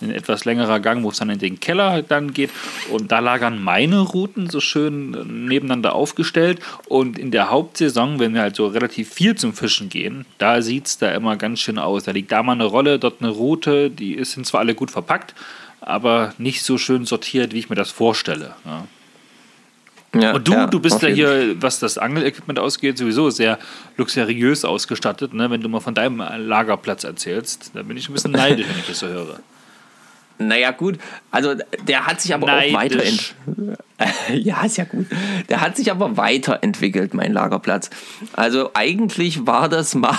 ein 0.02 0.10
etwas 0.10 0.43
längerer 0.43 0.80
Gang, 0.80 1.04
wo 1.04 1.10
es 1.10 1.19
dann 1.19 1.30
in 1.30 1.38
den 1.38 1.60
Keller 1.60 2.02
dann 2.02 2.34
geht. 2.34 2.50
Und 2.91 3.12
da 3.12 3.19
lagern 3.19 3.63
meine 3.63 4.00
Routen 4.00 4.50
so 4.50 4.60
schön 4.60 5.13
äh, 5.13 5.24
nebeneinander 5.24 5.93
aufgestellt. 5.93 6.60
Und 6.89 7.19
in 7.19 7.30
der 7.30 7.52
Hauptsaison, 7.52 8.19
wenn 8.19 8.34
wir 8.34 8.41
halt 8.41 8.56
so 8.56 8.65
relativ 8.65 9.13
viel 9.13 9.36
zum 9.36 9.54
Fischen 9.54 9.89
gehen, 9.89 10.26
da 10.39 10.63
sieht 10.63 10.88
es 10.88 10.98
da 10.98 11.12
immer 11.12 11.38
ganz 11.38 11.60
schön 11.60 11.78
aus. 11.78 12.04
Da 12.04 12.12
liegt 12.12 12.32
da 12.32 12.41
mal 12.41 12.54
eine 12.54 12.65
Rolle, 12.65 12.98
dort 12.98 13.22
eine 13.22 13.30
Route, 13.30 13.91
die 13.91 14.24
sind 14.26 14.48
zwar 14.48 14.62
alle 14.62 14.74
gut 14.74 14.89
verpackt, 14.89 15.36
aber 15.80 16.34
nicht 16.39 16.63
so 16.63 16.80
schön 16.80 17.06
sortiert, 17.06 17.54
wie 17.54 17.60
ich 17.60 17.69
mir 17.69 17.76
das 17.76 17.91
vorstelle. 17.91 18.56
Ja. 18.65 18.88
Ja, 20.15 20.34
Und 20.34 20.47
du, 20.47 20.54
ja, 20.54 20.67
du 20.67 20.80
bist 20.80 21.02
ja 21.02 21.10
hier, 21.10 21.56
was 21.62 21.80
das 21.80 21.97
Angelequipment 21.97 22.60
ausgeht, 22.60 22.97
sowieso 22.97 23.32
sehr 23.32 23.58
luxuriös 23.97 24.63
ausgestattet. 24.63 25.34
Ne? 25.34 25.49
Wenn 25.49 25.62
du 25.62 25.69
mal 25.69 25.80
von 25.80 25.95
deinem 25.95 26.17
Lagerplatz 26.19 27.04
erzählst, 27.04 27.71
da 27.73 27.82
bin 27.82 27.97
ich 27.97 28.10
ein 28.10 28.13
bisschen 28.13 28.32
neidisch, 28.32 28.67
wenn 28.69 28.80
ich 28.80 28.88
das 28.88 28.99
so 28.99 29.08
höre. 29.08 29.39
Naja, 30.38 30.71
gut. 30.71 30.97
Also, 31.32 31.56
der 31.88 32.06
hat 32.06 32.21
sich 32.21 32.34
aber 32.34 32.47
Neidisch. 32.47 32.73
auch 32.73 32.82
weiterentwickelt. 32.82 33.36
ja, 34.45 34.65
ist 34.65 34.78
ja 34.78 34.84
gut. 34.84 35.06
Der 35.49 35.62
hat 35.62 35.78
sich 35.78 35.91
aber 35.91 36.17
weiterentwickelt, 36.17 37.13
mein 37.13 37.34
Lagerplatz. 37.34 37.89
Also, 38.34 38.71
eigentlich 38.73 39.45
war 39.45 39.69
das 39.69 39.95
mal 39.95 40.17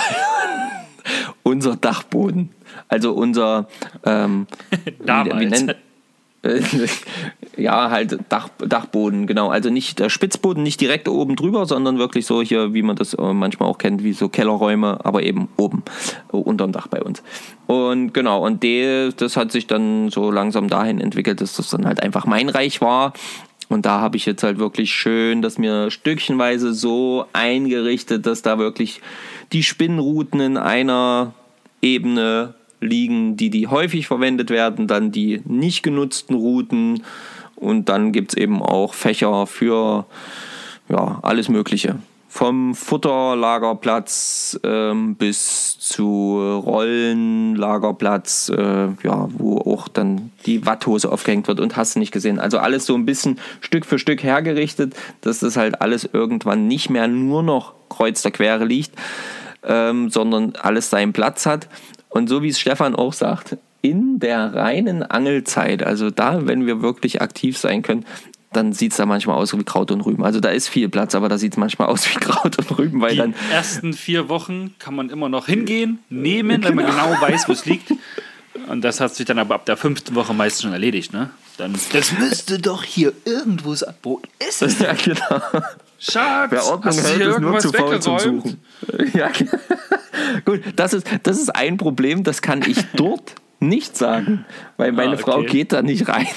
unser 1.43 1.75
Dachboden. 1.75 2.49
Also, 2.87 3.13
unser. 3.13 3.67
Ähm, 4.05 4.47
Damals. 5.05 5.35
Wie, 5.35 5.39
wie 5.39 5.45
nennt, 5.49 5.75
ja, 7.57 7.89
halt 7.89 8.17
Dach, 8.29 8.49
Dachboden, 8.59 9.27
genau. 9.27 9.49
Also 9.49 9.69
nicht 9.69 9.99
der 9.99 10.09
Spitzboden, 10.09 10.63
nicht 10.63 10.81
direkt 10.81 11.07
oben 11.07 11.35
drüber, 11.35 11.65
sondern 11.65 11.97
wirklich 11.97 12.25
so 12.25 12.41
hier, 12.41 12.73
wie 12.73 12.81
man 12.81 12.95
das 12.95 13.13
äh, 13.13 13.33
manchmal 13.33 13.69
auch 13.69 13.77
kennt, 13.77 14.03
wie 14.03 14.13
so 14.13 14.29
Kellerräume, 14.29 14.99
aber 15.03 15.23
eben 15.23 15.47
oben, 15.57 15.83
äh, 16.31 16.37
unterm 16.37 16.71
Dach 16.71 16.87
bei 16.87 17.01
uns. 17.01 17.23
Und 17.67 18.13
genau, 18.13 18.45
und 18.45 18.63
die, 18.63 19.09
das 19.15 19.37
hat 19.37 19.51
sich 19.51 19.67
dann 19.67 20.09
so 20.09 20.31
langsam 20.31 20.69
dahin 20.69 20.99
entwickelt, 20.99 21.41
dass 21.41 21.55
das 21.55 21.69
dann 21.69 21.85
halt 21.85 22.01
einfach 22.01 22.25
mein 22.25 22.49
Reich 22.49 22.81
war. 22.81 23.13
Und 23.67 23.85
da 23.85 23.99
habe 23.99 24.17
ich 24.17 24.25
jetzt 24.25 24.43
halt 24.43 24.59
wirklich 24.59 24.93
schön 24.93 25.41
das 25.41 25.57
mir 25.57 25.89
stückchenweise 25.89 26.73
so 26.73 27.25
eingerichtet, 27.33 28.25
dass 28.25 28.41
da 28.41 28.59
wirklich 28.59 29.01
die 29.53 29.63
Spinnrouten 29.63 30.39
in 30.39 30.57
einer 30.57 31.33
Ebene 31.81 32.53
liegen, 32.79 33.37
die, 33.37 33.49
die 33.49 33.67
häufig 33.67 34.07
verwendet 34.07 34.49
werden, 34.49 34.87
dann 34.87 35.11
die 35.11 35.41
nicht 35.45 35.83
genutzten 35.83 36.35
Routen 36.35 37.03
und 37.55 37.89
dann 37.89 38.11
gibt 38.11 38.33
es 38.33 38.37
eben 38.37 38.61
auch 38.61 38.93
Fächer 38.93 39.47
für 39.47 40.05
ja, 40.89 41.19
alles 41.21 41.49
Mögliche. 41.49 41.97
Vom 42.27 42.75
Futterlagerplatz 42.75 44.59
ähm, 44.63 45.15
bis 45.15 45.79
zu 45.79 46.37
Rollenlagerplatz, 46.65 48.49
äh, 48.49 48.87
ja, 49.03 49.29
wo 49.29 49.59
auch 49.59 49.87
dann 49.87 50.31
die 50.45 50.65
Watthose 50.65 51.09
aufgehängt 51.09 51.47
wird 51.47 51.61
und 51.61 51.77
hast 51.77 51.95
du 51.95 51.99
nicht 51.99 52.11
gesehen. 52.11 52.39
Also 52.39 52.57
alles 52.57 52.85
so 52.85 52.93
ein 52.95 53.05
bisschen 53.05 53.39
Stück 53.61 53.85
für 53.85 53.99
Stück 53.99 54.21
hergerichtet, 54.21 54.95
dass 55.21 55.39
das 55.39 55.55
halt 55.55 55.79
alles 55.81 56.09
irgendwann 56.11 56.67
nicht 56.67 56.89
mehr 56.89 57.07
nur 57.07 57.41
noch 57.41 57.73
kreuz 57.87 58.21
der 58.21 58.31
Quere 58.31 58.65
liegt, 58.65 58.91
ähm, 59.63 60.09
sondern 60.09 60.57
alles 60.61 60.89
seinen 60.89 61.13
Platz 61.13 61.45
hat. 61.45 61.69
Und 62.09 62.27
so 62.27 62.43
wie 62.43 62.49
es 62.49 62.59
Stefan 62.59 62.95
auch 62.95 63.13
sagt, 63.13 63.57
in 63.85 64.19
der 64.19 64.55
reinen 64.55 65.03
Angelzeit, 65.03 65.83
also 65.83 66.09
da, 66.09 66.47
wenn 66.47 66.65
wir 66.65 66.81
wirklich 66.81 67.21
aktiv 67.21 67.57
sein 67.57 67.83
können, 67.83 68.03
dann 68.51 68.73
sieht 68.73 68.91
es 68.91 68.97
da 68.97 69.05
manchmal 69.05 69.35
aus 69.35 69.55
wie 69.57 69.63
Kraut 69.63 69.91
und 69.91 70.01
Rüben. 70.01 70.23
Also 70.23 70.39
da 70.39 70.49
ist 70.49 70.69
viel 70.69 70.89
Platz, 70.89 71.13
aber 71.13 71.29
da 71.29 71.37
sieht 71.37 71.53
es 71.53 71.57
manchmal 71.57 71.89
aus 71.89 72.09
wie 72.09 72.19
Kraut 72.19 72.57
und 72.57 72.77
Rüben, 72.77 73.01
weil 73.01 73.11
Die 73.11 73.17
dann 73.17 73.35
ersten 73.51 73.93
vier 73.93 74.27
Wochen 74.27 74.73
kann 74.79 74.95
man 74.95 75.09
immer 75.09 75.29
noch 75.29 75.45
hingehen, 75.45 75.99
nehmen, 76.09 76.63
wenn 76.63 76.75
man 76.75 76.85
genau 76.85 77.21
weiß, 77.21 77.47
wo 77.47 77.51
es 77.51 77.65
liegt. 77.65 77.91
Und 78.67 78.81
das 78.81 79.01
hat 79.01 79.13
sich 79.13 79.25
dann 79.25 79.37
aber 79.37 79.53
ab 79.53 79.65
der 79.65 79.77
fünften 79.77 80.15
Woche 80.15 80.33
meistens 80.33 80.63
schon 80.63 80.71
erledigt, 80.73 81.13
ne? 81.13 81.29
Dann, 81.57 81.75
das 81.93 82.17
müsste 82.17 82.57
doch 82.57 82.83
hier 82.83 83.13
irgendwo 83.25 83.75
sein. 83.75 83.93
Wo 84.01 84.21
ist 84.47 84.61
es? 84.61 84.79
ja, 84.79 84.93
genau. 84.93 85.41
Schatz, 85.99 86.51
Wer 86.51 86.65
Ordnung 86.65 86.85
hast 86.85 86.99
du 86.99 87.07
hält, 87.07 87.17
hier 87.17 87.29
ist 87.29 87.39
nur 87.39 87.53
irgendwas 87.53 87.63
zu 87.63 87.71
faul 87.71 87.99
zum 87.99 88.17
weggeräumt? 88.17 88.43
Suchen. 88.43 88.61
Ja, 89.13 89.29
gut, 90.45 90.61
das 90.75 90.93
ist, 90.93 91.07
das 91.23 91.37
ist 91.37 91.55
ein 91.55 91.77
Problem, 91.77 92.23
das 92.23 92.41
kann 92.41 92.61
ich 92.65 92.77
dort 92.95 93.35
nicht 93.67 93.97
sagen, 93.97 94.45
weil 94.77 94.91
meine 94.91 95.13
Ah, 95.15 95.17
Frau 95.17 95.37
okay. 95.39 95.47
geht 95.47 95.71
da 95.73 95.81
nicht 95.81 96.07
rein. 96.07 96.27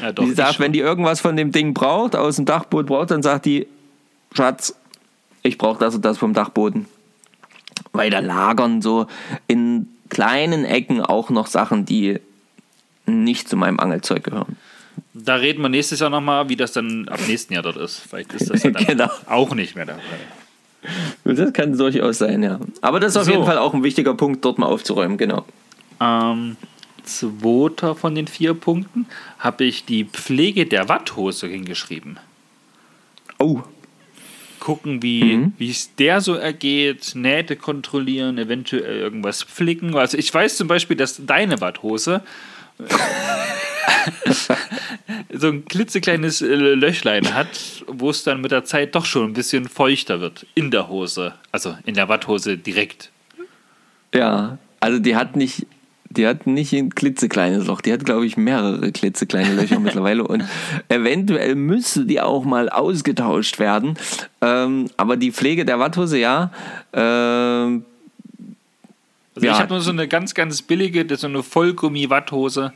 Ja, 0.00 0.12
doch, 0.12 0.24
die 0.24 0.32
sagt, 0.32 0.60
wenn 0.60 0.72
die 0.72 0.78
irgendwas 0.80 1.20
von 1.20 1.36
dem 1.36 1.50
Ding 1.52 1.74
braucht, 1.74 2.14
aus 2.14 2.36
dem 2.36 2.44
Dachboden 2.44 2.86
braucht, 2.86 3.10
dann 3.10 3.22
sagt 3.22 3.46
die, 3.46 3.66
Schatz, 4.34 4.74
ich 5.42 5.58
brauche 5.58 5.78
das 5.80 5.94
und 5.94 6.04
das 6.04 6.18
vom 6.18 6.34
Dachboden. 6.34 6.86
Weil 7.92 8.10
da 8.10 8.20
lagern 8.20 8.80
so 8.82 9.06
in 9.48 9.88
kleinen 10.08 10.64
Ecken 10.64 11.00
auch 11.00 11.30
noch 11.30 11.46
Sachen, 11.48 11.84
die 11.84 12.20
nicht 13.06 13.48
zu 13.48 13.56
meinem 13.56 13.80
Angelzeug 13.80 14.24
gehören. 14.24 14.56
Da 15.14 15.34
reden 15.36 15.62
wir 15.62 15.68
nächstes 15.68 16.00
Jahr 16.00 16.10
nochmal, 16.10 16.48
wie 16.48 16.56
das 16.56 16.72
dann 16.72 17.08
ab 17.08 17.20
nächsten 17.26 17.52
Jahr 17.54 17.62
dort 17.62 17.76
ist. 17.76 18.02
Vielleicht 18.08 18.32
ist 18.34 18.50
das 18.50 18.62
ja 18.62 18.70
dann 18.70 18.84
Genau. 18.86 19.08
auch 19.26 19.54
nicht 19.54 19.74
mehr 19.76 19.86
dabei. 19.86 20.00
Das 21.24 21.52
kann 21.52 21.76
durchaus 21.76 22.18
sein, 22.18 22.42
ja. 22.42 22.60
Aber 22.80 23.00
das 23.00 23.12
ist 23.12 23.16
auf 23.16 23.24
So. 23.24 23.32
jeden 23.32 23.44
Fall 23.44 23.58
auch 23.58 23.74
ein 23.74 23.82
wichtiger 23.82 24.14
Punkt, 24.14 24.44
dort 24.44 24.58
mal 24.58 24.66
aufzuräumen, 24.66 25.18
genau. 25.18 25.44
Ähm, 26.00 26.56
zweiter 27.04 27.94
von 27.94 28.14
den 28.14 28.26
vier 28.26 28.54
Punkten 28.54 29.06
habe 29.38 29.64
ich 29.64 29.84
die 29.84 30.04
Pflege 30.04 30.66
der 30.66 30.88
Watthose 30.88 31.46
hingeschrieben. 31.46 32.18
Oh, 33.38 33.62
gucken, 34.58 35.02
wie 35.02 35.50
wie 35.58 35.70
es 35.70 35.94
der 35.94 36.20
so 36.20 36.34
ergeht, 36.34 37.12
Nähte 37.14 37.54
kontrollieren, 37.56 38.38
eventuell 38.38 38.98
irgendwas 38.98 39.42
flicken. 39.42 39.94
Also 39.94 40.18
ich 40.18 40.32
weiß 40.32 40.56
zum 40.56 40.68
Beispiel, 40.68 40.96
dass 40.96 41.24
deine 41.24 41.56
Badhose 41.58 42.22
so 45.32 45.48
ein 45.48 45.64
klitzekleines 45.64 46.42
äh, 46.42 46.54
Löchlein 46.54 47.32
hat, 47.34 47.84
wo 47.86 48.10
es 48.10 48.24
dann 48.24 48.40
mit 48.40 48.50
der 48.50 48.64
Zeit 48.64 48.94
doch 48.94 49.04
schon 49.04 49.30
ein 49.30 49.32
bisschen 49.32 49.68
feuchter 49.68 50.20
wird 50.20 50.46
in 50.54 50.70
der 50.70 50.88
Hose. 50.88 51.34
Also 51.52 51.76
in 51.86 51.94
der 51.94 52.08
Watthose 52.08 52.58
direkt. 52.58 53.10
Ja, 54.14 54.58
also 54.80 54.98
die 54.98 55.16
hat 55.16 55.36
nicht, 55.36 55.66
die 56.16 56.26
hat 56.26 56.46
nicht 56.46 56.72
ein 56.72 56.90
klitzekleines 56.94 57.66
Loch, 57.66 57.80
die 57.80 57.92
hat, 57.92 58.04
glaube 58.04 58.26
ich, 58.26 58.36
mehrere 58.36 58.90
klitzekleine 58.92 59.54
Löcher 59.54 59.78
mittlerweile 59.80 60.26
und 60.26 60.44
eventuell 60.88 61.54
müsste 61.54 62.04
die 62.04 62.20
auch 62.20 62.44
mal 62.44 62.68
ausgetauscht 62.68 63.58
werden. 63.58 63.96
Ähm, 64.40 64.90
aber 64.96 65.16
die 65.16 65.32
Pflege 65.32 65.64
der 65.64 65.78
Watthose, 65.78 66.18
ja. 66.18 66.50
Ähm, 66.92 67.84
Also 69.34 69.46
Ja. 69.46 69.52
ich 69.52 69.58
habe 69.58 69.72
nur 69.74 69.82
so 69.82 69.90
eine 69.90 70.08
ganz, 70.08 70.34
ganz 70.34 70.62
billige, 70.62 71.04
das 71.04 71.16
ist 71.16 71.20
so 71.22 71.26
eine 71.28 71.42
Vollgummi-Watthose. 71.42 72.72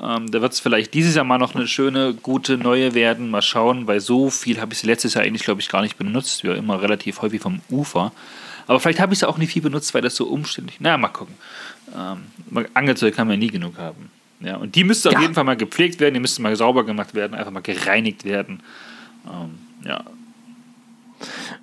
Ähm, 0.00 0.30
da 0.30 0.40
wird 0.40 0.52
es 0.52 0.60
vielleicht 0.60 0.94
dieses 0.94 1.16
Jahr 1.16 1.24
mal 1.24 1.38
noch 1.38 1.54
eine 1.54 1.66
schöne, 1.66 2.14
gute 2.14 2.56
neue 2.56 2.94
werden. 2.94 3.30
Mal 3.30 3.42
schauen, 3.42 3.86
weil 3.88 3.98
so 4.00 4.30
viel 4.30 4.60
habe 4.60 4.72
ich 4.74 4.78
sie 4.80 4.86
letztes 4.86 5.14
Jahr 5.14 5.24
eigentlich, 5.24 5.42
glaube 5.44 5.60
ich, 5.60 5.68
gar 5.68 5.82
nicht 5.82 5.98
benutzt. 5.98 6.44
Wir 6.44 6.54
immer 6.54 6.80
relativ 6.80 7.20
häufig 7.22 7.40
vom 7.40 7.60
Ufer. 7.70 8.12
Aber 8.68 8.78
vielleicht 8.78 9.00
habe 9.00 9.12
ich 9.12 9.18
sie 9.18 9.28
auch 9.28 9.38
nicht 9.38 9.52
viel 9.52 9.62
benutzt, 9.62 9.92
weil 9.94 10.02
das 10.02 10.14
so 10.14 10.26
umständlich 10.26 10.76
Na, 10.78 10.96
mal 10.96 11.08
gucken. 11.08 11.34
Ähm, 11.96 12.66
Angelzeug 12.74 13.16
kann 13.16 13.26
man 13.26 13.38
nie 13.38 13.48
genug 13.48 13.76
haben. 13.78 14.10
Ja, 14.40 14.56
und 14.56 14.74
die 14.76 14.84
müsste 14.84 15.08
auf 15.08 15.14
Ja. 15.14 15.22
jeden 15.22 15.34
Fall 15.34 15.42
mal 15.44 15.56
gepflegt 15.56 15.98
werden, 15.98 16.14
die 16.14 16.20
müsste 16.20 16.42
mal 16.42 16.54
sauber 16.54 16.84
gemacht 16.84 17.14
werden, 17.14 17.34
einfach 17.34 17.50
mal 17.50 17.60
gereinigt 17.62 18.24
werden. 18.24 18.62
Ähm, 19.26 19.58
ja, 19.84 20.04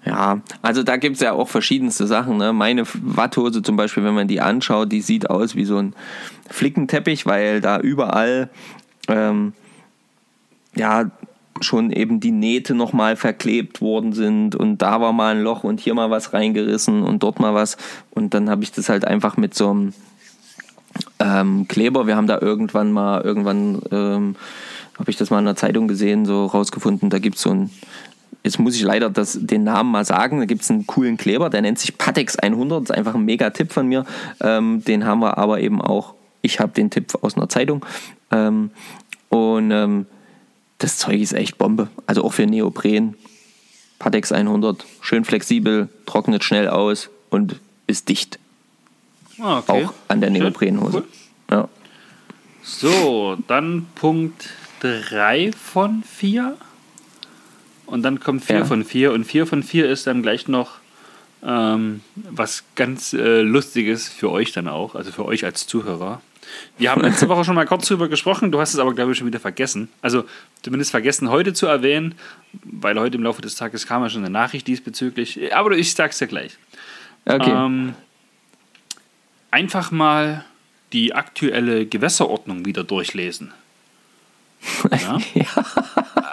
Ja, 0.06 0.42
also 0.62 0.84
da 0.84 0.98
gibt 0.98 1.16
es 1.16 1.22
ja 1.22 1.32
auch 1.32 1.48
verschiedenste 1.48 2.06
Sachen. 2.08 2.38
Ne? 2.38 2.52
Meine 2.52 2.84
Watthose 3.02 3.62
zum 3.62 3.78
Beispiel, 3.78 4.04
wenn 4.04 4.14
man 4.14 4.28
die 4.28 4.42
anschaut, 4.42 4.92
die 4.92 5.02
sieht 5.02 5.30
aus 5.30 5.56
wie 5.56 5.64
so 5.66 5.78
ein 5.78 5.96
Flickenteppich, 6.50 7.26
weil 7.26 7.62
da 7.62 7.80
überall 7.80 8.50
ähm, 9.08 9.54
ja 10.76 11.10
schon 11.62 11.92
eben 11.92 12.20
die 12.20 12.32
Nähte 12.32 12.76
nochmal 12.76 13.16
verklebt 13.16 13.82
worden 13.82 14.14
sind 14.14 14.56
und 14.56 14.82
da 14.82 15.00
war 15.00 15.14
mal 15.14 15.36
ein 15.36 15.42
Loch 15.42 15.64
und 15.64 15.80
hier 15.80 15.94
mal 15.94 16.10
was 16.10 16.34
reingerissen 16.34 17.02
und 17.02 17.24
dort 17.24 17.40
mal 17.40 17.54
was. 17.54 17.78
Und 18.12 18.34
dann 18.34 18.50
habe 18.50 18.64
ich 18.64 18.72
das 18.72 18.90
halt 18.90 19.06
einfach 19.06 19.38
mit 19.38 19.54
so 19.54 19.70
einem 19.70 19.94
ähm, 21.20 21.68
Kleber, 21.68 22.08
wir 22.08 22.16
haben 22.16 22.28
da 22.28 22.40
irgendwann 22.40 22.92
mal, 22.92 23.22
irgendwann 23.22 23.82
ähm, 23.92 24.36
habe 24.98 25.12
ich 25.12 25.18
das 25.18 25.30
mal 25.30 25.40
in 25.40 25.46
der 25.46 25.56
Zeitung 25.56 25.88
gesehen, 25.88 26.26
so 26.26 26.46
rausgefunden, 26.46 27.10
da 27.10 27.20
gibt 27.20 27.36
es 27.36 27.42
so 27.42 27.52
ein, 27.52 27.70
jetzt 28.44 28.60
muss 28.60 28.76
ich 28.76 28.82
leider 28.82 29.10
das, 29.10 29.38
den 29.42 29.64
Namen 29.64 29.92
mal 29.92 30.06
sagen, 30.06 30.40
da 30.40 30.46
gibt 30.46 30.62
es 30.62 30.72
einen 30.72 30.88
coolen 30.88 31.18
Kleber, 31.18 31.50
der 31.50 31.62
nennt 31.62 31.80
sich 31.80 31.98
Patex 31.98 32.38
100, 32.38 32.82
das 32.82 32.90
ist 32.90 32.98
einfach 32.98 33.16
ein 33.16 33.26
mega 33.26 33.50
Tipp 33.50 33.72
von 33.72 33.88
mir, 33.88 34.06
ähm, 34.42 34.84
den 34.86 35.06
haben 35.06 35.20
wir 35.20 35.38
aber 35.38 35.60
eben 35.60 35.82
auch, 35.82 36.16
ich 36.42 36.60
habe 36.60 36.74
den 36.74 36.90
Tipp 36.90 37.18
aus 37.22 37.36
einer 37.36 37.50
Zeitung 37.50 37.86
ähm, 38.32 38.72
und 39.30 39.72
ähm, 39.72 40.06
das 40.80 40.98
Zeug 40.98 41.20
ist 41.22 41.34
echt 41.34 41.58
Bombe, 41.58 41.90
also 42.06 42.24
auch 42.24 42.34
für 42.34 42.46
Neopren, 42.46 43.16
Patex 44.00 44.32
100, 44.32 44.86
schön 45.02 45.24
flexibel, 45.26 45.90
trocknet 46.06 46.44
schnell 46.44 46.68
aus 46.68 47.10
und 47.30 47.60
ist 47.88 48.10
dicht, 48.10 48.40
Ah, 49.40 49.60
okay. 49.60 49.86
auch 49.86 49.94
an 50.08 50.22
der. 50.22 50.30
Neoprenhose. 50.30 50.98
Cool. 50.98 51.08
Ja. 51.52 51.70
So, 52.64 53.38
dann 53.48 53.86
Punkt 53.96 54.50
3 54.80 55.52
von 55.52 56.04
4. 56.04 56.58
Und 57.86 58.02
dann 58.04 58.20
kommt 58.20 58.44
4 58.46 58.60
Ja. 58.60 58.66
von 58.66 58.84
4. 58.86 59.12
Und 59.12 59.26
4 59.26 59.46
von 59.46 59.62
4 59.62 59.90
ist 59.90 60.08
dann 60.08 60.22
gleich 60.22 60.48
noch 60.48 60.72
ähm, 61.44 62.02
was 62.16 62.64
ganz 62.76 63.14
äh, 63.14 63.42
Lustiges 63.42 64.08
für 64.10 64.32
euch 64.32 64.52
dann 64.54 64.68
auch, 64.68 64.96
also 64.96 65.12
für 65.12 65.26
euch 65.26 65.46
als 65.46 65.68
Zuhörer. 65.68 66.22
Wir 66.78 66.92
haben 66.92 67.02
letzte 67.02 67.28
Woche 67.30 67.44
schon 67.44 67.56
mal 67.56 67.66
kurz 67.66 67.88
drüber 67.88 68.08
gesprochen, 68.08 68.52
du 68.52 68.60
hast 68.60 68.74
es 68.74 68.80
aber, 68.80 68.94
glaube 68.94 69.12
ich, 69.12 69.18
schon 69.18 69.28
wieder 69.28 69.40
vergessen. 69.40 69.90
Also 70.02 70.26
zumindest 70.62 70.92
vergessen 70.92 71.30
heute 71.30 71.54
zu 71.54 71.68
erwähnen, 71.68 72.16
weil 72.64 73.00
heute 73.00 73.18
im 73.18 73.24
Laufe 73.24 73.42
des 73.42 73.56
Tages 73.56 73.88
kam 73.88 74.04
ja 74.04 74.10
schon 74.10 74.24
eine 74.24 74.32
Nachricht 74.32 74.68
diesbezüglich. 74.68 75.54
Aber 75.56 75.72
ich 75.72 75.94
sag's 75.94 76.18
dir 76.20 76.28
gleich. 76.28 76.58
Okay. 77.26 77.50
Ähm, 77.50 77.96
einfach 79.52 79.92
mal 79.92 80.46
die 80.94 81.14
aktuelle 81.14 81.86
Gewässerordnung 81.86 82.66
wieder 82.66 82.84
durchlesen. 82.84 83.54
Ja? 84.92 85.20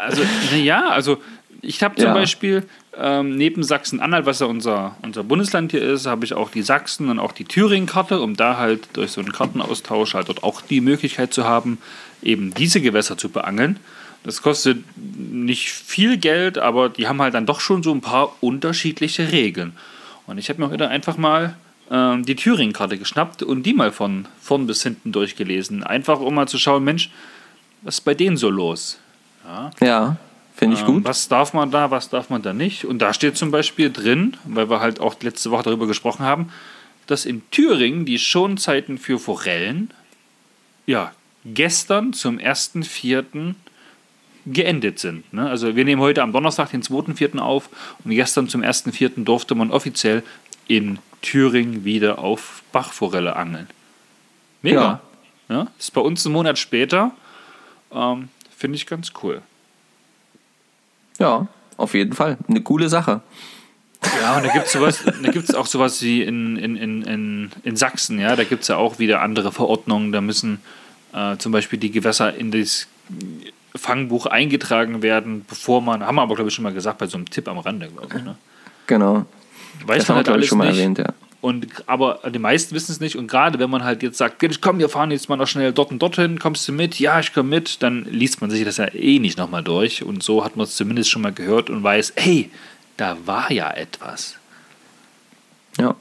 Also, 0.00 0.22
naja, 0.50 0.88
also 0.88 1.22
ich 1.62 1.82
habe 1.82 1.94
zum 1.94 2.06
Ja. 2.06 2.14
Beispiel 2.14 2.64
ähm, 2.98 3.36
neben 3.36 3.62
Sachsen-Anhalt, 3.62 4.26
was 4.26 4.40
ja 4.40 4.46
unser, 4.46 4.96
unser 5.02 5.24
Bundesland 5.24 5.70
hier 5.70 5.80
ist, 5.82 6.06
habe 6.06 6.24
ich 6.24 6.34
auch 6.34 6.50
die 6.50 6.62
Sachsen- 6.62 7.08
und 7.08 7.18
auch 7.18 7.32
die 7.32 7.44
Thüringen-Karte, 7.44 8.20
um 8.20 8.36
da 8.36 8.58
halt 8.58 8.88
durch 8.94 9.12
so 9.12 9.20
einen 9.20 9.32
Kartenaustausch 9.32 10.14
halt 10.14 10.28
dort 10.28 10.42
auch 10.42 10.60
die 10.60 10.80
Möglichkeit 10.80 11.32
zu 11.32 11.44
haben, 11.44 11.78
eben 12.22 12.52
diese 12.52 12.80
Gewässer 12.80 13.16
zu 13.16 13.30
beangeln. 13.30 13.78
Das 14.24 14.42
kostet 14.42 14.84
nicht 14.96 15.70
viel 15.70 16.16
Geld, 16.18 16.58
aber 16.58 16.88
die 16.88 17.08
haben 17.08 17.22
halt 17.22 17.34
dann 17.34 17.46
doch 17.46 17.60
schon 17.60 17.82
so 17.82 17.92
ein 17.92 18.00
paar 18.00 18.36
unterschiedliche 18.40 19.32
Regeln. 19.32 19.72
Und 20.26 20.38
ich 20.38 20.48
habe 20.48 20.60
mir 20.60 20.70
heute 20.70 20.88
einfach 20.88 21.16
mal 21.16 21.56
ähm, 21.90 22.24
die 22.24 22.36
Thüringen-Karte 22.36 22.98
geschnappt 22.98 23.42
und 23.42 23.64
die 23.64 23.72
mal 23.72 23.90
von 23.92 24.26
vorn 24.40 24.66
bis 24.66 24.82
hinten 24.82 25.12
durchgelesen. 25.12 25.82
Einfach 25.82 26.20
um 26.20 26.34
mal 26.34 26.46
zu 26.46 26.58
schauen, 26.58 26.84
Mensch, 26.84 27.10
was 27.82 27.96
ist 27.96 28.00
bei 28.02 28.14
denen 28.14 28.36
so 28.36 28.50
los? 28.50 28.98
Ja, 29.80 30.16
finde 30.54 30.76
ich 30.76 30.82
Ähm, 30.82 30.86
gut. 30.86 31.04
Was 31.04 31.28
darf 31.28 31.54
man 31.54 31.70
da, 31.70 31.90
was 31.90 32.08
darf 32.08 32.30
man 32.30 32.42
da 32.42 32.52
nicht? 32.52 32.84
Und 32.84 33.00
da 33.00 33.12
steht 33.12 33.36
zum 33.36 33.50
Beispiel 33.50 33.90
drin, 33.90 34.36
weil 34.44 34.68
wir 34.70 34.80
halt 34.80 35.00
auch 35.00 35.14
letzte 35.22 35.50
Woche 35.50 35.64
darüber 35.64 35.86
gesprochen 35.86 36.24
haben, 36.24 36.50
dass 37.06 37.24
in 37.24 37.42
Thüringen 37.50 38.04
die 38.04 38.18
Schonzeiten 38.18 38.98
für 38.98 39.18
Forellen 39.18 39.92
ja 40.86 41.12
gestern 41.44 42.12
zum 42.12 42.38
1.4. 42.38 43.54
geendet 44.46 44.98
sind. 44.98 45.32
Ne? 45.32 45.48
Also 45.48 45.74
wir 45.76 45.84
nehmen 45.84 46.00
heute 46.00 46.22
am 46.22 46.32
Donnerstag, 46.32 46.70
den 46.70 46.82
2.4. 46.82 47.38
auf 47.38 47.68
und 48.04 48.12
gestern 48.12 48.48
zum 48.48 48.62
1.4. 48.62 49.24
durfte 49.24 49.54
man 49.54 49.70
offiziell 49.70 50.22
in 50.68 50.98
Thüringen 51.22 51.84
wieder 51.84 52.18
auf 52.18 52.62
Bachforelle 52.72 53.36
angeln. 53.36 53.68
Mega. 54.62 55.00
Ja. 55.48 55.66
ist 55.78 55.92
bei 55.92 56.00
uns 56.00 56.24
einen 56.24 56.34
Monat 56.34 56.58
später. 56.58 57.12
Ähm, 57.92 58.28
Finde 58.56 58.76
ich 58.76 58.86
ganz 58.86 59.12
cool. 59.22 59.42
Ja, 61.22 61.46
auf 61.76 61.94
jeden 61.94 62.12
Fall. 62.12 62.36
Eine 62.48 62.60
coole 62.62 62.88
Sache. 62.88 63.20
Ja, 64.20 64.36
und 64.36 64.44
da 64.44 64.52
gibt 64.52 64.66
es 64.66 64.72
sowas, 64.72 65.04
da 65.04 65.30
gibt's 65.30 65.54
auch 65.54 65.66
sowas 65.66 66.02
wie 66.02 66.22
in, 66.22 66.56
in, 66.56 66.76
in, 66.76 67.02
in, 67.02 67.50
in 67.62 67.76
Sachsen, 67.76 68.18
ja, 68.18 68.34
da 68.34 68.42
gibt 68.44 68.62
es 68.62 68.68
ja 68.68 68.76
auch 68.76 68.98
wieder 68.98 69.22
andere 69.22 69.52
Verordnungen, 69.52 70.10
da 70.10 70.20
müssen 70.20 70.60
äh, 71.12 71.36
zum 71.36 71.52
Beispiel 71.52 71.78
die 71.78 71.92
Gewässer 71.92 72.34
in 72.34 72.50
das 72.50 72.88
Fangbuch 73.76 74.26
eingetragen 74.26 75.02
werden, 75.02 75.44
bevor 75.48 75.80
man, 75.82 76.04
haben 76.04 76.16
wir 76.16 76.22
aber 76.22 76.34
glaube 76.34 76.48
ich 76.48 76.54
schon 76.54 76.64
mal 76.64 76.72
gesagt, 76.72 76.98
bei 76.98 77.06
so 77.06 77.16
einem 77.16 77.30
Tipp 77.30 77.46
am 77.48 77.58
Rande, 77.58 77.88
glaube 77.88 78.08
ich. 78.18 78.24
Ne? 78.24 78.34
Genau. 78.88 79.24
Weiß 79.86 79.98
Das 79.98 80.08
haben 80.08 80.16
wir, 80.16 80.16
man 80.16 80.16
halt 80.16 80.28
alles 80.30 80.46
schon 80.48 80.58
mal 80.58 80.68
nicht. 80.68 80.78
erwähnt, 80.78 80.98
ja. 80.98 81.06
Und, 81.42 81.66
aber 81.86 82.20
die 82.30 82.38
meisten 82.38 82.74
wissen 82.74 82.92
es 82.92 83.00
nicht. 83.00 83.16
Und 83.16 83.26
gerade 83.26 83.58
wenn 83.58 83.68
man 83.68 83.82
halt 83.82 84.02
jetzt 84.04 84.16
sagt, 84.16 84.42
komm, 84.62 84.78
wir 84.78 84.88
fahren 84.88 85.10
jetzt 85.10 85.28
mal 85.28 85.36
noch 85.36 85.48
schnell 85.48 85.72
dort 85.72 85.90
und 85.90 86.00
dorthin, 86.00 86.38
kommst 86.38 86.66
du 86.68 86.72
mit? 86.72 87.00
Ja, 87.00 87.18
ich 87.18 87.34
komme 87.34 87.48
mit. 87.48 87.82
Dann 87.82 88.04
liest 88.04 88.40
man 88.40 88.48
sich 88.48 88.64
das 88.64 88.76
ja 88.76 88.86
eh 88.94 89.18
nicht 89.18 89.36
nochmal 89.38 89.64
durch. 89.64 90.04
Und 90.04 90.22
so 90.22 90.44
hat 90.44 90.56
man 90.56 90.64
es 90.64 90.76
zumindest 90.76 91.10
schon 91.10 91.20
mal 91.20 91.32
gehört 91.32 91.68
und 91.68 91.82
weiß, 91.82 92.12
hey, 92.16 92.48
da 92.96 93.16
war 93.26 93.50
ja 93.50 93.70
etwas. 93.72 94.36
Ja. 95.78 95.96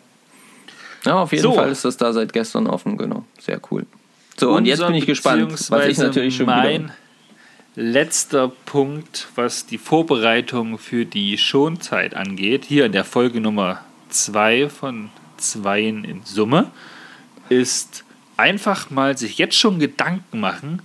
Ja, 1.05 1.15
auf 1.15 1.31
jeden 1.31 1.41
So. 1.41 1.53
Fall 1.53 1.71
ist 1.71 1.85
das 1.85 1.97
da 1.97 2.13
seit 2.13 2.31
gestern 2.33 2.67
offen, 2.67 2.95
genau. 2.95 3.25
Sehr 3.39 3.59
cool. 3.71 3.87
So, 4.37 4.51
und 4.51 4.65
jetzt 4.65 4.85
bin 4.85 4.93
ich 4.93 5.07
gespannt, 5.07 5.51
was 5.71 5.87
ich 5.87 5.97
natürlich 5.97 6.35
schon 6.35 6.45
mein 6.45 6.83
wieder... 6.83 6.93
letzter 7.75 8.47
Punkt, 8.47 9.27
was 9.33 9.65
die 9.65 9.79
Vorbereitung 9.79 10.77
für 10.77 11.05
die 11.05 11.39
Schonzeit 11.39 12.13
angeht, 12.13 12.65
hier 12.65 12.85
in 12.85 12.91
der 12.91 13.05
Folge 13.05 13.41
Nummer 13.41 13.81
2 14.09 14.69
von 14.69 15.09
2 15.41 15.81
in 15.81 16.21
Summe, 16.23 16.71
ist 17.49 18.03
einfach 18.37 18.89
mal 18.89 19.17
sich 19.17 19.37
jetzt 19.37 19.57
schon 19.57 19.79
Gedanken 19.79 20.39
machen, 20.39 20.81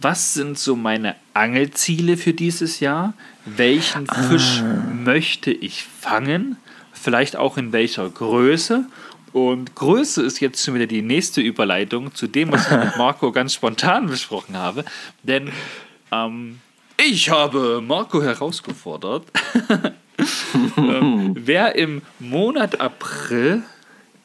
was 0.00 0.34
sind 0.34 0.58
so 0.58 0.76
meine 0.76 1.16
Angelziele 1.34 2.16
für 2.16 2.32
dieses 2.32 2.78
Jahr? 2.78 3.14
Welchen 3.44 4.06
Fisch 4.06 4.62
möchte 4.94 5.50
ich 5.50 5.82
fangen? 5.82 6.56
Vielleicht 6.92 7.36
auch 7.36 7.56
in 7.56 7.72
welcher 7.72 8.08
Größe? 8.08 8.86
Und 9.32 9.74
Größe 9.74 10.22
ist 10.22 10.40
jetzt 10.40 10.64
schon 10.64 10.74
wieder 10.74 10.86
die 10.86 11.02
nächste 11.02 11.40
Überleitung 11.40 12.14
zu 12.14 12.28
dem, 12.28 12.52
was 12.52 12.70
ich 12.70 12.76
mit 12.76 12.96
Marco 12.98 13.32
ganz 13.32 13.54
spontan 13.54 14.06
besprochen 14.06 14.56
habe. 14.56 14.84
Denn 15.22 15.50
ähm, 16.12 16.60
ich 16.96 17.30
habe 17.30 17.82
Marco 17.84 18.22
herausgefordert, 18.22 19.24
ähm, 20.76 21.34
wer 21.36 21.74
im 21.74 22.02
Monat 22.18 22.80
April, 22.80 23.62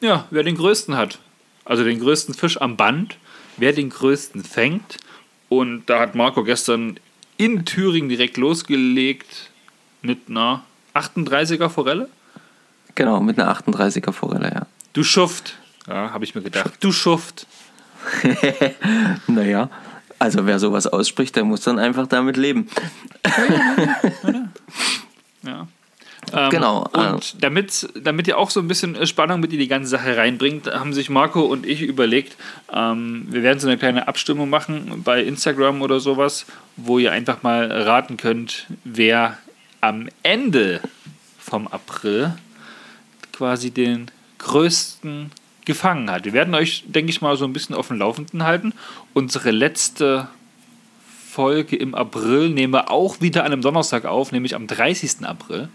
ja, 0.04 0.26
wer 0.30 0.42
den 0.42 0.56
größten 0.56 0.96
hat. 0.96 1.18
Also 1.64 1.82
den 1.82 1.98
größten 1.98 2.34
Fisch 2.34 2.60
am 2.60 2.76
Band, 2.76 3.16
wer 3.56 3.72
den 3.72 3.90
größten 3.90 4.44
fängt. 4.44 4.98
Und 5.48 5.86
da 5.86 6.00
hat 6.00 6.14
Marco 6.14 6.44
gestern 6.44 6.98
in 7.36 7.64
Thüringen 7.64 8.08
direkt 8.08 8.36
losgelegt 8.36 9.50
mit 10.02 10.28
einer 10.28 10.62
38er 10.94 11.68
Forelle? 11.68 12.08
Genau, 12.94 13.20
mit 13.20 13.38
einer 13.38 13.52
38er 13.52 14.12
Forelle, 14.12 14.52
ja. 14.54 14.66
Du 14.92 15.02
Schuft. 15.02 15.58
Ja, 15.88 16.12
habe 16.12 16.24
ich 16.24 16.34
mir 16.34 16.42
gedacht. 16.42 16.72
Du 16.80 16.92
Schuft. 16.92 17.46
Naja, 19.26 19.70
also 20.18 20.44
wer 20.46 20.58
sowas 20.58 20.86
ausspricht, 20.86 21.36
der 21.36 21.44
muss 21.44 21.62
dann 21.62 21.78
einfach 21.78 22.06
damit 22.06 22.36
leben. 22.36 22.68
Ja. 25.42 25.66
Ähm, 26.34 26.50
Genau, 26.50 26.86
Und 26.92 27.42
damit, 27.42 27.88
damit 27.94 28.28
ihr 28.28 28.38
auch 28.38 28.50
so 28.50 28.60
ein 28.60 28.68
bisschen 28.68 29.06
Spannung 29.06 29.40
mit 29.40 29.52
in 29.52 29.58
die 29.58 29.68
ganze 29.68 29.90
Sache 29.90 30.16
reinbringt, 30.16 30.66
haben 30.66 30.92
sich 30.92 31.10
Marco 31.10 31.40
und 31.42 31.66
ich 31.66 31.82
überlegt, 31.82 32.36
ähm, 32.72 33.26
wir 33.30 33.42
werden 33.42 33.60
so 33.60 33.68
eine 33.68 33.78
kleine 33.78 34.08
Abstimmung 34.08 34.50
machen 34.50 35.02
bei 35.04 35.22
Instagram 35.22 35.82
oder 35.82 36.00
sowas, 36.00 36.46
wo 36.76 36.98
ihr 36.98 37.12
einfach 37.12 37.42
mal 37.42 37.70
raten 37.70 38.16
könnt, 38.16 38.66
wer 38.84 39.38
am 39.80 40.08
Ende 40.22 40.80
vom 41.38 41.68
April 41.68 42.34
quasi 43.32 43.70
den 43.70 44.10
größten 44.38 45.30
gefangen 45.64 46.10
hat. 46.10 46.24
Wir 46.24 46.32
werden 46.32 46.54
euch, 46.54 46.84
denke 46.86 47.10
ich 47.10 47.20
mal, 47.20 47.36
so 47.36 47.44
ein 47.44 47.52
bisschen 47.52 47.74
auf 47.74 47.88
dem 47.88 47.98
Laufenden 47.98 48.44
halten. 48.44 48.72
Unsere 49.12 49.50
letzte 49.50 50.28
Folge 51.30 51.76
im 51.76 51.94
April 51.94 52.50
nehmen 52.50 52.72
wir 52.72 52.90
auch 52.90 53.20
wieder 53.20 53.44
an 53.44 53.52
einem 53.52 53.62
Donnerstag 53.62 54.04
auf, 54.04 54.30
nämlich 54.30 54.54
am 54.54 54.66
30. 54.66 55.24
April. 55.24 55.68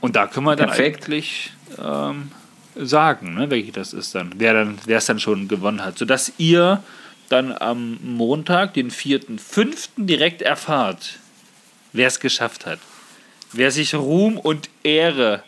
Und 0.00 0.16
da 0.16 0.26
können 0.26 0.46
wir 0.46 0.56
dann 0.56 0.68
Perfekt. 0.68 1.04
eigentlich 1.04 1.52
ähm, 1.78 2.30
sagen, 2.76 3.34
ne, 3.34 3.50
welche 3.50 3.72
das 3.72 3.92
ist 3.92 4.14
dann, 4.14 4.32
wer 4.36 4.54
dann, 4.54 4.78
wer 4.86 4.98
es 4.98 5.06
dann 5.06 5.20
schon 5.20 5.48
gewonnen 5.48 5.84
hat, 5.84 5.98
sodass 5.98 6.32
ihr 6.38 6.82
dann 7.28 7.52
am 7.52 7.98
Montag, 8.02 8.74
den 8.74 8.90
4.5. 8.90 9.90
direkt 9.96 10.42
erfahrt, 10.42 11.18
wer 11.92 12.08
es 12.08 12.18
geschafft 12.20 12.66
hat. 12.66 12.80
Wer 13.52 13.70
sich 13.70 13.94
Ruhm 13.94 14.38
und 14.38 14.68
Ehre 14.82 15.42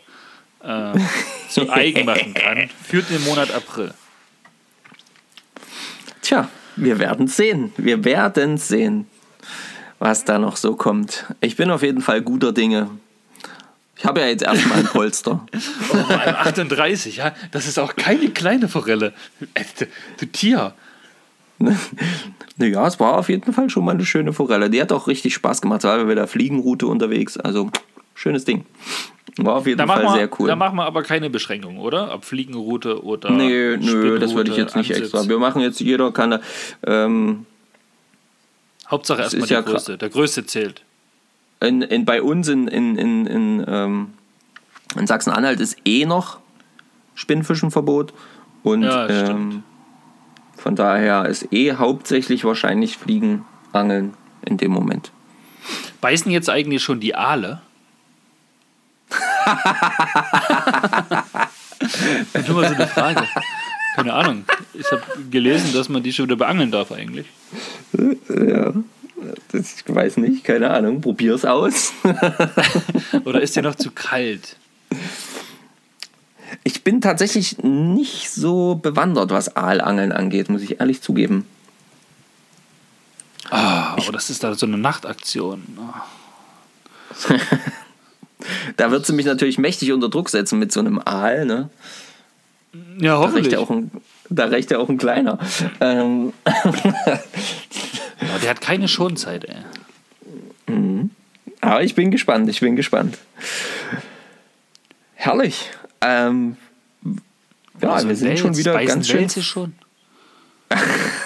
äh, 0.62 0.92
zu 1.48 1.70
eigen 1.70 2.06
machen 2.06 2.34
kann, 2.34 2.70
für 2.82 3.02
den 3.02 3.24
Monat 3.24 3.52
April. 3.52 3.94
Tja, 6.20 6.48
wir 6.76 6.98
werden 6.98 7.26
sehen. 7.26 7.72
Wir 7.76 8.04
werden 8.04 8.58
sehen, 8.58 9.06
was 9.98 10.24
da 10.24 10.38
noch 10.38 10.56
so 10.56 10.76
kommt. 10.76 11.26
Ich 11.40 11.56
bin 11.56 11.70
auf 11.70 11.82
jeden 11.82 12.00
Fall 12.00 12.22
guter 12.22 12.52
Dinge. 12.52 12.90
Ich 14.02 14.08
habe 14.08 14.18
ja 14.20 14.26
jetzt 14.26 14.42
erstmal 14.42 14.80
ein 14.80 14.86
Polster. 14.86 15.46
Oh, 15.92 15.96
vor 15.96 16.20
allem 16.20 16.34
38, 16.34 17.18
ja, 17.18 17.32
das 17.52 17.68
ist 17.68 17.78
auch 17.78 17.94
keine 17.94 18.30
kleine 18.30 18.66
Forelle. 18.68 19.12
Äh, 19.54 19.64
Du, 20.18 20.26
Tier. 20.26 20.74
Naja, 22.56 22.86
es 22.86 22.98
war 22.98 23.16
auf 23.18 23.28
jeden 23.28 23.52
Fall 23.52 23.70
schon 23.70 23.84
mal 23.84 23.92
eine 23.92 24.04
schöne 24.04 24.32
Forelle. 24.32 24.68
Die 24.70 24.80
hat 24.80 24.90
auch 24.92 25.06
richtig 25.06 25.34
Spaß 25.34 25.62
gemacht. 25.62 25.84
Waren 25.84 26.00
wir 26.00 26.06
mit 26.06 26.18
der 26.18 26.26
Fliegenroute 26.26 26.86
unterwegs. 26.86 27.36
Also, 27.36 27.70
schönes 28.14 28.44
Ding. 28.44 28.66
War 29.36 29.54
auf 29.56 29.66
jeden 29.66 29.78
Da 29.78 29.86
Fall 29.86 30.02
wir, 30.02 30.12
sehr 30.12 30.28
cool. 30.38 30.48
da 30.48 30.56
machen 30.56 30.76
wir 30.76 30.84
aber 30.84 31.02
keine 31.02 31.30
Beschränkung, 31.30 31.78
oder? 31.78 32.12
Ob 32.12 32.24
Fliegenroute 32.24 33.04
oder. 33.04 33.30
Nö, 33.30 33.78
nö, 33.80 34.18
das 34.18 34.34
würde 34.34 34.50
ich 34.50 34.56
jetzt 34.56 34.74
nicht 34.76 34.90
Ansitz. 34.90 35.12
extra. 35.14 35.28
Wir 35.28 35.38
machen 35.38 35.62
jetzt, 35.62 35.80
jeder 35.80 36.12
kann. 36.12 36.40
Ähm, 36.84 37.46
Hauptsache 38.90 39.22
erstmal 39.22 39.46
der 39.46 39.58
ja 39.58 39.62
Größte. 39.62 39.96
Der 39.96 40.08
Größte 40.10 40.44
zählt. 40.44 40.82
In, 41.62 41.82
in, 41.82 42.04
bei 42.04 42.22
uns 42.22 42.48
in, 42.48 42.68
in, 42.68 42.96
in, 42.96 43.26
in, 43.26 43.64
ähm, 43.66 44.14
in 44.96 45.06
Sachsen-Anhalt 45.06 45.60
ist 45.60 45.76
eh 45.84 46.04
noch 46.04 46.38
Spinnfischenverbot. 47.14 48.12
Und 48.62 48.82
Ja, 48.82 49.08
ähm, 49.08 49.62
von 50.56 50.76
daher 50.76 51.26
ist 51.26 51.52
eh 51.52 51.74
hauptsächlich 51.74 52.44
wahrscheinlich 52.44 52.96
Fliegenangeln 52.96 54.14
in 54.46 54.56
dem 54.56 54.72
Moment. 54.72 55.10
Beißen 56.00 56.30
jetzt 56.30 56.48
eigentlich 56.48 56.82
schon 56.82 57.00
die 57.00 57.14
Aale? 57.14 57.60
Nur 62.46 62.56
mal 62.56 62.68
so 62.68 62.74
eine 62.74 62.86
Frage. 62.86 63.26
Keine 63.94 64.14
Ahnung. 64.14 64.44
Ich 64.72 64.90
habe 64.90 65.02
gelesen, 65.30 65.72
dass 65.74 65.88
man 65.88 66.02
die 66.02 66.12
schon 66.12 66.26
wieder 66.26 66.36
beangeln 66.36 66.70
darf 66.70 66.92
eigentlich. 66.92 67.26
Ja, 67.92 68.72
das, 68.72 68.84
ich 69.52 69.94
weiß 69.94 70.16
nicht, 70.18 70.44
keine 70.44 70.70
Ahnung. 70.70 71.00
Probier's 71.00 71.44
aus. 71.44 71.92
Oder 73.24 73.40
ist 73.40 73.56
der 73.56 73.62
noch 73.62 73.74
zu 73.74 73.90
kalt? 73.90 74.56
Ich 76.64 76.84
bin 76.84 77.00
tatsächlich 77.00 77.58
nicht 77.58 78.30
so 78.30 78.74
bewandert, 78.76 79.30
was 79.30 79.56
Aalangeln 79.56 80.12
angeht, 80.12 80.48
muss 80.48 80.62
ich 80.62 80.80
ehrlich 80.80 81.00
zugeben. 81.02 81.46
Ah, 83.50 83.92
aber 83.94 84.12
das 84.12 84.30
ist 84.30 84.44
da 84.44 84.54
so 84.54 84.66
eine 84.66 84.78
Nachtaktion. 84.78 85.62
Ah. 85.78 86.02
Da 88.76 88.90
wird 88.90 89.06
sie 89.06 89.12
mich 89.12 89.24
natürlich 89.26 89.56
mächtig 89.56 89.92
unter 89.92 90.08
Druck 90.08 90.28
setzen 90.28 90.58
mit 90.58 90.72
so 90.72 90.80
einem 90.80 91.00
Aal, 91.04 91.44
ne? 91.46 91.70
Ja, 92.98 93.14
Da 93.14 93.20
reicht 93.20 93.28
hoffentlich. 93.28 93.52
ja 93.52 93.58
auch 93.60 93.70
ein, 93.70 93.90
da 94.30 94.46
reicht 94.46 94.70
ja 94.72 94.78
auch 94.78 94.88
ein 94.88 94.98
kleiner. 94.98 95.38
Ähm, 95.80 96.32
Aber 98.30 98.38
der 98.40 98.50
hat 98.50 98.60
keine 98.60 98.88
Schonzeit, 98.88 99.44
ey. 99.44 99.56
aber 101.60 101.82
ich 101.82 101.94
bin 101.94 102.10
gespannt, 102.10 102.48
ich 102.48 102.60
bin 102.60 102.76
gespannt. 102.76 103.18
Herrlich. 105.14 105.70
Ähm, 106.00 106.56
ja, 107.80 107.90
Also 107.90 108.08
wir 108.08 108.16
sind 108.16 108.38
schon 108.38 108.56
wieder 108.56 108.84
ganz 108.84 109.08
schön. 109.08 109.20
Welse 109.20 109.42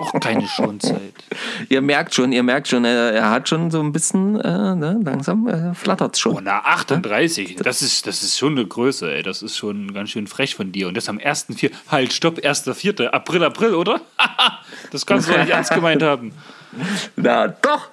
Auch 0.00 0.18
keine 0.20 0.46
Schonzeit. 0.48 1.12
Ihr 1.68 1.80
merkt 1.82 2.14
schon, 2.14 2.32
ihr 2.32 2.42
merkt 2.42 2.68
schon, 2.68 2.84
er, 2.84 3.12
er 3.12 3.30
hat 3.30 3.48
schon 3.48 3.70
so 3.70 3.80
ein 3.80 3.92
bisschen, 3.92 4.40
äh, 4.40 4.74
ne, 4.74 4.98
langsam 5.04 5.46
äh, 5.48 5.74
flattert 5.74 6.16
schon. 6.18 6.36
Oh, 6.36 6.40
na, 6.42 6.60
38. 6.60 7.56
Das 7.56 7.82
ist, 7.82 8.06
das 8.06 8.22
ist 8.22 8.38
schon 8.38 8.52
eine 8.52 8.66
Größe, 8.66 9.12
ey. 9.12 9.22
Das 9.22 9.42
ist 9.42 9.56
schon 9.56 9.92
ganz 9.92 10.10
schön 10.10 10.26
frech 10.26 10.54
von 10.54 10.72
dir. 10.72 10.88
Und 10.88 10.96
das 10.96 11.08
am 11.08 11.18
1.4. 11.18 11.70
Halt, 11.88 12.12
stopp, 12.12 12.38
1.4. 12.38 13.06
April, 13.08 13.44
April, 13.44 13.74
oder? 13.74 14.00
das 14.90 15.04
kannst 15.06 15.28
du 15.28 15.32
doch 15.32 15.40
nicht 15.40 15.50
ernst 15.50 15.72
gemeint 15.72 16.02
haben. 16.02 16.32
Na 17.16 17.48
doch, 17.48 17.88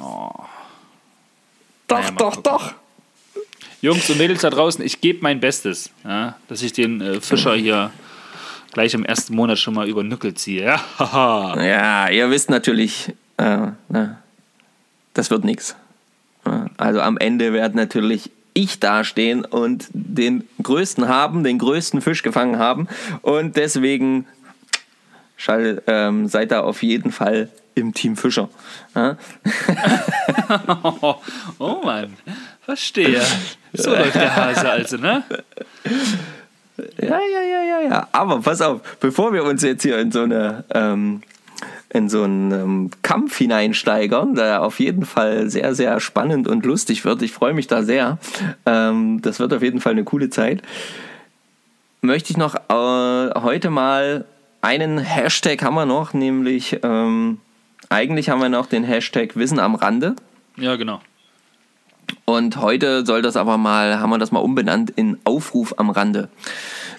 Oh. 0.00 0.30
doch, 1.88 1.98
Naja, 1.98 2.10
doch, 2.12 2.34
gucken. 2.36 2.42
doch. 2.44 2.72
Jungs 3.80 4.08
und 4.08 4.18
Mädels 4.18 4.42
da 4.42 4.50
draußen, 4.50 4.84
ich 4.84 5.00
gebe 5.00 5.18
mein 5.22 5.40
Bestes, 5.40 5.90
ja, 6.04 6.36
dass 6.48 6.62
ich 6.62 6.72
den 6.72 7.00
äh, 7.00 7.20
Fischer 7.20 7.54
hier 7.56 7.90
gleich 8.72 8.94
im 8.94 9.04
ersten 9.04 9.34
Monat 9.34 9.58
schon 9.58 9.74
mal 9.74 9.88
über 9.88 10.02
Nückel 10.02 10.34
ziehe. 10.34 10.64
Ja. 10.64 10.80
Ja, 11.62 12.08
ihr 12.08 12.30
wisst 12.30 12.50
natürlich, 12.50 13.12
äh, 13.36 13.68
ne, 13.88 14.18
das 15.14 15.30
wird 15.30 15.44
nichts. 15.44 15.76
Also 16.76 17.00
am 17.00 17.18
Ende 17.18 17.52
wird 17.52 17.74
natürlich 17.74 18.30
ich 18.54 18.80
dastehen 18.80 19.44
und 19.44 19.86
den 19.92 20.46
größten 20.62 21.08
haben, 21.08 21.44
den 21.44 21.58
größten 21.58 22.00
Fisch 22.00 22.22
gefangen 22.22 22.58
haben. 22.58 22.88
Und 23.22 23.56
deswegen 23.56 24.26
schall, 25.36 25.82
ähm, 25.86 26.26
seid 26.28 26.50
da 26.50 26.60
auf 26.60 26.82
jeden 26.82 27.12
Fall 27.12 27.48
im 27.74 27.94
Team 27.94 28.16
Fischer. 28.16 28.48
Ja? 28.94 29.16
Oh, 30.82 31.14
oh 31.58 31.80
Mann, 31.84 32.16
verstehe. 32.62 33.22
So 33.72 33.90
läuft 33.90 34.14
der 34.14 34.36
Hase 34.36 34.70
also, 34.70 34.96
ne? 34.98 35.22
Ja, 37.00 37.08
ja, 37.08 37.42
ja, 37.42 37.62
ja, 37.62 37.88
ja. 37.88 38.08
Aber 38.12 38.40
pass 38.40 38.60
auf, 38.60 38.80
bevor 39.00 39.32
wir 39.32 39.44
uns 39.44 39.62
jetzt 39.62 39.82
hier 39.82 39.98
in 39.98 40.12
so 40.12 40.22
eine 40.22 40.64
ähm, 40.74 41.22
in 41.90 42.08
so 42.08 42.22
einen 42.22 42.52
ähm, 42.52 42.90
Kampf 43.02 43.36
hineinsteigern, 43.36 44.34
der 44.34 44.62
auf 44.62 44.80
jeden 44.80 45.04
Fall 45.04 45.50
sehr, 45.50 45.74
sehr 45.74 46.00
spannend 46.00 46.48
und 46.48 46.64
lustig 46.64 47.04
wird. 47.04 47.20
Ich 47.20 47.32
freue 47.32 47.52
mich 47.52 47.66
da 47.66 47.82
sehr. 47.82 48.18
Ähm, 48.64 49.20
das 49.20 49.40
wird 49.40 49.52
auf 49.52 49.62
jeden 49.62 49.80
Fall 49.80 49.92
eine 49.92 50.04
coole 50.04 50.30
Zeit. 50.30 50.62
Möchte 52.00 52.30
ich 52.30 52.36
noch 52.38 52.54
äh, 52.54 53.40
heute 53.40 53.70
mal 53.70 54.24
einen 54.62 54.98
Hashtag 54.98 55.62
haben 55.62 55.74
wir 55.74 55.86
noch, 55.86 56.14
nämlich 56.14 56.78
ähm, 56.82 57.38
eigentlich 57.90 58.30
haben 58.30 58.40
wir 58.40 58.48
noch 58.48 58.66
den 58.66 58.84
Hashtag 58.84 59.36
Wissen 59.36 59.58
am 59.58 59.74
Rande. 59.74 60.16
Ja, 60.56 60.76
genau. 60.76 61.00
Und 62.24 62.56
heute 62.56 63.04
soll 63.06 63.22
das 63.22 63.36
aber 63.36 63.56
mal, 63.56 64.00
haben 64.00 64.10
wir 64.10 64.18
das 64.18 64.32
mal 64.32 64.40
umbenannt 64.40 64.90
in 64.90 65.18
Aufruf 65.24 65.74
am 65.76 65.90
Rande. 65.90 66.28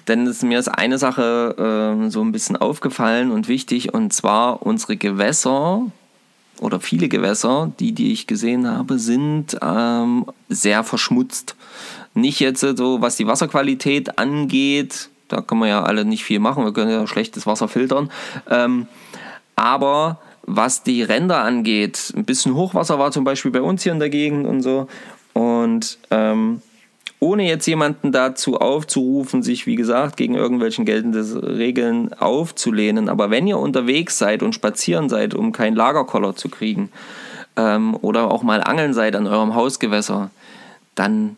Denn 0.07 0.27
es, 0.27 0.41
mir 0.43 0.59
ist 0.59 0.67
eine 0.67 0.97
Sache 0.97 2.03
äh, 2.05 2.09
so 2.09 2.21
ein 2.21 2.31
bisschen 2.31 2.57
aufgefallen 2.57 3.31
und 3.31 3.47
wichtig, 3.47 3.93
und 3.93 4.13
zwar 4.13 4.63
unsere 4.63 4.97
Gewässer 4.97 5.83
oder 6.59 6.79
viele 6.79 7.09
Gewässer, 7.09 7.71
die, 7.79 7.93
die 7.93 8.11
ich 8.11 8.27
gesehen 8.27 8.67
habe, 8.67 8.99
sind 8.99 9.57
ähm, 9.61 10.25
sehr 10.49 10.83
verschmutzt. 10.83 11.55
Nicht 12.13 12.39
jetzt 12.39 12.61
so, 12.61 13.01
was 13.01 13.15
die 13.15 13.27
Wasserqualität 13.27 14.19
angeht, 14.19 15.09
da 15.29 15.41
können 15.41 15.61
wir 15.61 15.67
ja 15.67 15.83
alle 15.83 16.05
nicht 16.05 16.23
viel 16.23 16.39
machen, 16.39 16.63
wir 16.63 16.73
können 16.73 16.91
ja 16.91 17.07
schlechtes 17.07 17.47
Wasser 17.47 17.67
filtern. 17.67 18.11
Ähm, 18.49 18.87
aber 19.55 20.19
was 20.45 20.83
die 20.83 21.03
Ränder 21.03 21.39
angeht, 21.39 22.13
ein 22.15 22.25
bisschen 22.25 22.55
Hochwasser 22.55 22.99
war 22.99 23.11
zum 23.11 23.23
Beispiel 23.23 23.51
bei 23.51 23.61
uns 23.61 23.83
hier 23.83 23.93
in 23.93 23.99
der 23.99 24.09
Gegend 24.09 24.45
und 24.45 24.61
so. 24.61 24.87
Und 25.33 25.97
ähm, 26.11 26.61
ohne 27.19 27.47
jetzt 27.47 27.65
jemanden 27.65 28.11
dazu 28.11 28.59
aufzurufen, 28.59 29.41
sich 29.41 29.65
wie 29.65 29.75
gesagt 29.75 30.17
gegen 30.17 30.35
irgendwelchen 30.35 30.83
geltenden 30.83 31.37
Regeln 31.37 32.13
aufzulehnen, 32.13 33.07
aber 33.07 33.31
wenn 33.31 33.47
ihr 33.47 33.57
unterwegs 33.57 34.17
seid 34.17 34.43
und 34.43 34.53
spazieren 34.53 35.07
seid, 35.07 35.33
um 35.33 35.53
keinen 35.53 35.75
Lagerkoller 35.75 36.35
zu 36.35 36.49
kriegen, 36.49 36.89
ähm, 37.55 37.95
oder 38.01 38.31
auch 38.31 38.43
mal 38.43 38.61
angeln 38.61 38.93
seid 38.93 39.15
an 39.15 39.27
eurem 39.27 39.55
Hausgewässer, 39.55 40.31
dann 40.95 41.37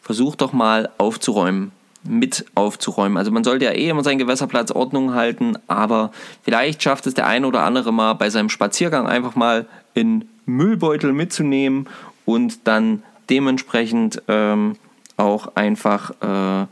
versucht 0.00 0.40
doch 0.40 0.52
mal 0.52 0.90
aufzuräumen, 0.98 1.72
mit 2.08 2.44
aufzuräumen. 2.54 3.16
Also 3.16 3.30
man 3.30 3.44
sollte 3.44 3.64
ja 3.64 3.72
eh 3.72 3.88
immer 3.88 4.04
seinen 4.04 4.18
Gewässerplatz 4.18 4.70
Ordnung 4.70 5.14
halten, 5.14 5.56
aber 5.66 6.10
vielleicht 6.42 6.82
schafft 6.82 7.06
es 7.06 7.14
der 7.14 7.26
ein 7.26 7.44
oder 7.44 7.62
andere 7.62 7.92
mal 7.92 8.14
bei 8.14 8.30
seinem 8.30 8.48
Spaziergang 8.48 9.06
einfach 9.06 9.34
mal 9.34 9.66
in 9.94 10.28
Müllbeutel 10.46 11.12
mitzunehmen 11.12 11.88
und 12.24 12.66
dann 12.66 13.02
dementsprechend 13.28 14.22
ähm, 14.28 14.76
auch 15.16 15.56
einfach, 15.56 16.10
äh, 16.22 16.66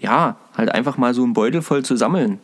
ja, 0.00 0.36
halt 0.56 0.72
einfach 0.72 0.96
mal 0.96 1.14
so 1.14 1.22
einen 1.22 1.34
Beutel 1.34 1.62
voll 1.62 1.84
zu 1.84 1.96
sammeln. 1.96 2.38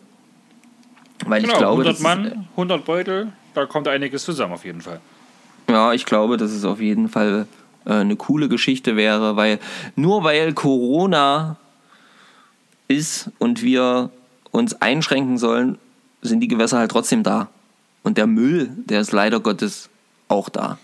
Weil 1.24 1.42
genau, 1.42 1.52
ich 1.52 1.58
glaube, 1.58 1.82
100 1.82 2.00
Mann, 2.00 2.48
100 2.52 2.84
Beutel, 2.84 3.32
da 3.54 3.66
kommt 3.66 3.88
einiges 3.88 4.24
zusammen 4.24 4.52
auf 4.52 4.64
jeden 4.64 4.82
Fall. 4.82 5.00
Ja, 5.68 5.92
ich 5.92 6.04
glaube, 6.04 6.36
dass 6.36 6.52
es 6.52 6.64
auf 6.64 6.80
jeden 6.80 7.08
Fall 7.08 7.46
äh, 7.86 7.94
eine 7.94 8.16
coole 8.16 8.48
Geschichte 8.48 8.96
wäre, 8.96 9.36
weil 9.36 9.58
nur 9.94 10.24
weil 10.24 10.52
Corona 10.52 11.56
ist 12.88 13.30
und 13.38 13.62
wir 13.62 14.10
uns 14.50 14.80
einschränken 14.80 15.38
sollen, 15.38 15.78
sind 16.22 16.40
die 16.40 16.48
Gewässer 16.48 16.78
halt 16.78 16.90
trotzdem 16.90 17.22
da. 17.22 17.48
Und 18.02 18.18
der 18.18 18.26
Müll, 18.26 18.70
der 18.76 19.00
ist 19.00 19.12
leider 19.12 19.40
Gottes 19.40 19.88
auch 20.28 20.48
da. 20.48 20.78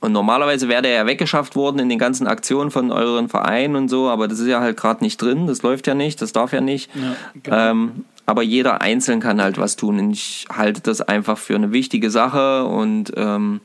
Und 0.00 0.12
normalerweise 0.12 0.68
wäre 0.68 0.82
der 0.82 0.92
ja 0.92 1.06
weggeschafft 1.06 1.56
worden 1.56 1.78
in 1.78 1.88
den 1.90 1.98
ganzen 1.98 2.26
Aktionen 2.26 2.70
von 2.70 2.90
euren 2.90 3.28
Vereinen 3.28 3.76
und 3.76 3.88
so, 3.88 4.08
aber 4.08 4.28
das 4.28 4.38
ist 4.38 4.46
ja 4.46 4.60
halt 4.60 4.78
gerade 4.78 5.04
nicht 5.04 5.20
drin, 5.20 5.46
das 5.46 5.62
läuft 5.62 5.86
ja 5.86 5.94
nicht, 5.94 6.22
das 6.22 6.32
darf 6.32 6.52
ja 6.52 6.62
nicht. 6.62 6.90
Ja, 6.94 7.16
genau. 7.42 7.56
ähm, 7.56 8.04
aber 8.24 8.42
jeder 8.42 8.80
einzeln 8.80 9.20
kann 9.20 9.42
halt 9.42 9.58
was 9.58 9.76
tun. 9.76 9.98
Und 9.98 10.12
ich 10.12 10.46
halte 10.50 10.80
das 10.80 11.02
einfach 11.02 11.36
für 11.36 11.54
eine 11.54 11.72
wichtige 11.72 12.10
Sache 12.10 12.64
und 12.64 13.12
ähm, 13.16 13.60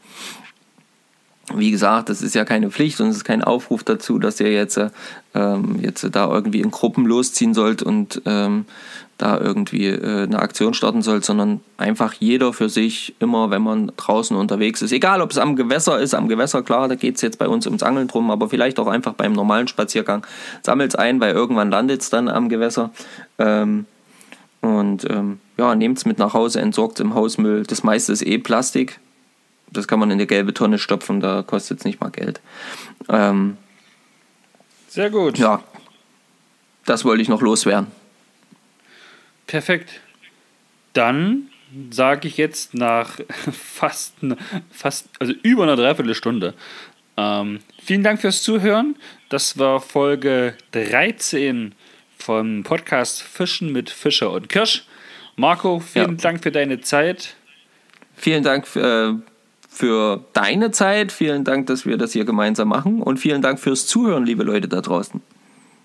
wie 1.53 1.71
gesagt, 1.71 2.09
das 2.09 2.21
ist 2.21 2.33
ja 2.33 2.43
keine 2.43 2.71
Pflicht 2.71 2.99
und 2.99 3.09
es 3.09 3.17
ist 3.17 3.23
kein 3.23 3.43
Aufruf 3.43 3.83
dazu, 3.83 4.17
dass 4.17 4.39
ihr 4.39 4.51
jetzt, 4.51 4.79
ähm, 5.35 5.79
jetzt 5.81 6.07
da 6.11 6.31
irgendwie 6.31 6.61
in 6.61 6.71
Gruppen 6.71 7.05
losziehen 7.05 7.53
sollt 7.53 7.83
und 7.83 8.21
ähm, 8.25 8.65
da 9.17 9.39
irgendwie 9.39 9.87
äh, 9.87 10.23
eine 10.23 10.39
Aktion 10.39 10.73
starten 10.73 11.01
sollt, 11.01 11.23
sondern 11.23 11.61
einfach 11.77 12.13
jeder 12.13 12.51
für 12.51 12.67
sich, 12.67 13.15
immer 13.19 13.49
wenn 13.51 13.61
man 13.61 13.91
draußen 13.95 14.35
unterwegs 14.35 14.81
ist. 14.81 14.91
Egal, 14.91 15.21
ob 15.21 15.31
es 15.31 15.37
am 15.37 15.55
Gewässer 15.55 15.99
ist, 15.99 16.13
am 16.13 16.27
Gewässer, 16.27 16.63
klar, 16.63 16.87
da 16.87 16.95
geht 16.95 17.15
es 17.15 17.21
jetzt 17.21 17.37
bei 17.37 17.47
uns 17.47 17.65
ums 17.65 17.83
Angeln 17.83 18.07
drum, 18.07 18.31
aber 18.31 18.49
vielleicht 18.49 18.79
auch 18.79 18.87
einfach 18.87 19.13
beim 19.13 19.33
normalen 19.33 19.67
Spaziergang. 19.67 20.25
Sammelt 20.63 20.93
es 20.93 20.95
ein, 20.95 21.21
weil 21.21 21.33
irgendwann 21.33 21.69
landet 21.69 22.01
es 22.01 22.09
dann 22.09 22.27
am 22.27 22.49
Gewässer. 22.49 22.89
Ähm, 23.37 23.85
und 24.61 25.09
ähm, 25.09 25.39
ja, 25.57 25.75
nehmt 25.75 25.99
es 25.99 26.05
mit 26.05 26.17
nach 26.17 26.33
Hause, 26.33 26.59
entsorgt 26.59 26.99
es 26.99 27.05
im 27.05 27.13
Hausmüll. 27.13 27.63
Das 27.63 27.83
meiste 27.83 28.11
ist 28.11 28.25
eh 28.25 28.39
Plastik 28.39 28.99
das 29.72 29.88
kann 29.88 29.99
man 29.99 30.09
in 30.09 30.13
eine 30.13 30.28
gelbe 30.28 30.53
Tonne 30.53 30.80
stopfen, 30.80 31.20
da 31.20 31.43
kostet 31.43 31.80
es 31.80 31.86
nicht 31.86 31.99
mal 32.01 32.09
Geld. 32.09 32.41
Ähm, 33.09 33.57
Sehr 34.88 35.09
gut. 35.09 35.38
Ja, 35.38 35.63
das 36.86 37.03
wollte 37.05 37.22
ich 37.22 37.30
noch 37.30 37.41
loswerden. 37.41 37.88
Perfekt. 39.47 40.01
Dann 40.93 41.49
sage 41.91 42.28
ich 42.28 42.38
jetzt 42.38 42.74
nach 42.74 43.20
fast, 43.51 44.16
fast, 44.72 45.09
also 45.20 45.34
über 45.43 45.63
einer 45.63 45.76
Dreiviertelstunde. 45.76 46.53
Ähm, 47.18 47.59
vielen 47.84 48.03
Dank 48.03 48.22
fürs 48.22 48.43
Zuhören. 48.43 48.95
Das 49.30 49.57
war 49.57 49.82
Folge 49.82 50.55
13 50.72 51.74
vom 52.18 52.63
Podcast 52.63 53.22
Fischen 53.22 53.72
mit 53.72 53.89
Fischer 53.89 54.32
und 54.32 54.49
Kirsch. 54.49 54.86
Marco, 55.36 55.80
vielen 55.80 56.18
ja. 56.18 56.22
Dank 56.22 56.43
für 56.43 56.51
deine 56.51 56.82
Zeit. 56.82 57.36
Vielen 58.16 58.43
Dank 58.43 58.68
für, 58.68 59.20
äh, 59.20 59.32
für 59.76 60.23
deine 60.32 60.71
Zeit. 60.71 61.11
Vielen 61.11 61.43
Dank, 61.43 61.67
dass 61.67 61.86
wir 61.86 61.97
das 61.97 62.13
hier 62.13 62.23
gemeinsam 62.23 62.69
machen. 62.69 63.01
Und 63.01 63.17
vielen 63.17 63.41
Dank 63.41 63.59
fürs 63.59 63.88
Zuhören, 63.88 64.26
liebe 64.26 64.43
Leute 64.43 64.69
da 64.69 64.80
draußen. 64.80 65.21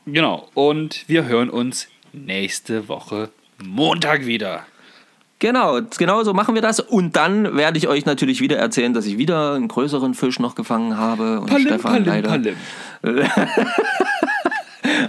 Genau. 0.07 0.49
Und 0.55 1.05
wir 1.09 1.24
hören 1.24 1.51
uns 1.51 1.88
nächste 2.12 2.88
Woche 2.88 3.30
Montag 3.62 4.26
wieder. 4.26 4.64
Genau, 5.41 5.80
genau 5.99 6.22
so 6.22 6.34
machen 6.34 6.55
wir 6.55 6.62
das. 6.62 6.80
Und 6.80 7.16
dann 7.16 7.57
werde 7.57 7.78
ich 7.78 7.88
euch 7.88 8.05
natürlich 8.05 8.41
wieder 8.41 8.59
erzählen, 8.59 8.95
dass 8.95 9.07
ich 9.07 9.18
wieder 9.18 9.55
einen 9.55 9.68
größeren 9.68 10.14
Fisch 10.14 10.38
noch 10.38 10.55
gefangen 10.55 10.97
habe. 10.97 11.41
Und 11.41 11.47
Palim, 11.47 11.66
Stefan 11.66 12.05
Palim, 12.05 12.07
leider. 12.07 12.28
Palim. 12.28 12.57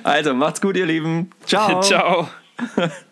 also 0.04 0.34
macht's 0.34 0.62
gut, 0.62 0.76
ihr 0.76 0.86
Lieben. 0.88 1.30
Ciao. 1.46 1.82
Ciao. 1.82 2.30